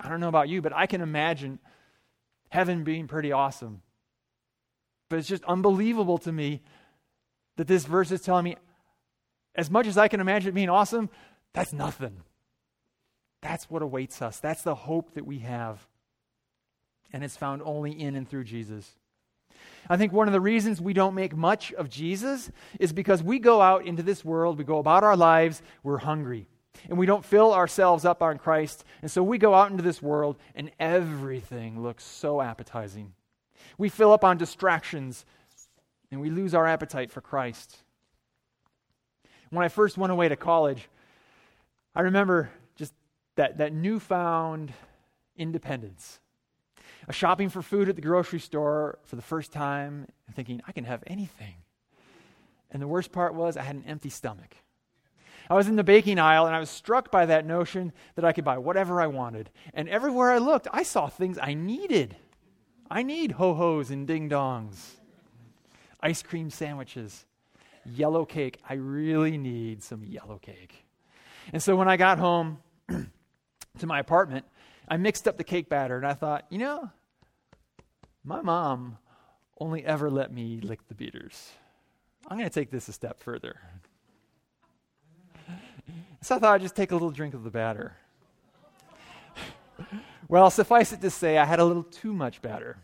I 0.00 0.08
don't 0.08 0.20
know 0.20 0.28
about 0.28 0.48
you, 0.48 0.62
but 0.62 0.72
I 0.74 0.86
can 0.86 1.02
imagine 1.02 1.58
heaven 2.48 2.82
being 2.82 3.08
pretty 3.08 3.30
awesome. 3.30 3.82
But 5.10 5.18
it's 5.18 5.28
just 5.28 5.44
unbelievable 5.44 6.16
to 6.18 6.32
me 6.32 6.62
that 7.56 7.66
this 7.66 7.84
verse 7.84 8.10
is 8.10 8.22
telling 8.22 8.44
me, 8.44 8.56
as 9.54 9.70
much 9.70 9.86
as 9.86 9.98
I 9.98 10.08
can 10.08 10.20
imagine 10.20 10.48
it 10.48 10.54
being 10.54 10.70
awesome, 10.70 11.10
that's 11.52 11.74
nothing. 11.74 12.22
That's 13.42 13.68
what 13.68 13.82
awaits 13.82 14.22
us. 14.22 14.38
That's 14.38 14.62
the 14.62 14.74
hope 14.74 15.14
that 15.14 15.26
we 15.26 15.40
have. 15.40 15.86
And 17.12 17.24
it's 17.24 17.36
found 17.36 17.60
only 17.64 17.90
in 17.90 18.14
and 18.14 18.28
through 18.28 18.44
Jesus. 18.44 18.88
I 19.88 19.96
think 19.96 20.12
one 20.12 20.28
of 20.28 20.32
the 20.32 20.40
reasons 20.40 20.80
we 20.80 20.92
don't 20.92 21.14
make 21.14 21.36
much 21.36 21.72
of 21.72 21.90
Jesus 21.90 22.50
is 22.78 22.92
because 22.92 23.22
we 23.22 23.40
go 23.40 23.60
out 23.60 23.84
into 23.84 24.04
this 24.04 24.24
world, 24.24 24.58
we 24.58 24.64
go 24.64 24.78
about 24.78 25.02
our 25.02 25.16
lives, 25.16 25.60
we're 25.82 25.98
hungry. 25.98 26.46
And 26.88 26.96
we 26.96 27.06
don't 27.06 27.24
fill 27.24 27.52
ourselves 27.52 28.04
up 28.04 28.22
on 28.22 28.38
Christ. 28.38 28.84
And 29.02 29.10
so 29.10 29.24
we 29.24 29.38
go 29.38 29.54
out 29.54 29.72
into 29.72 29.82
this 29.82 30.00
world 30.00 30.38
and 30.54 30.70
everything 30.78 31.82
looks 31.82 32.04
so 32.04 32.40
appetizing. 32.40 33.12
We 33.78 33.88
fill 33.88 34.12
up 34.12 34.24
on 34.24 34.36
distractions 34.36 35.24
and 36.10 36.20
we 36.20 36.30
lose 36.30 36.54
our 36.54 36.66
appetite 36.66 37.10
for 37.10 37.20
Christ. 37.20 37.78
When 39.50 39.64
I 39.64 39.68
first 39.68 39.98
went 39.98 40.12
away 40.12 40.28
to 40.28 40.36
college, 40.36 40.88
I 41.94 42.02
remember 42.02 42.50
just 42.76 42.94
that, 43.36 43.58
that 43.58 43.72
newfound 43.72 44.72
independence. 45.36 46.20
A 47.08 47.12
shopping 47.12 47.48
for 47.48 47.62
food 47.62 47.88
at 47.88 47.96
the 47.96 48.02
grocery 48.02 48.38
store 48.38 48.98
for 49.04 49.16
the 49.16 49.22
first 49.22 49.52
time 49.52 50.06
and 50.26 50.36
thinking, 50.36 50.60
I 50.68 50.72
can 50.72 50.84
have 50.84 51.02
anything. 51.06 51.54
And 52.70 52.80
the 52.80 52.88
worst 52.88 53.10
part 53.10 53.34
was, 53.34 53.56
I 53.56 53.62
had 53.62 53.76
an 53.76 53.84
empty 53.86 54.10
stomach. 54.10 54.54
I 55.48 55.54
was 55.54 55.66
in 55.66 55.74
the 55.74 55.82
baking 55.82 56.20
aisle 56.20 56.46
and 56.46 56.54
I 56.54 56.60
was 56.60 56.70
struck 56.70 57.10
by 57.10 57.26
that 57.26 57.44
notion 57.44 57.92
that 58.14 58.24
I 58.24 58.32
could 58.32 58.44
buy 58.44 58.58
whatever 58.58 59.00
I 59.00 59.08
wanted. 59.08 59.50
And 59.74 59.88
everywhere 59.88 60.30
I 60.30 60.38
looked, 60.38 60.68
I 60.72 60.84
saw 60.84 61.08
things 61.08 61.38
I 61.42 61.54
needed. 61.54 62.16
I 62.90 63.02
need 63.02 63.32
ho 63.32 63.54
hos 63.54 63.90
and 63.90 64.06
ding 64.06 64.28
dongs, 64.28 64.94
ice 66.00 66.22
cream 66.22 66.50
sandwiches, 66.50 67.24
yellow 67.86 68.24
cake. 68.24 68.58
I 68.68 68.74
really 68.74 69.38
need 69.38 69.82
some 69.82 70.04
yellow 70.04 70.38
cake. 70.38 70.84
And 71.52 71.62
so 71.62 71.76
when 71.76 71.88
I 71.88 71.96
got 71.96 72.18
home 72.18 72.58
to 72.88 73.86
my 73.86 74.00
apartment, 74.00 74.44
I 74.88 74.96
mixed 74.96 75.28
up 75.28 75.36
the 75.36 75.44
cake 75.44 75.68
batter 75.68 75.96
and 75.96 76.06
I 76.06 76.14
thought, 76.14 76.46
you 76.50 76.58
know, 76.58 76.90
my 78.24 78.42
mom 78.42 78.98
only 79.60 79.84
ever 79.84 80.10
let 80.10 80.32
me 80.32 80.60
lick 80.60 80.86
the 80.88 80.94
beaters. 80.94 81.52
I'm 82.26 82.38
going 82.38 82.48
to 82.48 82.54
take 82.54 82.70
this 82.70 82.88
a 82.88 82.92
step 82.92 83.20
further. 83.20 83.60
So 86.22 86.36
I 86.36 86.38
thought 86.38 86.54
I'd 86.54 86.60
just 86.60 86.76
take 86.76 86.90
a 86.90 86.94
little 86.94 87.10
drink 87.10 87.34
of 87.34 87.44
the 87.44 87.50
batter. 87.50 87.96
Well, 90.30 90.48
suffice 90.48 90.92
it 90.92 91.00
to 91.00 91.10
say, 91.10 91.38
I 91.38 91.44
had 91.44 91.58
a 91.58 91.64
little 91.64 91.82
too 91.82 92.12
much 92.12 92.40
batter. 92.40 92.78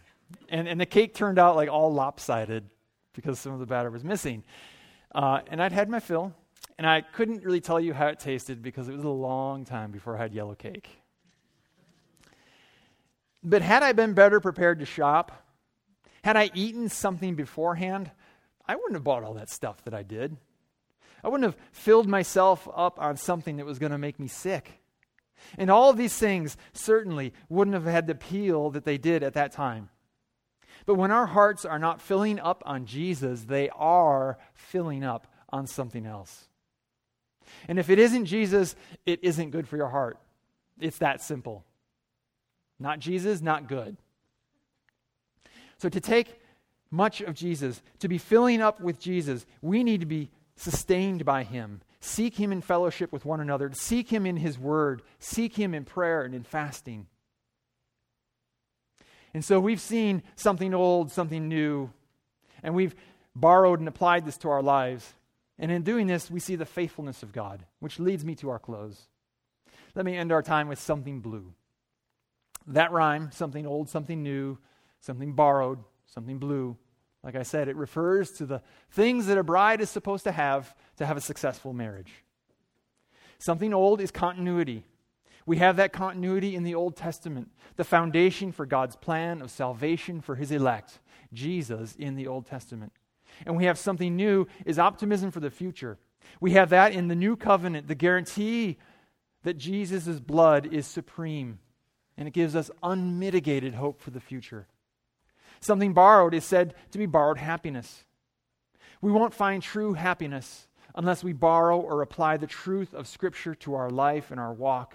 And, 0.49 0.67
and 0.67 0.81
the 0.81 0.85
cake 0.85 1.15
turned 1.15 1.39
out 1.39 1.55
like 1.55 1.69
all 1.69 1.95
lopsided 1.95 2.65
because 3.13 3.39
some 3.39 3.53
of 3.53 3.61
the 3.61 3.67
batter 3.67 3.89
was 3.89 4.03
missing. 4.03 4.43
Uh, 5.15 5.43
and 5.47 5.63
I'd 5.63 5.71
had 5.71 5.89
my 5.89 6.01
fill, 6.01 6.35
and 6.77 6.85
I 6.85 7.03
couldn't 7.03 7.45
really 7.45 7.61
tell 7.61 7.79
you 7.79 7.95
how 7.95 8.09
it 8.09 8.19
tasted 8.19 8.63
because 8.63 8.89
it 8.89 8.97
was 8.97 9.05
a 9.05 9.09
long 9.09 9.65
time 9.65 9.93
before 9.93 10.17
I 10.17 10.23
had 10.23 10.35
yellow 10.35 10.57
cake. 10.57 10.89
But 13.45 13.63
had 13.63 13.85
I 13.85 13.93
been 13.93 14.15
better 14.15 14.41
prepared 14.41 14.81
to 14.81 14.85
shop, 14.85 15.31
had 16.25 16.37
I 16.37 16.51
eaten 16.53 16.89
something 16.89 17.37
beforehand, 17.37 18.11
I 18.67 18.75
wouldn't 18.75 18.95
have 18.95 19.05
bought 19.05 19.23
all 19.23 19.35
that 19.35 19.51
stuff 19.51 19.85
that 19.85 19.95
I 19.95 20.03
did. 20.03 20.37
I 21.23 21.29
wouldn't 21.29 21.45
have 21.45 21.63
filled 21.71 22.09
myself 22.09 22.69
up 22.75 23.01
on 23.01 23.17
something 23.17 23.59
that 23.59 23.67
was 23.67 23.79
going 23.79 23.93
to 23.93 23.99
make 23.99 24.19
me 24.19 24.27
sick. 24.27 24.81
And 25.59 25.71
all 25.71 25.91
of 25.91 25.97
these 25.97 26.17
things 26.17 26.57
certainly 26.73 27.33
wouldn't 27.49 27.75
have 27.75 27.85
had 27.85 28.07
the 28.07 28.13
appeal 28.13 28.71
that 28.71 28.85
they 28.85 28.99
did 28.99 29.23
at 29.23 29.35
that 29.35 29.53
time. 29.53 29.91
But 30.87 30.95
when 30.95 31.11
our 31.11 31.27
hearts 31.27 31.65
are 31.65 31.79
not 31.79 32.01
filling 32.01 32.39
up 32.39 32.63
on 32.65 32.87
Jesus, 32.87 33.43
they 33.43 33.69
are 33.71 34.39
filling 34.55 35.05
up 35.05 35.27
on 35.51 35.67
something 35.67 36.07
else. 36.07 36.49
And 37.69 37.79
if 37.79 37.91
it 37.91 37.99
isn't 37.99 38.27
Jesus, 38.27 38.77
it 39.05 39.21
isn't 39.23 39.51
good 39.51 39.69
for 39.69 39.77
your 39.77 39.89
heart. 39.89 40.19
It's 40.81 40.99
that 40.99 41.23
simple. 41.23 41.65
Not 42.79 42.99
Jesus, 42.99 43.41
not 43.41 43.69
good. 43.69 43.97
So 45.79 45.89
to 45.89 46.01
take 46.01 46.41
much 46.91 47.21
of 47.21 47.35
Jesus, 47.35 47.83
to 47.99 48.09
be 48.09 48.19
filling 48.19 48.61
up 48.61 48.81
with 48.81 48.99
Jesus, 48.99 49.47
we 49.61 49.83
need 49.83 50.01
to 50.01 50.07
be 50.07 50.31
sustained 50.57 51.25
by 51.25 51.43
Him 51.43 51.81
Seek 52.01 52.37
Him 52.37 52.53
in 52.53 52.61
fellowship 52.61 53.13
with 53.13 53.25
one 53.25 53.41
another. 53.41 53.71
Seek 53.73 54.09
Him 54.11 54.27
in 54.27 54.37
His 54.37 54.59
Word. 54.59 55.03
Seek 55.19 55.57
Him 55.57 55.75
in 55.75 55.85
prayer 55.85 56.23
and 56.23 56.35
in 56.35 56.43
fasting. 56.43 57.07
And 59.35 59.45
so 59.45 59.61
we've 59.61 59.81
seen 59.81 60.23
something 60.35 60.73
old, 60.73 61.11
something 61.11 61.49
new, 61.49 61.91
and 62.63 62.75
we've 62.75 62.95
borrowed 63.35 63.81
and 63.81 63.89
applied 63.89 64.25
this 64.25 64.39
to 64.39 64.49
our 64.49 64.63
lives. 64.63 65.13
And 65.59 65.71
in 65.71 65.83
doing 65.83 66.07
this, 66.07 66.31
we 66.31 66.41
see 66.41 66.57
the 66.57 66.65
faithfulness 66.65 67.23
of 67.23 67.33
God, 67.33 67.65
which 67.81 67.99
leads 67.99 68.25
me 68.25 68.35
to 68.37 68.51
our 68.51 68.59
close. 68.59 69.09
Let 69.95 70.05
me 70.05 70.17
end 70.17 70.33
our 70.33 70.43
time 70.43 70.69
with 70.69 70.79
something 70.79 71.21
blue. 71.21 71.55
That 72.67 72.93
rhyme, 72.93 73.31
something 73.33 73.67
old, 73.67 73.89
something 73.89 74.23
new, 74.23 74.59
something 75.01 75.33
borrowed, 75.33 75.79
something 76.07 76.39
blue, 76.39 76.77
like 77.27 77.35
I 77.35 77.43
said, 77.43 77.67
it 77.67 77.75
refers 77.75 78.31
to 78.35 78.47
the 78.47 78.63
things 78.93 79.27
that 79.27 79.37
a 79.37 79.43
bride 79.43 79.81
is 79.81 79.91
supposed 79.91 80.23
to 80.25 80.33
have 80.33 80.73
to 80.99 81.05
have 81.05 81.17
a 81.17 81.21
successful 81.21 81.73
marriage. 81.73 82.23
Something 83.41 83.75
old 83.75 84.01
is 84.01 84.13
continuity. 84.13 84.85
We 85.45 85.57
have 85.57 85.75
that 85.77 85.93
continuity 85.93 86.55
in 86.55 86.63
the 86.63 86.77
Old 86.77 86.95
Testament, 86.95 87.51
the 87.75 87.83
foundation 87.83 88.53
for 88.53 88.65
God's 88.65 88.95
plan 88.95 89.43
of 89.43 89.51
salvation 89.51 90.21
for 90.21 90.37
his 90.37 90.53
elect, 90.53 91.01
Jesus 91.33 91.97
in 91.97 92.15
the 92.15 92.29
Old 92.29 92.47
Testament. 92.47 92.93
And 93.45 93.57
we 93.57 93.65
have 93.65 93.77
something 93.77 94.15
new 94.15 94.47
is 94.65 94.79
optimism 94.79 95.33
for 95.33 95.41
the 95.41 95.51
future. 95.51 95.99
We 96.41 96.53
have 96.53 96.71
that 96.71 96.93
in 96.93 97.09
the 97.09 97.17
new 97.17 97.35
covenant, 97.35 97.89
the 97.89 97.97
guarantee 97.97 98.79
that 99.43 99.59
Jesus' 99.59 100.21
blood 100.21 100.73
is 100.73 100.87
supreme, 100.87 101.59
and 102.17 102.29
it 102.29 102.35
gives 102.35 102.55
us 102.55 102.71
unmitigated 102.85 103.75
hope 103.75 104.01
for 104.01 104.11
the 104.13 104.21
future. 104.21 104.69
Something 105.61 105.93
borrowed 105.93 106.35
is 106.35 106.45
said 106.45 106.75
to 106.91 106.99
be 106.99 107.07
borrowed 107.07 107.39
happiness. 107.39 108.05
We 109.01 109.13
won't 109.13 109.35
find 109.35 109.63
true 109.63 109.95
happiness 109.95 110.69
unless 110.95 111.23
we 111.23 111.33
borrow 111.33 111.79
or 111.79 112.03
apply 112.03 112.39
the 112.39 112.47
truth 112.47 112.95
of 112.95 113.07
Scripture 113.07 113.55
to 113.55 113.75
our 113.75 113.91
life 113.91 114.31
and 114.31 114.41
our 114.41 114.53
walk. 114.53 114.95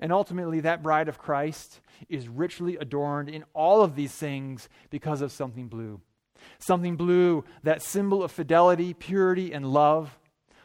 And 0.00 0.12
ultimately, 0.12 0.60
that 0.60 0.82
bride 0.82 1.08
of 1.08 1.18
Christ 1.18 1.80
is 2.08 2.28
richly 2.28 2.76
adorned 2.76 3.28
in 3.28 3.44
all 3.54 3.82
of 3.82 3.94
these 3.94 4.12
things 4.12 4.68
because 4.90 5.20
of 5.20 5.32
something 5.32 5.68
blue. 5.68 6.00
Something 6.58 6.96
blue, 6.96 7.44
that 7.62 7.82
symbol 7.82 8.22
of 8.22 8.32
fidelity, 8.32 8.92
purity, 8.92 9.52
and 9.52 9.72
love. 9.72 10.18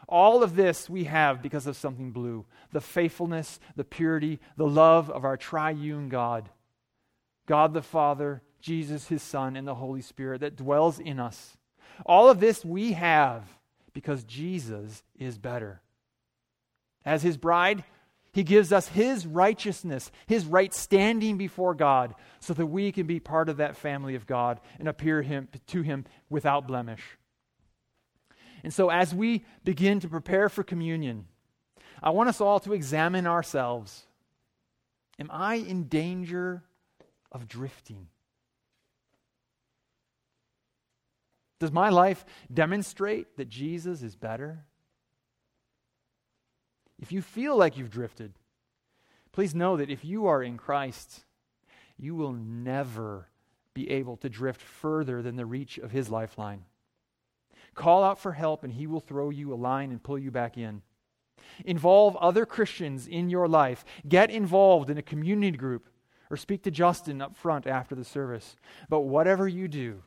All 0.08 0.42
of 0.42 0.56
this 0.56 0.90
we 0.90 1.04
have 1.04 1.42
because 1.42 1.68
of 1.68 1.78
something 1.78 2.12
blue 2.12 2.46
the 2.72 2.82
faithfulness, 2.82 3.60
the 3.76 3.84
purity, 3.84 4.40
the 4.56 4.68
love 4.68 5.10
of 5.10 5.26
our 5.26 5.38
triune 5.38 6.08
God. 6.10 6.50
God 7.48 7.74
the 7.74 7.82
Father, 7.82 8.44
Jesus, 8.60 9.08
his 9.08 9.24
Son, 9.24 9.56
and 9.56 9.68
the 9.68 9.76
Holy 9.76 10.02
Spirit 10.02 10.42
that 10.42 10.56
dwells 10.56 11.00
in 11.00 11.20
us. 11.20 11.58
All 12.06 12.30
of 12.30 12.40
this 12.40 12.64
we 12.64 12.94
have 12.94 13.44
because 13.94 14.24
Jesus 14.24 15.04
is 15.18 15.38
better. 15.38 15.82
As 17.06 17.24
his 17.24 17.38
bride, 17.38 17.84
he 18.32 18.44
gives 18.44 18.72
us 18.72 18.88
his 18.90 19.26
righteousness, 19.26 20.12
his 20.28 20.46
right 20.46 20.74
standing 20.74 21.38
before 21.38 21.74
God, 21.74 22.14
so 22.40 22.54
that 22.54 22.68
we 22.68 22.92
can 22.92 23.08
be 23.08 23.20
part 23.20 23.50
of 23.50 23.58
that 23.58 23.76
family 23.76 24.16
of 24.16 24.28
God 24.28 24.60
and 24.78 24.88
appear 24.88 25.22
him, 25.22 25.48
to 25.68 25.82
him 25.82 26.06
without 26.30 26.68
blemish. 26.68 27.18
And 28.64 28.74
so, 28.74 28.90
as 28.90 29.16
we 29.16 29.46
begin 29.64 30.00
to 30.02 30.10
prepare 30.10 30.50
for 30.50 30.64
communion, 30.64 31.26
I 32.04 32.12
want 32.12 32.30
us 32.30 32.42
all 32.42 32.60
to 32.62 32.74
examine 32.74 33.26
ourselves. 33.26 34.06
Am 35.18 35.30
I 35.32 35.56
in 35.56 35.86
danger 35.86 36.64
of 37.32 37.48
drifting? 37.48 38.08
Does 41.60 41.72
my 41.72 41.90
life 41.90 42.26
demonstrate 42.54 43.38
that 43.38 43.50
Jesus 43.50 44.02
is 44.02 44.16
better? 44.16 44.66
If 47.00 47.12
you 47.12 47.22
feel 47.22 47.58
like 47.58 47.78
you've 47.78 47.92
drifted, 47.92 48.34
please 49.32 49.54
know 49.54 49.78
that 49.78 49.90
if 49.90 50.04
you 50.04 50.28
are 50.28 50.42
in 50.42 50.58
Christ, 50.58 51.26
you 51.98 52.16
will 52.16 52.34
never 52.34 53.28
be 53.74 53.90
able 53.90 54.18
to 54.18 54.30
drift 54.30 54.62
further 54.62 55.22
than 55.22 55.36
the 55.36 55.46
reach 55.46 55.78
of 55.78 55.92
his 55.92 56.10
lifeline. 56.10 56.66
Call 57.76 58.04
out 58.04 58.20
for 58.20 58.34
help, 58.34 58.64
and 58.64 58.74
he 58.74 58.88
will 58.88 59.00
throw 59.00 59.30
you 59.30 59.54
a 59.54 59.56
line 59.56 59.92
and 59.92 60.04
pull 60.04 60.18
you 60.18 60.32
back 60.32 60.58
in. 60.58 60.82
Involve 61.66 62.16
other 62.18 62.46
Christians 62.46 63.08
in 63.08 63.30
your 63.30 63.48
life. 63.48 63.86
Get 64.08 64.30
involved 64.30 64.90
in 64.90 64.98
a 64.98 65.02
community 65.02 65.58
group 65.58 65.88
or 66.30 66.38
speak 66.38 66.64
to 66.64 66.72
Justin 66.72 67.22
up 67.22 67.36
front 67.36 67.68
after 67.68 67.96
the 67.96 68.04
service. 68.04 68.56
But 68.90 69.02
whatever 69.02 69.48
you 69.48 69.68
do, 69.68 70.04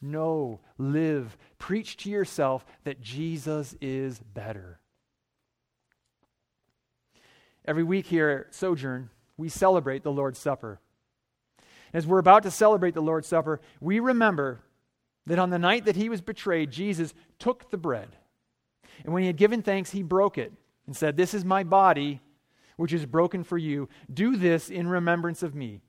know, 0.00 0.60
live, 0.78 1.36
preach 1.58 1.96
to 1.98 2.10
yourself 2.10 2.64
that 2.84 3.00
Jesus 3.00 3.74
is 3.80 4.18
better. 4.18 4.80
Every 7.64 7.82
week 7.82 8.06
here 8.06 8.46
at 8.48 8.54
Sojourn, 8.54 9.10
we 9.36 9.48
celebrate 9.48 10.02
the 10.02 10.12
Lord's 10.12 10.38
Supper. 10.38 10.80
As 11.92 12.06
we're 12.06 12.18
about 12.18 12.44
to 12.44 12.50
celebrate 12.50 12.94
the 12.94 13.02
Lord's 13.02 13.28
Supper, 13.28 13.60
we 13.80 14.00
remember 14.00 14.60
that 15.26 15.38
on 15.38 15.50
the 15.50 15.58
night 15.58 15.84
that 15.84 15.96
he 15.96 16.08
was 16.08 16.20
betrayed, 16.20 16.70
Jesus 16.70 17.14
took 17.38 17.70
the 17.70 17.76
bread. 17.76 18.16
And 19.04 19.12
when 19.12 19.22
he 19.22 19.26
had 19.26 19.36
given 19.36 19.62
thanks, 19.62 19.90
he 19.90 20.02
broke 20.02 20.38
it 20.38 20.52
and 20.86 20.96
said, 20.96 21.16
This 21.16 21.34
is 21.34 21.44
my 21.44 21.62
body, 21.62 22.20
which 22.76 22.92
is 22.92 23.06
broken 23.06 23.44
for 23.44 23.58
you. 23.58 23.88
Do 24.12 24.36
this 24.36 24.70
in 24.70 24.88
remembrance 24.88 25.42
of 25.42 25.54
me. 25.54 25.80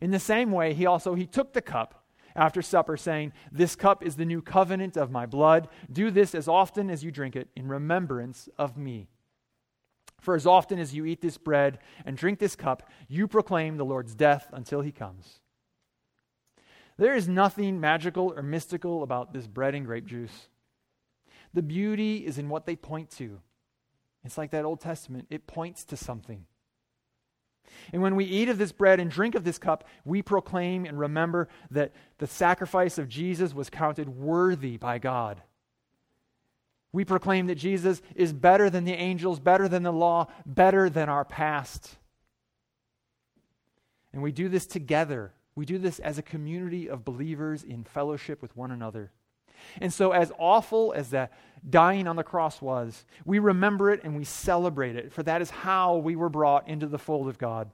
In 0.00 0.10
the 0.10 0.18
same 0.18 0.52
way, 0.52 0.74
he 0.74 0.86
also 0.86 1.14
he 1.14 1.26
took 1.26 1.52
the 1.52 1.62
cup 1.62 2.01
after 2.34 2.62
supper, 2.62 2.96
saying, 2.96 3.32
This 3.50 3.76
cup 3.76 4.04
is 4.04 4.16
the 4.16 4.24
new 4.24 4.42
covenant 4.42 4.96
of 4.96 5.10
my 5.10 5.26
blood. 5.26 5.68
Do 5.90 6.10
this 6.10 6.34
as 6.34 6.48
often 6.48 6.90
as 6.90 7.04
you 7.04 7.10
drink 7.10 7.36
it 7.36 7.48
in 7.56 7.68
remembrance 7.68 8.48
of 8.58 8.76
me. 8.76 9.08
For 10.20 10.36
as 10.36 10.46
often 10.46 10.78
as 10.78 10.94
you 10.94 11.04
eat 11.04 11.20
this 11.20 11.36
bread 11.36 11.78
and 12.04 12.16
drink 12.16 12.38
this 12.38 12.54
cup, 12.54 12.88
you 13.08 13.26
proclaim 13.26 13.76
the 13.76 13.84
Lord's 13.84 14.14
death 14.14 14.48
until 14.52 14.80
he 14.80 14.92
comes. 14.92 15.40
There 16.96 17.14
is 17.14 17.28
nothing 17.28 17.80
magical 17.80 18.32
or 18.36 18.42
mystical 18.42 19.02
about 19.02 19.32
this 19.32 19.46
bread 19.46 19.74
and 19.74 19.84
grape 19.84 20.06
juice. 20.06 20.48
The 21.52 21.62
beauty 21.62 22.18
is 22.18 22.38
in 22.38 22.48
what 22.48 22.66
they 22.66 22.76
point 22.76 23.10
to. 23.12 23.40
It's 24.24 24.38
like 24.38 24.52
that 24.52 24.64
Old 24.64 24.80
Testament, 24.80 25.26
it 25.28 25.46
points 25.46 25.84
to 25.86 25.96
something. 25.96 26.46
And 27.92 28.02
when 28.02 28.16
we 28.16 28.24
eat 28.24 28.48
of 28.48 28.58
this 28.58 28.72
bread 28.72 29.00
and 29.00 29.10
drink 29.10 29.34
of 29.34 29.44
this 29.44 29.58
cup, 29.58 29.84
we 30.04 30.22
proclaim 30.22 30.84
and 30.84 30.98
remember 30.98 31.48
that 31.70 31.92
the 32.18 32.26
sacrifice 32.26 32.98
of 32.98 33.08
Jesus 33.08 33.54
was 33.54 33.70
counted 33.70 34.08
worthy 34.08 34.76
by 34.76 34.98
God. 34.98 35.42
We 36.92 37.04
proclaim 37.04 37.46
that 37.46 37.54
Jesus 37.54 38.02
is 38.14 38.32
better 38.32 38.68
than 38.68 38.84
the 38.84 38.92
angels, 38.92 39.40
better 39.40 39.68
than 39.68 39.82
the 39.82 39.92
law, 39.92 40.28
better 40.44 40.90
than 40.90 41.08
our 41.08 41.24
past. 41.24 41.96
And 44.12 44.22
we 44.22 44.32
do 44.32 44.48
this 44.48 44.66
together. 44.66 45.32
We 45.54 45.64
do 45.64 45.78
this 45.78 45.98
as 45.98 46.18
a 46.18 46.22
community 46.22 46.88
of 46.88 47.04
believers 47.04 47.62
in 47.62 47.84
fellowship 47.84 48.42
with 48.42 48.56
one 48.56 48.70
another. 48.70 49.10
And 49.80 49.92
so, 49.92 50.12
as 50.12 50.32
awful 50.38 50.92
as 50.94 51.10
that 51.10 51.32
dying 51.68 52.06
on 52.06 52.16
the 52.16 52.24
cross 52.24 52.60
was, 52.60 53.04
we 53.24 53.38
remember 53.38 53.90
it 53.90 54.02
and 54.04 54.16
we 54.16 54.24
celebrate 54.24 54.96
it, 54.96 55.12
for 55.12 55.22
that 55.22 55.42
is 55.42 55.50
how 55.50 55.96
we 55.96 56.16
were 56.16 56.28
brought 56.28 56.68
into 56.68 56.86
the 56.86 56.98
fold 56.98 57.28
of 57.28 57.38
God. 57.38 57.70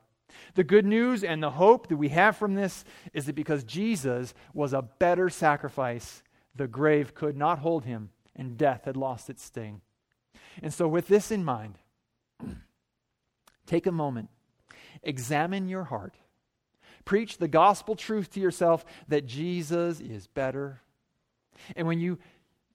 The 0.55 0.65
good 0.65 0.85
news 0.85 1.25
and 1.25 1.43
the 1.43 1.51
hope 1.51 1.89
that 1.89 1.97
we 1.97 2.11
have 2.11 2.37
from 2.37 2.55
this 2.55 2.85
is 3.13 3.27
that 3.27 3.35
because 3.35 3.65
Jesus 3.65 4.35
was 4.53 4.73
a 4.73 4.83
better 4.83 5.31
sacrifice, 5.31 6.23
the 6.55 6.69
grave 6.69 7.15
could 7.15 7.37
not 7.37 7.61
hold 7.61 7.85
him 7.85 8.11
and 8.37 8.59
death 8.59 8.85
had 8.85 8.97
lost 8.97 9.31
its 9.31 9.43
sting. 9.43 9.81
And 10.63 10.73
so, 10.73 10.87
with 10.87 11.09
this 11.09 11.31
in 11.31 11.45
mind, 11.45 11.79
take 13.67 13.87
a 13.87 13.93
moment, 13.93 14.29
examine 15.03 15.69
your 15.69 15.85
heart, 15.85 16.15
preach 17.05 17.39
the 17.39 17.49
gospel 17.49 17.97
truth 17.97 18.31
to 18.33 18.41
yourself 18.41 18.85
that 19.09 19.27
Jesus 19.27 20.01
is 20.01 20.27
better 20.27 20.83
and 21.77 21.87
when 21.87 22.01
you 22.01 22.19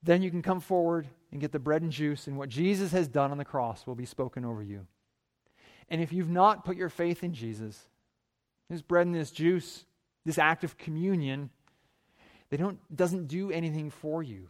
then 0.03 0.21
you 0.21 0.29
can 0.29 0.41
come 0.41 0.59
forward 0.59 1.07
and 1.31 1.39
get 1.39 1.51
the 1.51 1.59
bread 1.59 1.81
and 1.81 1.91
juice, 1.91 2.27
and 2.27 2.38
what 2.38 2.49
Jesus 2.49 2.91
has 2.91 3.07
done 3.07 3.31
on 3.31 3.38
the 3.38 3.45
cross 3.45 3.88
will 3.88 3.95
be 3.95 4.05
spoken 4.05 4.43
over 4.43 4.61
you. 4.61 4.86
And 5.89 6.01
if 6.01 6.11
you've 6.11 6.29
not 6.29 6.65
put 6.65 6.75
your 6.75 6.89
faith 6.89 7.23
in 7.23 7.34
Jesus, 7.34 7.88
this 8.69 8.81
bread 8.81 9.07
and 9.07 9.15
this 9.15 9.31
juice, 9.31 9.86
this 10.25 10.38
act 10.38 10.63
of 10.63 10.77
communion, 10.77 11.49
they 12.49 12.57
don't 12.57 12.79
doesn't 12.95 13.27
do 13.27 13.51
anything 13.51 13.89
for 13.89 14.21
you. 14.21 14.49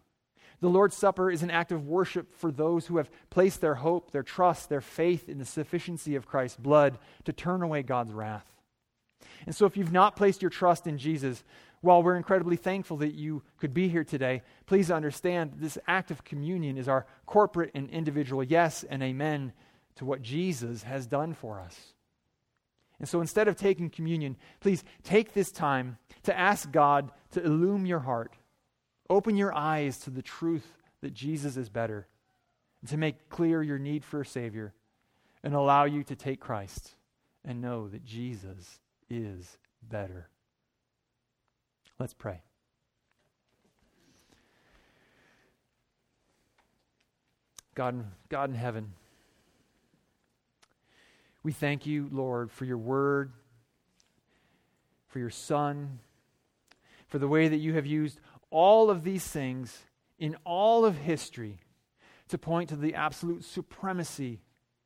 The 0.60 0.70
Lord's 0.70 0.96
Supper 0.96 1.30
is 1.30 1.44
an 1.44 1.52
act 1.52 1.72
of 1.72 1.88
worship 1.88 2.34
for 2.34 2.52
those 2.52 2.88
who 2.88 2.98
have 2.98 3.12
placed 3.30 3.60
their 3.60 3.76
hope, 3.76 4.12
their 4.12 4.24
trust, 4.24 4.70
their 4.70 4.82
faith 4.82 5.28
in 5.28 5.38
the 5.38 5.46
sufficiency 5.46 6.16
of 6.16 6.26
Christ's 6.26 6.58
blood 6.58 7.00
to 7.26 7.34
turn 7.34 7.62
away 7.62 7.84
God's 7.84 8.14
wrath. 8.14 8.50
And 9.46 9.56
so, 9.56 9.66
if 9.66 9.76
you've 9.76 9.92
not 9.92 10.16
placed 10.16 10.42
your 10.42 10.52
trust 10.52 10.88
in 10.88 10.98
Jesus, 10.98 11.44
while 11.84 12.02
we're 12.02 12.16
incredibly 12.16 12.56
thankful 12.56 12.96
that 12.98 13.14
you 13.14 13.44
could 13.58 13.74
be 13.74 13.90
here 13.90 14.06
today, 14.06 14.42
please 14.68 14.90
understand 14.90 15.52
this 15.58 15.78
act 15.86 16.12
of 16.12 16.24
communion 16.24 16.78
is 16.78 16.88
our 16.88 17.06
corporate 17.26 17.72
and 17.76 17.90
individual 17.90 18.42
yes 18.42 18.86
and 18.90 19.04
amen 19.04 19.52
to 19.96 20.06
what 20.06 20.22
Jesus 20.22 20.84
has 20.84 21.06
done 21.06 21.34
for 21.34 21.60
us. 21.60 21.94
And 23.00 23.10
so 23.10 23.20
instead 23.20 23.50
of 23.50 23.58
taking 23.58 23.90
communion, 23.90 24.38
please 24.62 24.82
take 25.04 25.34
this 25.34 25.52
time 25.52 25.98
to 26.24 26.40
ask 26.40 26.72
God 26.72 27.12
to 27.32 27.44
illumine 27.44 27.86
your 27.86 28.00
heart, 28.00 28.34
open 29.10 29.36
your 29.36 29.54
eyes 29.54 29.98
to 30.00 30.10
the 30.10 30.22
truth 30.22 30.78
that 31.02 31.14
Jesus 31.14 31.58
is 31.58 31.68
better, 31.68 32.08
and 32.80 32.90
to 32.92 32.98
make 32.98 33.28
clear 33.28 33.62
your 33.62 33.78
need 33.78 34.06
for 34.06 34.22
a 34.22 34.26
Savior, 34.26 34.74
and 35.44 35.54
allow 35.54 35.84
you 35.84 36.06
to 36.06 36.16
take 36.16 36.40
Christ 36.40 36.96
and 37.44 37.60
know 37.60 37.90
that 37.90 38.06
Jesus 38.06 38.80
is 39.10 39.58
better. 39.82 40.30
Let's 42.00 42.14
pray. 42.14 42.42
God, 47.76 48.06
God 48.30 48.50
in 48.50 48.56
heaven, 48.56 48.94
we 51.42 51.52
thank 51.52 51.86
you, 51.86 52.08
Lord, 52.12 52.52
for 52.52 52.66
your 52.66 52.78
word, 52.78 53.32
for 55.08 55.20
your 55.20 55.30
Son, 55.30 56.00
for 57.08 57.20
the 57.20 57.28
way 57.28 57.48
that 57.48 57.58
you 57.58 57.74
have 57.74 57.86
used 57.86 58.20
all 58.50 58.90
of 58.90 59.04
these 59.04 59.26
things 59.26 59.84
in 60.20 60.36
all 60.46 60.86
of 60.86 60.98
history 60.98 61.60
to 62.30 62.38
point 62.38 62.70
to 62.70 62.76
the 62.76 62.96
absolute 62.96 63.44
supremacy 63.44 64.42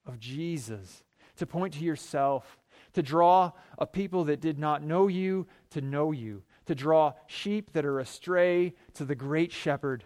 of 0.06 0.20
Jesus, 0.20 1.04
to 1.36 1.46
point 1.46 1.74
to 1.74 1.84
yourself, 1.84 2.58
to 2.94 3.04
draw 3.04 3.52
a 3.78 3.86
people 3.86 4.24
that 4.26 4.42
did 4.42 4.58
not 4.58 4.82
know 4.82 5.08
you 5.08 5.46
to 5.70 5.82
know 5.82 6.12
you, 6.12 6.44
to 6.68 6.76
draw 6.76 7.14
sheep 7.26 7.74
that 7.74 7.86
are 7.86 8.00
astray 8.00 8.74
to 8.94 9.06
the 9.06 9.16
great 9.16 9.52
shepherd. 9.52 10.04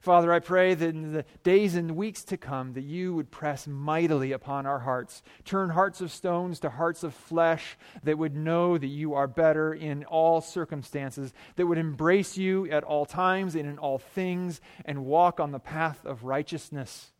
Father, 0.00 0.32
I 0.32 0.40
pray 0.40 0.74
that 0.74 0.88
in 0.88 1.12
the 1.12 1.24
days 1.44 1.76
and 1.76 1.96
weeks 1.96 2.24
to 2.24 2.36
come 2.36 2.72
that 2.72 2.82
you 2.82 3.14
would 3.14 3.30
press 3.30 3.68
mightily 3.68 4.32
upon 4.32 4.66
our 4.66 4.80
hearts, 4.80 5.22
turn 5.44 5.70
hearts 5.70 6.00
of 6.00 6.10
stones 6.10 6.60
to 6.60 6.70
hearts 6.70 7.04
of 7.04 7.14
flesh 7.14 7.76
that 8.02 8.18
would 8.18 8.34
know 8.34 8.76
that 8.78 8.86
you 8.86 9.14
are 9.14 9.28
better 9.28 9.72
in 9.72 10.04
all 10.04 10.40
circumstances, 10.40 11.32
that 11.54 11.66
would 11.66 11.78
embrace 11.78 12.36
you 12.36 12.68
at 12.70 12.84
all 12.84 13.06
times 13.06 13.54
and 13.54 13.68
in 13.68 13.78
all 13.78 13.98
things 13.98 14.60
and 14.84 15.04
walk 15.04 15.38
on 15.38 15.52
the 15.52 15.60
path 15.60 16.04
of 16.04 16.24
righteousness. 16.24 17.12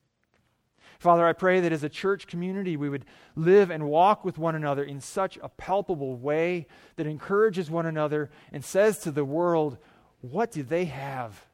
Father, 1.03 1.27
I 1.27 1.33
pray 1.33 1.59
that 1.59 1.73
as 1.73 1.83
a 1.83 1.89
church 1.89 2.29
community, 2.29 2.77
we 2.77 2.89
would 2.89 3.05
live 3.35 3.71
and 3.73 3.89
walk 3.89 4.25
with 4.25 4.39
one 4.39 4.55
another 4.55 4.85
in 4.85 5.01
such 5.01 5.37
a 5.43 5.49
palpable 5.49 6.15
way 6.15 6.69
that 6.95 7.09
encourages 7.09 7.69
one 7.69 7.87
another 7.87 8.31
and 8.53 8.65
says 8.65 9.01
to 9.01 9.11
the 9.11 9.25
world, 9.25 9.79
What 10.21 10.53
do 10.53 10.63
they 10.63 10.85
have? 10.85 11.45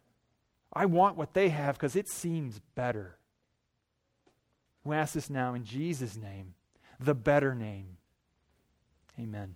I 0.70 0.84
want 0.84 1.16
what 1.16 1.32
they 1.32 1.48
have 1.48 1.76
because 1.76 1.96
it 1.96 2.10
seems 2.10 2.60
better. 2.74 3.16
We 4.84 4.94
ask 4.94 5.14
this 5.14 5.30
now 5.30 5.54
in 5.54 5.64
Jesus' 5.64 6.18
name, 6.18 6.52
the 7.00 7.14
better 7.14 7.54
name. 7.54 7.96
Amen. 9.18 9.54